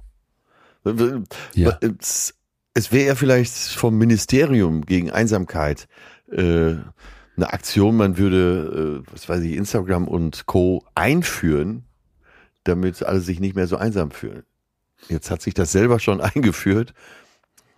[1.54, 1.78] Ja.
[1.80, 2.34] Es,
[2.74, 5.88] es wäre ja vielleicht vom Ministerium gegen Einsamkeit
[6.30, 6.74] äh,
[7.36, 10.84] eine Aktion, man würde, äh, was weiß ich, Instagram und Co.
[10.94, 11.84] einführen,
[12.64, 14.44] damit alle sich nicht mehr so einsam fühlen.
[15.08, 16.94] Jetzt hat sich das selber schon eingeführt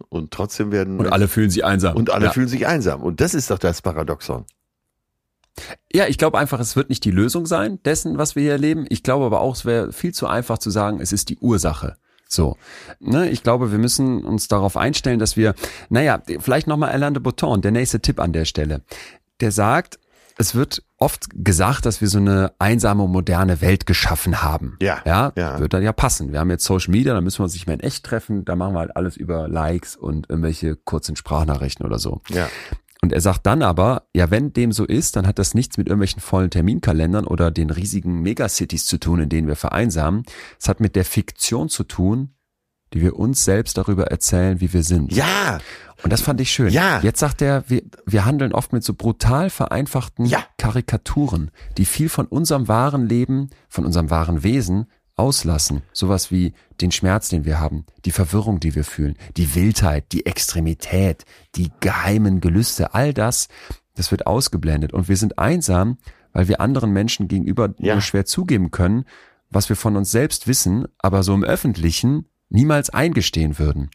[0.08, 1.96] und trotzdem werden Und alle fühlen sich einsam.
[1.96, 2.32] und alle ja.
[2.32, 3.02] fühlen sich einsam.
[3.02, 4.44] Und das ist doch das Paradoxon.
[5.92, 8.84] Ja, ich glaube einfach, es wird nicht die Lösung sein dessen, was wir hier erleben.
[8.90, 11.96] Ich glaube aber auch, es wäre viel zu einfach zu sagen, es ist die Ursache.
[12.28, 12.56] So,
[12.98, 15.54] ne, ich glaube, wir müssen uns darauf einstellen, dass wir,
[15.88, 18.82] naja, vielleicht nochmal Alain de Botton, der nächste Tipp an der Stelle.
[19.40, 19.98] Der sagt,
[20.38, 24.76] es wird oft gesagt, dass wir so eine einsame, moderne Welt geschaffen haben.
[24.80, 25.58] Ja, Ja, ja.
[25.58, 26.32] wird dann ja passen.
[26.32, 28.56] Wir haben jetzt Social Media, da müssen wir uns nicht mehr in echt treffen, da
[28.56, 32.20] machen wir halt alles über Likes und irgendwelche kurzen Sprachnachrichten oder so.
[32.28, 32.48] Ja.
[33.02, 35.86] Und er sagt dann aber, ja, wenn dem so ist, dann hat das nichts mit
[35.86, 40.24] irgendwelchen vollen Terminkalendern oder den riesigen Megacities zu tun, in denen wir vereinsamen.
[40.58, 42.34] Es hat mit der Fiktion zu tun,
[42.92, 45.12] die wir uns selbst darüber erzählen, wie wir sind.
[45.12, 45.58] Ja,
[46.02, 46.68] Und das fand ich schön.
[46.70, 47.00] Ja.
[47.02, 50.44] Jetzt sagt er, wir, wir handeln oft mit so brutal vereinfachten Ja.
[50.58, 55.82] Karikaturen, die viel von unserem wahren Leben, von unserem wahren Wesen auslassen.
[55.92, 60.26] Sowas wie den Schmerz, den wir haben, die Verwirrung, die wir fühlen, die Wildheit, die
[60.26, 61.24] Extremität,
[61.54, 63.48] die geheimen Gelüste, all das,
[63.94, 64.92] das wird ausgeblendet.
[64.92, 65.96] Und wir sind einsam,
[66.34, 67.94] weil wir anderen Menschen gegenüber Ja.
[67.94, 69.06] nur schwer zugeben können,
[69.50, 73.90] was wir von uns selbst wissen, aber so im Öffentlichen niemals eingestehen würden.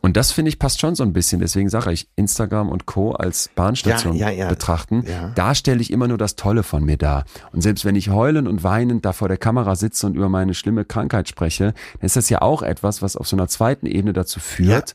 [0.00, 1.40] Und das finde ich passt schon so ein bisschen.
[1.40, 3.10] Deswegen sage ich Instagram und Co.
[3.12, 4.48] als Bahnstation Ja, ja, ja.
[4.48, 5.04] betrachten.
[5.34, 7.24] Da stelle ich immer nur das Tolle von mir dar.
[7.50, 10.54] Und selbst wenn ich heulend und weinend da vor der Kamera sitze und über meine
[10.54, 14.12] schlimme Krankheit spreche, dann ist das ja auch etwas, was auf so einer zweiten Ebene
[14.12, 14.94] dazu führt,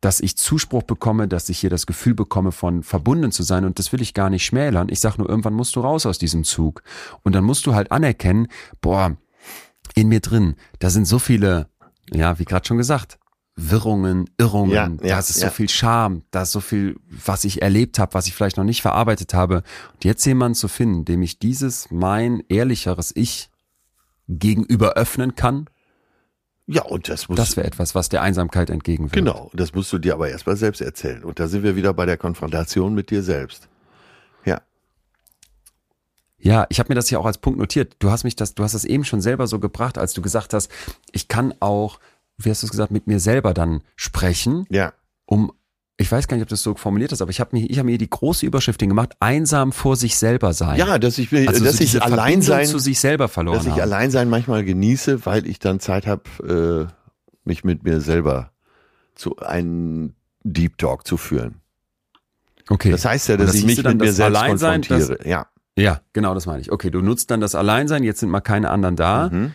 [0.00, 3.66] dass ich Zuspruch bekomme, dass ich hier das Gefühl bekomme, von verbunden zu sein.
[3.66, 4.88] Und das will ich gar nicht schmälern.
[4.90, 6.82] Ich sage nur, irgendwann musst du raus aus diesem Zug.
[7.22, 8.48] Und dann musst du halt anerkennen,
[8.80, 9.16] boah,
[9.94, 11.66] in mir drin, da sind so viele,
[12.12, 13.18] ja, wie gerade schon gesagt,
[13.60, 15.48] Wirrungen, Irrungen, Ja, ja, da ist ja.
[15.48, 18.64] so viel Scham, da ist so viel, was ich erlebt habe, was ich vielleicht noch
[18.64, 19.64] nicht verarbeitet habe.
[19.94, 23.50] Und jetzt jemanden zu finden, dem ich dieses, mein ehrlicheres Ich
[24.28, 25.68] gegenüber öffnen kann,
[26.66, 29.14] Ja, und das muss das wäre etwas, was der Einsamkeit entgegenwirkt.
[29.14, 31.24] genau, das musst du dir aber erstmal selbst erzählen.
[31.24, 33.68] Und da sind wir wieder bei der Konfrontation mit dir selbst.
[36.40, 36.66] Ja.
[36.68, 37.96] Ich habe mir das hier auch als Punkt notiert.
[37.98, 40.54] Du hast mich das, du hast das eben schon selber so gebracht, als du gesagt
[40.54, 40.70] hast,
[41.12, 41.98] ich kann auch,
[42.36, 44.92] wie hast du es gesagt, mit mir selber dann sprechen, Ja.
[45.26, 45.52] um,
[46.00, 47.76] ich weiß gar nicht, ob du das so formuliert hast, aber ich habe mir, ich
[47.78, 50.78] habe mir die große Überschrift gemacht, einsam vor sich selber sein.
[50.78, 53.72] Ja, dass ich, also dass so ich allein sein, zu sich selber verloren dass ich
[53.72, 53.82] habe.
[53.82, 56.92] allein sein manchmal genieße, weil ich dann Zeit habe, äh,
[57.44, 58.52] mich mit mir selber
[59.16, 60.14] zu ein
[60.44, 61.56] Deep Talk zu führen.
[62.68, 62.92] Okay.
[62.92, 65.18] Das heißt ja, dass das ich mich dann mit mir selbst konfrontiere.
[65.28, 65.48] ja.
[65.78, 66.72] Ja, genau, das meine ich.
[66.72, 69.54] Okay, du nutzt dann das Alleinsein, jetzt sind mal keine anderen da, Mhm.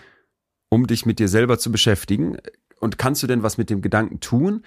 [0.70, 2.38] um dich mit dir selber zu beschäftigen.
[2.80, 4.64] Und kannst du denn was mit dem Gedanken tun?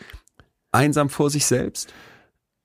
[0.73, 1.93] Einsam vor sich selbst?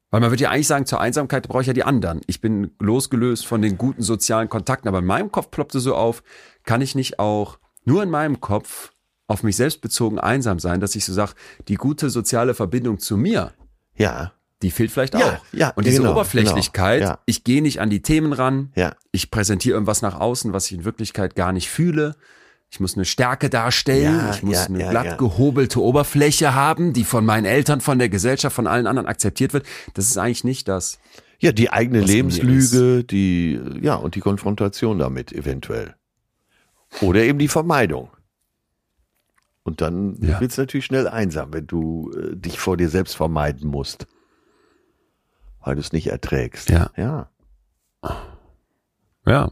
[0.10, 2.20] Weil man würde ja eigentlich sagen, zur Einsamkeit brauche ich ja die anderen.
[2.28, 6.22] Ich bin losgelöst von den guten sozialen Kontakten, aber in meinem Kopf ploppte so auf,
[6.66, 8.92] kann ich nicht auch nur in meinem Kopf
[9.28, 11.34] auf mich selbst bezogen einsam sein, dass ich so sage,
[11.70, 13.54] die gute soziale Verbindung zu mir,
[13.96, 14.34] Ja.
[14.62, 15.46] Die fehlt vielleicht Ja, auch.
[15.54, 17.20] ja, Und diese genau, Oberflächlichkeit, genau, ja.
[17.26, 18.96] ich gehe nicht an die Themen ran, Ja.
[19.12, 22.16] ich präsentiere irgendwas nach außen, was ich in Wirklichkeit gar nicht fühle.
[22.70, 26.94] Ich muss eine Stärke darstellen, Ja, ich muss ja, eine ja, glatt gehobelte Oberfläche haben,
[26.94, 29.66] die von meinen Eltern, von der Gesellschaft, von allen anderen akzeptiert wird.
[29.94, 31.00] Das ist eigentlich nicht das.
[31.40, 35.96] Ja, die eigene Lebenslüge, die, ja, und die Konfrontation damit eventuell.
[37.02, 38.10] Oder eben die Vermeidung.
[39.64, 40.40] Und dann Ja.
[40.40, 44.08] wird's natürlich schnell einsam, wenn du äh, dich vor dir selbst vermeiden musst.
[45.62, 46.70] Weil du es nicht erträgst.
[46.70, 46.92] Ja.
[46.98, 47.30] Ja.
[49.26, 49.52] Ja.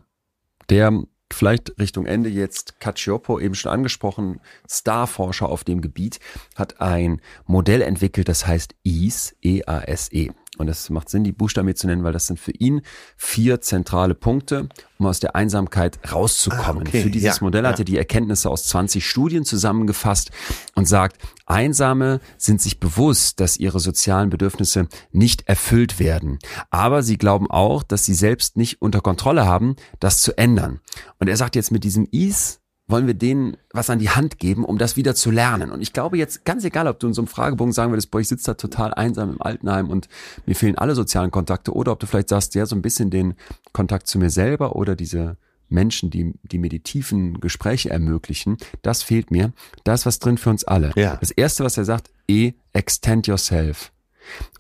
[0.70, 6.20] Der vielleicht Richtung Ende jetzt Cacioppo eben schon angesprochen, Starforscher auf dem Gebiet,
[6.56, 10.32] hat ein Modell entwickelt, das heißt EASE, E-A-S-E.
[10.60, 12.82] Und das macht Sinn, die Buchstaben hier zu nennen, weil das sind für ihn
[13.16, 14.68] vier zentrale Punkte,
[14.98, 16.84] um aus der Einsamkeit rauszukommen.
[16.84, 17.84] Ah, okay, Für dieses ja, Modell hat ja.
[17.84, 20.32] er die Erkenntnisse aus 20 Studien zusammengefasst
[20.76, 26.40] und sagt, Einsame sind sich bewusst, dass ihre sozialen Bedürfnisse nicht erfüllt werden.
[26.72, 30.82] Aber sie glauben auch, dass sie selbst nicht unter Kontrolle haben, das zu ändern.
[31.20, 32.60] Und er sagt jetzt mit diesem Is,
[32.90, 35.72] wollen wir denen was an die Hand geben, um das wieder zu lernen.
[35.72, 38.20] Und ich glaube jetzt, ganz egal, ob du in so einem Fragebogen sagen würdest, boah,
[38.20, 40.10] ich sitze da total einsam im Altenheim und
[40.46, 43.36] mir fehlen alle sozialen Kontakte, oder ob du vielleicht sagst, ja, so ein bisschen den
[43.72, 45.38] Kontakt zu mir selber oder diese
[45.70, 49.54] Menschen, die, die mir die tiefen Gespräche ermöglichen, das fehlt mir.
[49.84, 50.92] Da ist was drin für uns alle.
[50.96, 51.18] Ja.
[51.18, 53.92] Das erste, was er sagt, E, extend yourself.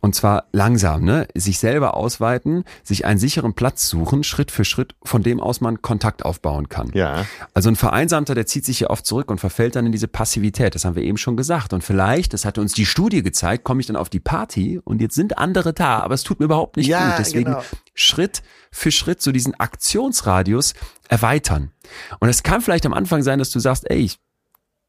[0.02, 1.28] Und zwar langsam, ne?
[1.36, 5.82] Sich selber ausweiten, sich einen sicheren Platz suchen, Schritt für Schritt, von dem aus man
[5.82, 6.92] Kontakt aufbauen kann.
[6.94, 7.26] Ja.
[7.54, 10.76] Also ein Vereinsamter, der zieht sich ja oft zurück und verfällt dann in diese Passivität.
[10.76, 11.74] Das haben wir eben schon gesagt.
[11.74, 15.02] Und vielleicht, das hatte uns die Studie gezeigt, komme ich dann auf die Party und
[15.02, 17.20] jetzt sind andere da, aber es tut mir überhaupt nicht Ja, gut.
[17.20, 17.64] Deswegen genau.
[17.94, 18.42] Schritt
[18.72, 20.74] für Schritt so diesen Aktionsradius
[21.08, 21.72] erweitern.
[22.20, 24.20] Und es kann vielleicht am Anfang sein, dass du sagst, ey, ich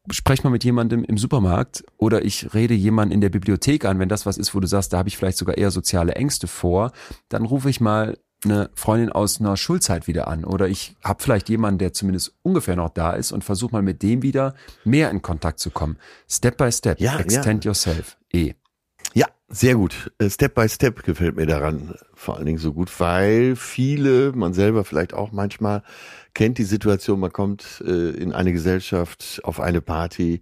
[0.09, 4.09] sprech mal mit jemandem im Supermarkt oder ich rede jemanden in der Bibliothek an, wenn
[4.09, 6.91] das was ist, wo du sagst, da habe ich vielleicht sogar eher soziale Ängste vor,
[7.29, 11.49] dann rufe ich mal eine Freundin aus einer Schulzeit wieder an oder ich habe vielleicht
[11.49, 15.21] jemanden, der zumindest ungefähr noch da ist und versuche mal mit dem wieder mehr in
[15.21, 15.97] Kontakt zu kommen.
[16.27, 18.17] Step by step, Ja, extend yourself.
[18.33, 18.53] E.
[19.13, 20.11] Ja, sehr gut.
[20.17, 24.53] Äh, Step by Step gefällt mir daran vor allen Dingen so gut, weil viele, man
[24.53, 25.83] selber vielleicht auch manchmal,
[26.33, 30.41] kennt die Situation, man kommt äh, in eine Gesellschaft, auf eine Party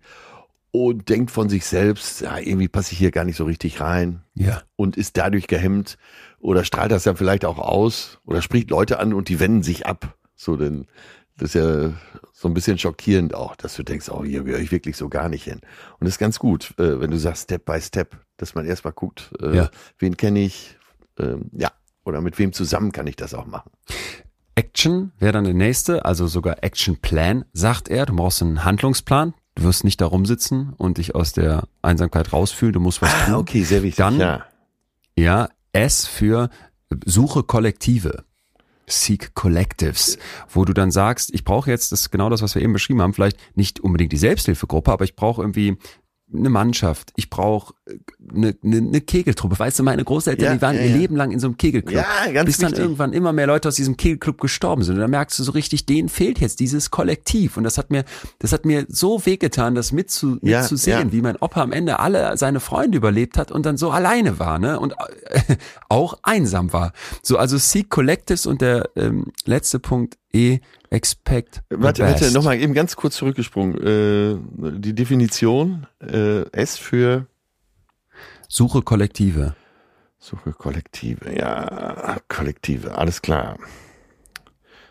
[0.71, 4.21] und denkt von sich selbst, ja, irgendwie passe ich hier gar nicht so richtig rein
[4.35, 4.61] Ja.
[4.75, 5.97] und ist dadurch gehemmt
[6.39, 9.87] oder strahlt das dann vielleicht auch aus oder spricht Leute an und die wenden sich
[9.87, 10.15] ab.
[10.35, 10.85] So, denn
[11.37, 11.93] das ist ja
[12.33, 15.27] so ein bisschen schockierend auch, dass du denkst, oh, hier gehöre ich wirklich so gar
[15.29, 15.59] nicht hin.
[15.99, 18.93] Und das ist ganz gut, äh, wenn du sagst Step by Step, dass man erstmal
[18.93, 19.69] guckt, äh, Ja.
[19.97, 20.77] wen kenne ich,
[21.17, 21.71] ähm, ja,
[22.05, 23.71] oder mit wem zusammen kann ich das auch machen.
[24.59, 28.05] Action wäre dann der nächste, also sogar Action Plan, sagt er.
[28.05, 29.33] Du brauchst einen Handlungsplan.
[29.55, 32.73] Du wirst nicht da rumsitzen und dich aus der Einsamkeit rausfühlen.
[32.73, 33.35] Du musst was tun.
[33.35, 33.97] Ah, okay, sehr wichtig.
[34.03, 34.43] Dann- ja.
[35.17, 36.49] Ja, S für
[37.05, 38.25] Suche Kollektive.
[38.85, 40.17] Seek Collectives,
[40.49, 43.01] wo du dann sagst, ich brauche jetzt, das ist genau das, was wir eben beschrieben
[43.01, 45.77] haben, vielleicht nicht unbedingt die Selbsthilfegruppe, aber ich brauche irgendwie
[46.31, 47.73] eine Mannschaft, ich brauche
[48.33, 49.57] eine, eine, eine Kegeltruppe.
[49.57, 50.97] Weißt du, meine Großeltern, Ja, die waren ja, ihr ja.
[50.97, 51.95] Leben lang in so einem Kegelclub.
[51.95, 52.83] Ja, ganz bis dann wichtig.
[52.83, 54.95] irgendwann immer mehr Leute aus diesem Kegelclub gestorben sind.
[54.95, 57.57] Und dann merkst du so richtig, denen fehlt jetzt dieses Kollektiv.
[57.57, 58.05] Und das hat mir,
[58.37, 62.59] das hat mir so wehgetan, das mitzu, mitzusehen, wie mein Opa am Ende alle seine
[62.59, 64.79] Freunde überlebt hat und dann so alleine war, ne?
[64.79, 64.93] Und
[65.25, 65.55] äh,
[65.89, 66.93] auch einsam war.
[67.23, 70.59] So, also Seek Collectives und der ähm, letzte Punkt E,
[70.91, 71.61] Expect.
[71.69, 73.77] Warte, warte, nochmal eben ganz kurz zurückgesprungen.
[73.77, 77.27] Äh, die Definition äh, S für
[78.47, 79.55] Suche Kollektive.
[80.17, 81.33] Suche Kollektive.
[81.35, 83.57] Ja, Kollektive, alles klar.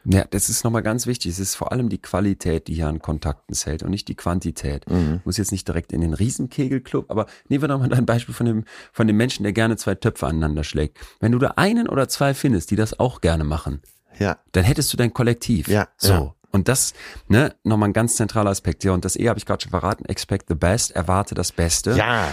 [0.04, 1.32] Ja, das ist nochmal ganz wichtig.
[1.32, 4.88] Es ist vor allem die Qualität, die hier an Kontakten zählt und nicht die Quantität.
[4.88, 5.20] Mhm.
[5.24, 8.64] Muss jetzt nicht direkt in den Riesenkegelclub, aber nehmen wir nochmal ein Beispiel von dem,
[8.92, 10.98] von dem Menschen, der gerne zwei Töpfe aneinander schlägt.
[11.20, 13.82] Wenn du da einen oder zwei findest, die das auch gerne machen,
[14.18, 15.68] Ja, dann hättest du dein Kollektiv.
[15.68, 16.12] Ja, So.
[16.12, 16.34] ja.
[16.50, 16.94] Und das,
[17.28, 18.82] ne, nochmal ein ganz zentraler Aspekt.
[18.82, 20.06] Ja, und das E habe ich gerade schon verraten.
[20.06, 21.92] Expect the best, erwarte das Beste.
[21.92, 22.26] ja,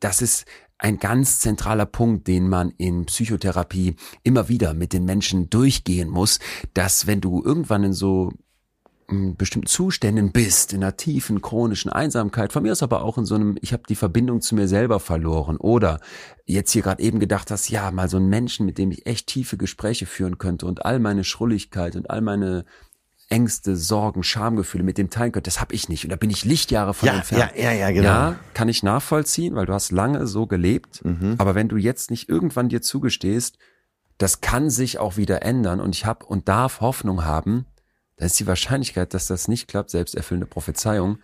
[0.00, 0.46] Das ist
[0.78, 6.38] ein ganz zentraler Punkt, den man in Psychotherapie immer wieder mit den Menschen durchgehen muss,
[6.72, 8.32] dass wenn du irgendwann in so
[9.10, 13.36] bestimmten Zuständen bist, in einer tiefen chronischen Einsamkeit, von mir aus aber auch in so
[13.36, 16.00] einem, ich habe die Verbindung zu mir selber verloren oder
[16.44, 19.26] jetzt hier gerade eben gedacht hast, ja, mal so einen Menschen, mit dem ich echt
[19.26, 22.66] tiefe Gespräche führen könnte und all meine Schrulligkeit und all meine
[23.30, 26.44] Ängste, Sorgen, Schamgefühle mit dem teilen könnte, das habe ich nicht und da bin ich
[26.44, 27.52] Lichtjahre von Ja, entfernt.
[27.56, 28.08] ja, ja, ja, genau.
[28.08, 31.34] Ja, kann ich nachvollziehen, weil du hast lange so gelebt, Mhm.
[31.38, 33.56] aber wenn du jetzt nicht irgendwann dir zugestehst,
[34.18, 37.64] das kann sich auch wieder ändern und ich habe und darf Hoffnung haben,
[38.18, 41.18] dann ist die Wahrscheinlichkeit, dass das nicht klappt, selbsterfüllende Prophezeiung,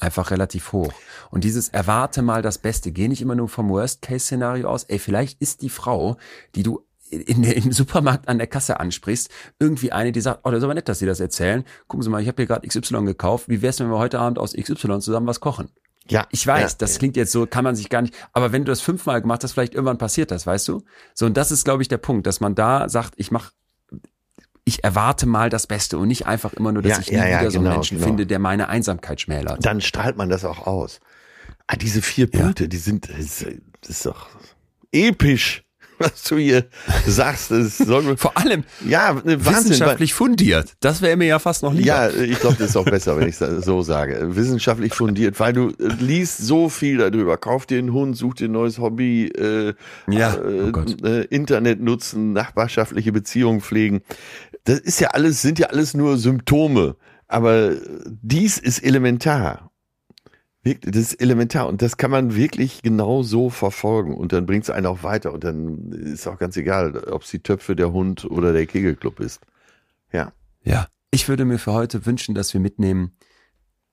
[0.00, 0.92] einfach relativ hoch.
[1.30, 5.40] Und dieses erwarte mal das Beste, geh nicht immer nur vom Worst-Case-Szenario aus, ey, vielleicht
[5.40, 6.16] ist die Frau,
[6.54, 10.50] die du in der, im Supermarkt an der Kasse ansprichst, irgendwie eine, die sagt, oh,
[10.50, 11.64] das ist aber nett, dass Sie das erzählen.
[11.86, 13.48] Gucken Sie mal, ich habe hier gerade XY gekauft.
[13.48, 15.68] Wie wär's, wenn wir heute Abend aus XY zusammen was kochen?
[16.08, 18.64] Ja, Ich weiß, ja, das klingt jetzt so, kann man sich gar nicht, aber wenn
[18.64, 20.82] du das fünfmal gemacht hast, vielleicht irgendwann passiert das, weißt du?
[21.14, 23.52] So, und das ist, glaube ich, der Punkt, dass man da sagt, ich mach,
[24.64, 27.26] ich erwarte mal das Beste und nicht einfach immer nur, dass Ja, ich nie ja,
[27.26, 28.06] ja, wieder so einen genau, Menschen genau.
[28.06, 29.64] finde, der meine Einsamkeit schmälert.
[29.66, 31.00] Dann strahlt man das auch aus.
[31.66, 33.42] Ah, diese vier Punkte, die sind, das
[33.88, 34.28] ist, doch
[34.92, 35.64] episch,
[35.98, 36.66] was du hier
[37.06, 37.50] sagst.
[37.50, 39.44] Das soll, Vor allem ja, Wahnsinn.
[39.44, 40.74] weil- wissenschaftlich fundiert.
[40.80, 41.86] Das wäre mir ja fast noch lieber.
[41.86, 44.34] Ja, ich glaube, das ist auch besser, wenn ich es so sage.
[44.36, 47.36] Wissenschaftlich fundiert, weil du äh, liest so viel darüber.
[47.38, 49.74] Kauf dir einen Hund, such dir ein neues Hobby, äh,
[50.08, 54.02] Ja, äh, oh äh, Internet nutzen, nachbarschaftliche Beziehungen pflegen.
[54.64, 56.96] Das ist ja alles, sind ja alles nur Symptome.
[57.26, 57.72] Aber
[58.06, 59.70] dies ist elementar.
[60.64, 64.70] Das ist elementar und das kann man wirklich genau so verfolgen und dann bringt es
[64.70, 68.24] einen auch weiter und dann ist auch ganz egal, ob es die Töpfe, der Hund
[68.24, 69.40] oder der Kegelclub ist.
[70.12, 70.32] Ja.
[70.62, 70.86] Ja.
[71.10, 73.16] Ich würde mir für heute wünschen, dass wir mitnehmen,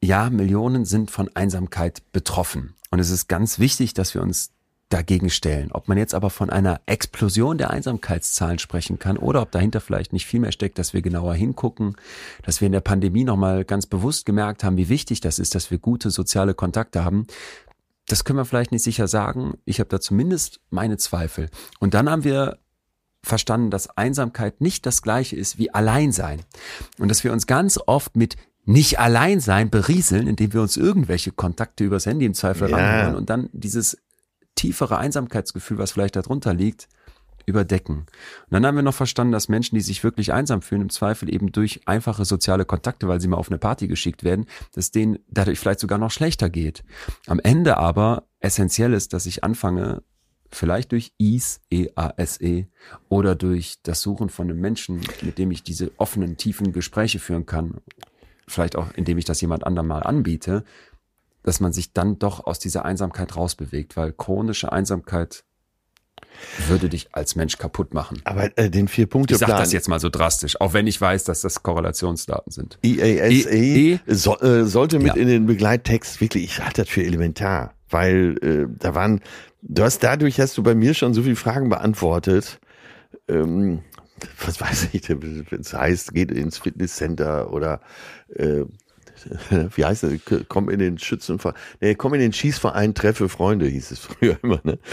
[0.02, 2.76] ja, Millionen sind von Einsamkeit betroffen.
[2.91, 4.52] Und es ist ganz wichtig, dass wir uns
[4.90, 5.72] dagegen stellen.
[5.72, 10.14] Ob man jetzt aber von einer Explosion der Einsamkeitszahlen sprechen kann oder ob dahinter vielleicht
[10.14, 11.95] nicht viel mehr steckt, dass wir genauer hingucken,
[12.44, 15.70] dass wir in der Pandemie nochmal ganz bewusst gemerkt haben, wie wichtig das ist, dass
[15.70, 17.28] wir gute soziale Kontakte haben.
[18.07, 19.53] Das können wir vielleicht nicht sicher sagen.
[19.66, 21.49] Ich habe da zumindest meine Zweifel.
[21.80, 22.57] Und dann haben wir
[23.22, 26.41] verstanden, dass Einsamkeit nicht das gleiche ist wie Alleinsein.
[26.98, 31.32] Und dass wir uns ganz oft mit nicht allein sein berieseln, indem wir uns irgendwelche
[31.32, 32.78] Kontakte übers Handy im Zweifel Ja.
[32.78, 33.98] ranholen und dann dieses
[34.56, 36.88] tiefere Einsamkeitsgefühl, was vielleicht darunter liegt,
[37.46, 37.98] überdecken.
[37.98, 41.34] Und dann haben wir noch verstanden, dass Menschen, die sich wirklich einsam fühlen, im Zweifel
[41.34, 45.20] eben durch einfache soziale Kontakte, weil sie mal auf eine Party geschickt werden, dass denen
[45.30, 46.84] dadurch vielleicht sogar noch schlechter geht.
[47.28, 50.04] Am Ende aber essentiell ist, dass ich anfange,
[50.52, 52.68] vielleicht durch Ease, E-A-S-E,
[53.08, 57.46] oder durch das Suchen von einem Menschen, mit dem ich diese offenen, tiefen Gespräche führen
[57.46, 57.82] kann,
[58.48, 60.64] vielleicht auch, indem ich das jemand anderem mal anbiete,
[61.44, 65.44] dass man sich dann doch aus dieser Einsamkeit rausbewegt, weil chronische Einsamkeit
[66.68, 68.22] würde dich als Mensch kaputt machen.
[68.24, 70.99] Aber äh, den vier Punkte Ich sage das jetzt mal so drastisch, auch wenn ich
[70.99, 72.78] weiß, dass das Korrelationsdaten sind.
[72.82, 75.22] IASA I- I- so, äh, sollte mit Ja.
[75.22, 79.22] in den Begleittext wirklich, ich halte das für elementar, weil äh, da waren,
[79.61, 82.60] du hast dadurch hast du bei mir schon so viele Fragen beantwortet.
[83.28, 83.82] Ähm,
[84.45, 85.10] was weiß ich,
[85.52, 87.82] wenn es heißt, geht ins Fitnesscenter oder
[88.36, 88.64] äh,
[89.76, 90.12] wie heißt das?
[90.48, 91.56] Komm in den Schützenverein.
[91.80, 94.78] Nee, komm in den Schießverein, treffe Freunde, hieß es früher immer, ne?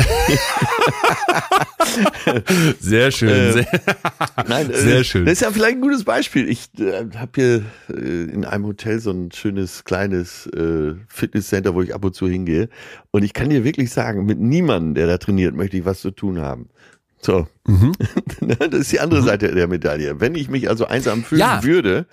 [2.81, 3.29] Sehr schön.
[3.31, 3.67] Äh, sehr,
[4.49, 5.25] Nein, äh, Sehr schön.
[5.25, 6.49] Das ist ja vielleicht ein gutes Beispiel.
[6.49, 11.83] Ich äh, habe hier äh, in einem Hotel so ein schönes kleines äh, Fitnesscenter, wo
[11.83, 12.69] ich ab und zu hingehe.
[13.11, 16.11] Und ich kann dir wirklich sagen, mit niemandem, der da trainiert, möchte ich was zu
[16.11, 16.69] tun haben.
[17.21, 17.47] So.
[17.67, 17.93] Mhm.
[18.59, 20.21] das ist die andere Seite der Medaille.
[20.21, 21.65] Wenn ich mich also einsam fühlen Ja.
[21.65, 22.07] würde,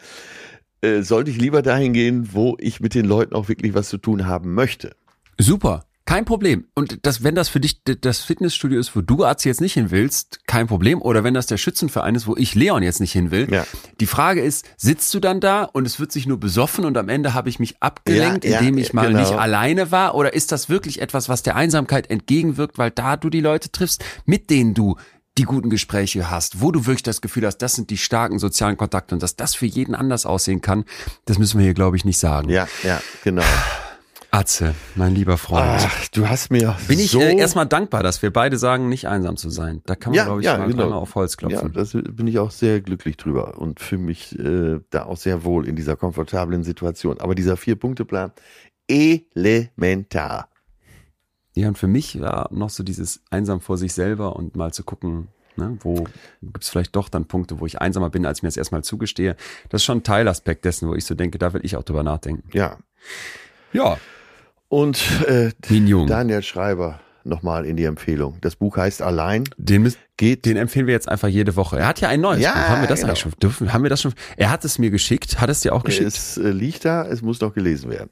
[0.84, 3.98] äh, sollte ich lieber dahin gehen, wo ich mit den Leuten auch wirklich was zu
[3.98, 4.96] tun haben möchte.
[5.40, 5.86] Super.
[6.06, 6.66] Kein Problem.
[6.76, 9.90] Und das, wenn das für dich das Fitnessstudio ist, wo du Arzt jetzt nicht hin
[9.90, 11.02] willst, kein Problem.
[11.02, 13.48] Oder wenn das der Schützenverein ist, wo ich Leon jetzt nicht hin will.
[13.50, 13.66] Ja.
[14.02, 17.08] Die Frage ist, sitzt du dann da und es wird sich nur besoffen und am
[17.08, 19.22] Ende habe ich mich abgelenkt, Ja, ja, indem ich mal genau.
[19.22, 20.16] nicht alleine war?
[20.16, 24.04] Oder ist das wirklich etwas, was der Einsamkeit entgegenwirkt, weil da du die Leute triffst,
[24.26, 24.98] mit denen du
[25.38, 28.78] die guten Gespräche hast, wo du wirklich das Gefühl hast, das sind die starken sozialen
[28.78, 30.86] Kontakte und dass das für jeden anders aussehen kann,
[31.26, 32.50] das müssen wir hier, glaube ich, nicht sagen.
[32.50, 33.44] Ja, ja, genau.
[34.30, 35.64] Atze, mein lieber Freund.
[35.86, 39.08] Ach, du hast mir Bin ich so äh, erstmal dankbar, dass wir beide sagen, nicht
[39.08, 39.82] einsam zu sein.
[39.86, 40.92] Da kann man, Ja, glaube ich, ja, mal genau.
[40.94, 41.74] auf Holz Ja, klopfen.
[41.74, 45.68] das bin ich auch sehr glücklich drüber und fühle mich äh, da auch sehr wohl
[45.68, 47.20] in dieser komfortablen Situation.
[47.22, 48.32] Aber dieser Vier-Punkte-Plan,
[48.88, 50.50] elementar.
[51.56, 54.84] Ja, und für mich war noch so dieses einsam vor sich selber und mal zu
[54.84, 56.06] gucken, ne, wo
[56.42, 59.36] gibt's vielleicht doch dann Punkte, wo ich einsamer bin, als ich mir das erstmal zugestehe.
[59.70, 62.02] Das ist schon ein Teilaspekt dessen, wo ich so denke, da will ich auch drüber
[62.04, 62.50] nachdenken.
[62.54, 62.78] Ja.
[63.72, 63.98] Ja,
[64.68, 65.52] Und äh.
[65.70, 68.38] Daniel Schreiber nochmal in die Empfehlung.
[68.42, 69.44] Das Buch heißt Allein.
[69.58, 70.46] Den, müssen- Geht.
[70.46, 71.78] den empfehlen wir jetzt einfach jede Woche.
[71.80, 72.70] Er hat ja ein neues Ja, Buch.
[72.70, 73.10] Haben wir das genau.
[73.12, 73.32] eigentlich schon?
[73.42, 74.14] Dürfen, haben wir das schon?
[74.38, 75.40] Er hat es mir geschickt.
[75.40, 76.08] Hat es dir auch geschickt?
[76.08, 78.10] Es äh, liegt da, es muss noch gelesen werden.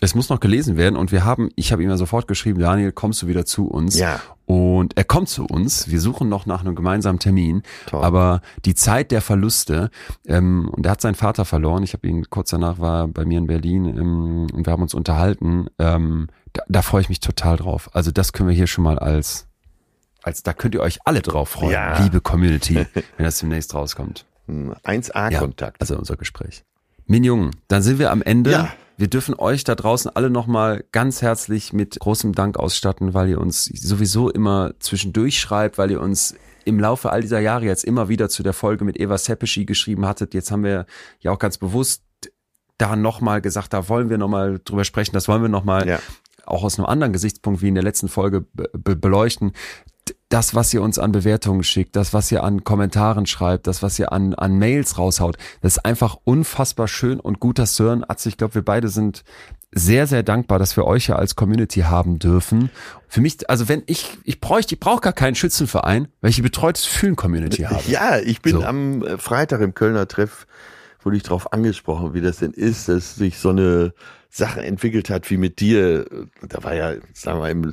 [0.00, 2.92] Es muss noch gelesen werden und wir haben, ich habe ihm ja sofort geschrieben, Daniel,
[2.92, 3.98] kommst du wieder zu uns?
[3.98, 4.20] Ja.
[4.46, 5.88] Und er kommt zu uns.
[5.88, 7.62] Wir suchen noch nach einem gemeinsamen Termin.
[7.86, 8.04] Toll.
[8.04, 9.90] Aber die Zeit der Verluste,
[10.26, 11.82] ähm, und er hat seinen Vater verloren.
[11.82, 14.92] Ich habe ihn kurz danach war bei mir in Berlin ähm, und wir haben uns
[14.94, 15.68] unterhalten.
[15.78, 17.88] Ähm, da, da freue ich mich total drauf.
[17.94, 19.46] Also das können wir hier schon mal als,
[20.22, 22.02] als da könnt ihr euch alle drauf freuen, Ja.
[22.02, 22.74] liebe Community,
[23.16, 24.26] wenn das demnächst rauskommt.
[24.48, 25.80] Hm, 1A-Kontakt.
[25.80, 26.64] Also unser Gespräch.
[27.06, 28.50] Min Jung, dann sind wir am Ende.
[28.50, 28.68] Ja.
[28.96, 33.40] Wir dürfen euch da draußen alle nochmal ganz herzlich mit großem Dank ausstatten, weil ihr
[33.40, 38.08] uns sowieso immer zwischendurch schreibt, weil ihr uns im Laufe all dieser Jahre jetzt immer
[38.08, 40.32] wieder zu der Folge mit Eva Seppischi geschrieben hattet.
[40.32, 40.86] Jetzt haben wir
[41.20, 42.02] ja auch ganz bewusst
[42.78, 45.98] da nochmal gesagt, da wollen wir nochmal drüber sprechen, das wollen wir nochmal Ja.
[46.46, 49.52] auch aus einem anderen Gesichtspunkt wie in der letzten Folge be beleuchten.
[50.34, 54.00] Das, was ihr uns an Bewertungen schickt, das, was ihr an Kommentaren schreibt, das, was
[54.00, 58.04] ihr an, an Mails raushaut, das ist einfach unfassbar schön und gut, das zu hören.
[58.08, 59.22] Atze, ich glaube, wir beide sind
[59.70, 62.70] sehr, sehr dankbar, dass wir euch ja als Community haben dürfen.
[63.06, 66.42] Für mich, also wenn ich, ich bräuchte, ich brauche gar keinen Schützenverein, weil ich die
[66.42, 67.84] betreutes Fühlen-Community habe.
[67.86, 68.64] Ja, ich bin So.
[68.64, 70.48] am äh, Freitag im Kölner Treff,
[71.04, 73.94] wurde ich darauf angesprochen, wie das denn ist, dass sich so eine
[74.30, 76.06] Sache entwickelt hat wie mit dir.
[76.42, 77.72] Da war ja, sagen wir, im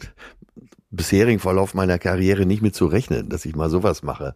[0.92, 4.36] bisherigen Verlauf meiner Karriere nicht mit zu rechnen, dass ich mal sowas mache.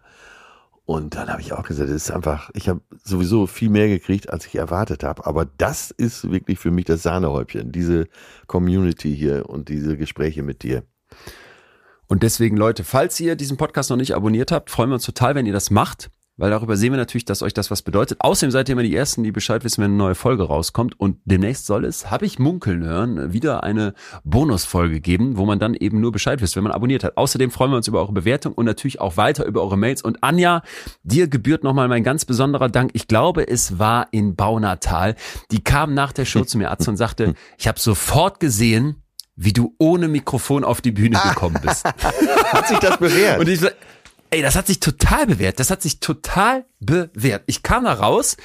[0.85, 4.29] Und dann habe ich auch gesagt, das ist einfach, ich habe sowieso viel mehr gekriegt,
[4.29, 5.25] als ich erwartet habe.
[5.25, 8.07] Aber das ist wirklich für mich das Sahnehäubchen, diese
[8.45, 10.83] Community hier und diese Gespräche mit dir.
[12.07, 15.33] Und deswegen, Leute, falls ihr diesen Podcast noch nicht abonniert habt, freuen wir uns total,
[15.33, 18.17] wenn ihr das macht, weil darüber sehen wir natürlich, dass euch das was bedeutet.
[18.19, 20.99] Außerdem seid ihr immer die Ersten, die Bescheid wissen, wenn eine neue Folge rauskommt.
[20.99, 23.93] Und demnächst soll es, habe ich munkeln hören, wieder eine
[24.23, 27.17] Bonusfolge geben, wo man dann eben nur Bescheid wisst, wenn man abonniert hat.
[27.17, 30.01] Außerdem freuen wir uns über eure Bewertung und natürlich auch weiter über eure Mails.
[30.01, 30.61] Und Anja,
[31.03, 32.91] dir gebührt nochmal mein ganz besonderer Dank.
[32.93, 35.15] Ich glaube, es war in Baunatal.
[35.51, 39.01] Die kam nach der Show zu mir, Atze, und sagte, ich habe sofort gesehen,
[39.37, 41.85] wie du ohne Mikrofon auf die Bühne gekommen bist.
[42.53, 43.39] Hat sich das bewährt?
[43.39, 43.59] Und ich
[44.35, 45.59] ey, das hat sich total bewährt.
[45.59, 47.43] Das hat sich total bewährt.
[47.47, 48.35] Ich kam da raus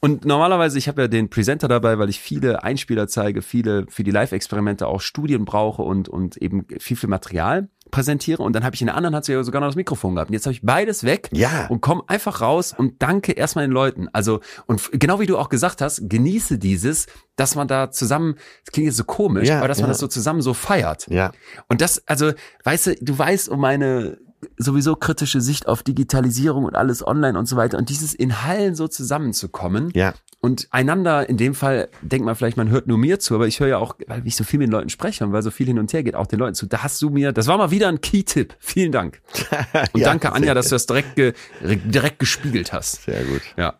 [0.00, 4.04] und normalerweise, ich habe ja den Presenter dabei, weil ich viele Einspieler zeige, viele für
[4.04, 8.42] die Live-Experimente auch Studien brauche und, und eben viel, viel Material präsentiere.
[8.42, 10.30] Und dann habe ich in der anderen hat sie ja sogar noch das Mikrofon gehabt.
[10.30, 11.66] Und jetzt habe ich beides weg Ja.
[11.66, 14.08] und komm einfach raus und danke erstmal den Leuten.
[14.12, 17.06] Also, und genau wie du auch gesagt hast, genieße dieses,
[17.36, 19.92] dass man da zusammen, das klingt jetzt so komisch, Ja, aber dass man ja.
[19.92, 21.08] das so zusammen so feiert.
[21.08, 21.32] ja.
[21.68, 22.32] Und das, also,
[22.64, 24.18] weißt du, du weißt um meine
[24.56, 27.78] sowieso kritische Sicht auf Digitalisierung und alles online und so weiter.
[27.78, 30.14] Und dieses in Hallen so zusammenzukommen Ja.
[30.40, 33.60] und einander, in dem Fall, denkt man vielleicht, man hört nur mir zu, aber ich
[33.60, 35.66] höre ja auch, weil ich so viel mit den Leuten spreche und weil so viel
[35.66, 36.66] hin und her geht, auch den Leuten zu.
[36.66, 38.54] Da hast du mir, das war mal wieder ein Key-Tipp.
[38.58, 39.20] Vielen Dank.
[39.92, 43.04] Und Ja, danke, Anja, dass du das direkt, ge, direkt gespiegelt hast.
[43.04, 43.42] Sehr gut.
[43.56, 43.74] Ja.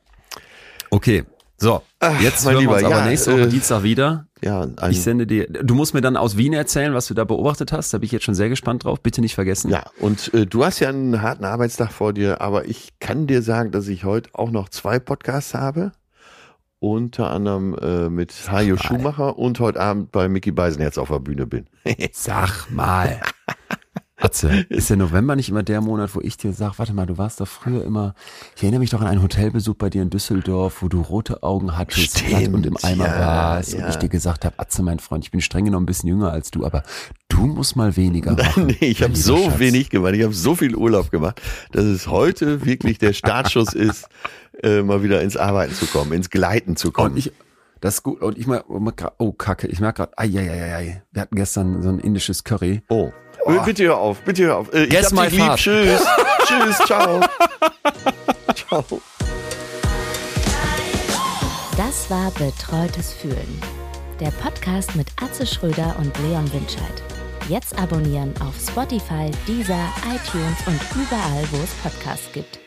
[0.91, 1.25] Okay.
[1.63, 1.83] So,
[2.21, 4.27] jetzt mein hören wir uns Lieber, aber ja, nächste Woche äh, Dienstag wieder.
[4.43, 7.25] Ja, ein, Ich sende dir, du musst mir dann aus Wien erzählen, was du da
[7.25, 7.93] beobachtet hast.
[7.93, 9.01] Da bin ich jetzt schon sehr gespannt drauf.
[9.03, 9.71] Bitte nicht vergessen.
[9.71, 13.43] ja, und äh, du hast ja einen harten Arbeitstag vor dir, aber ich kann dir
[13.43, 15.93] sagen, dass ich heute auch noch zwei Podcasts habe.
[16.79, 21.47] Unter anderem äh, mit Hajo Schumacher und heute Abend bei Mickey Beisenherz auf der Bühne
[21.47, 21.67] bin.
[22.13, 23.21] Sag mal.
[24.21, 27.17] Atze, ist der November nicht immer der Monat, wo ich dir sag, warte mal, du
[27.19, 28.15] warst doch früher immer,
[28.55, 31.77] ich erinnere mich doch an einen Hotelbesuch bei dir in Düsseldorf, wo du rote Augen
[31.77, 33.85] hattest Stimmt, und im Eimer ja, warst ja.
[33.85, 36.31] und ich dir gesagt habe, Atze, mein Freund, ich bin streng genommen ein bisschen jünger
[36.33, 36.83] als du, aber
[37.29, 38.67] du musst mal weniger machen.
[38.67, 39.59] nee, ich habe so Schatz.
[39.59, 41.41] wenig gemacht, ich habe so viel Urlaub gemacht,
[41.73, 44.07] dass es heute wirklich der Startschuss ist,
[44.63, 47.13] äh, mal wieder ins Arbeiten zu kommen, ins Gleiten zu kommen.
[47.13, 47.33] Und ich,
[47.81, 48.21] das ist gut.
[48.21, 51.03] Und ich mal, oh Kacke, ich merke gerade, ai, ai, ai, ai.
[51.13, 52.83] Wir hatten gestern so ein indisches Curry.
[52.89, 53.11] oh.
[53.65, 54.73] Bitte hör auf, bitte hör auf.
[54.73, 55.57] Äh, ich Guess hab my dich lieb.
[55.57, 56.07] Tschüss.
[56.47, 57.21] Tschüss, ciao.
[58.55, 59.01] ciao.
[61.77, 63.61] Das war Betreutes Fühlen.
[64.21, 67.03] Der Podcast mit Atze Schröder und Leon Winscheid.
[67.49, 72.60] Jetzt abonnieren auf Spotify, Deezer, iTunes und überall, wo es Podcasts gibt.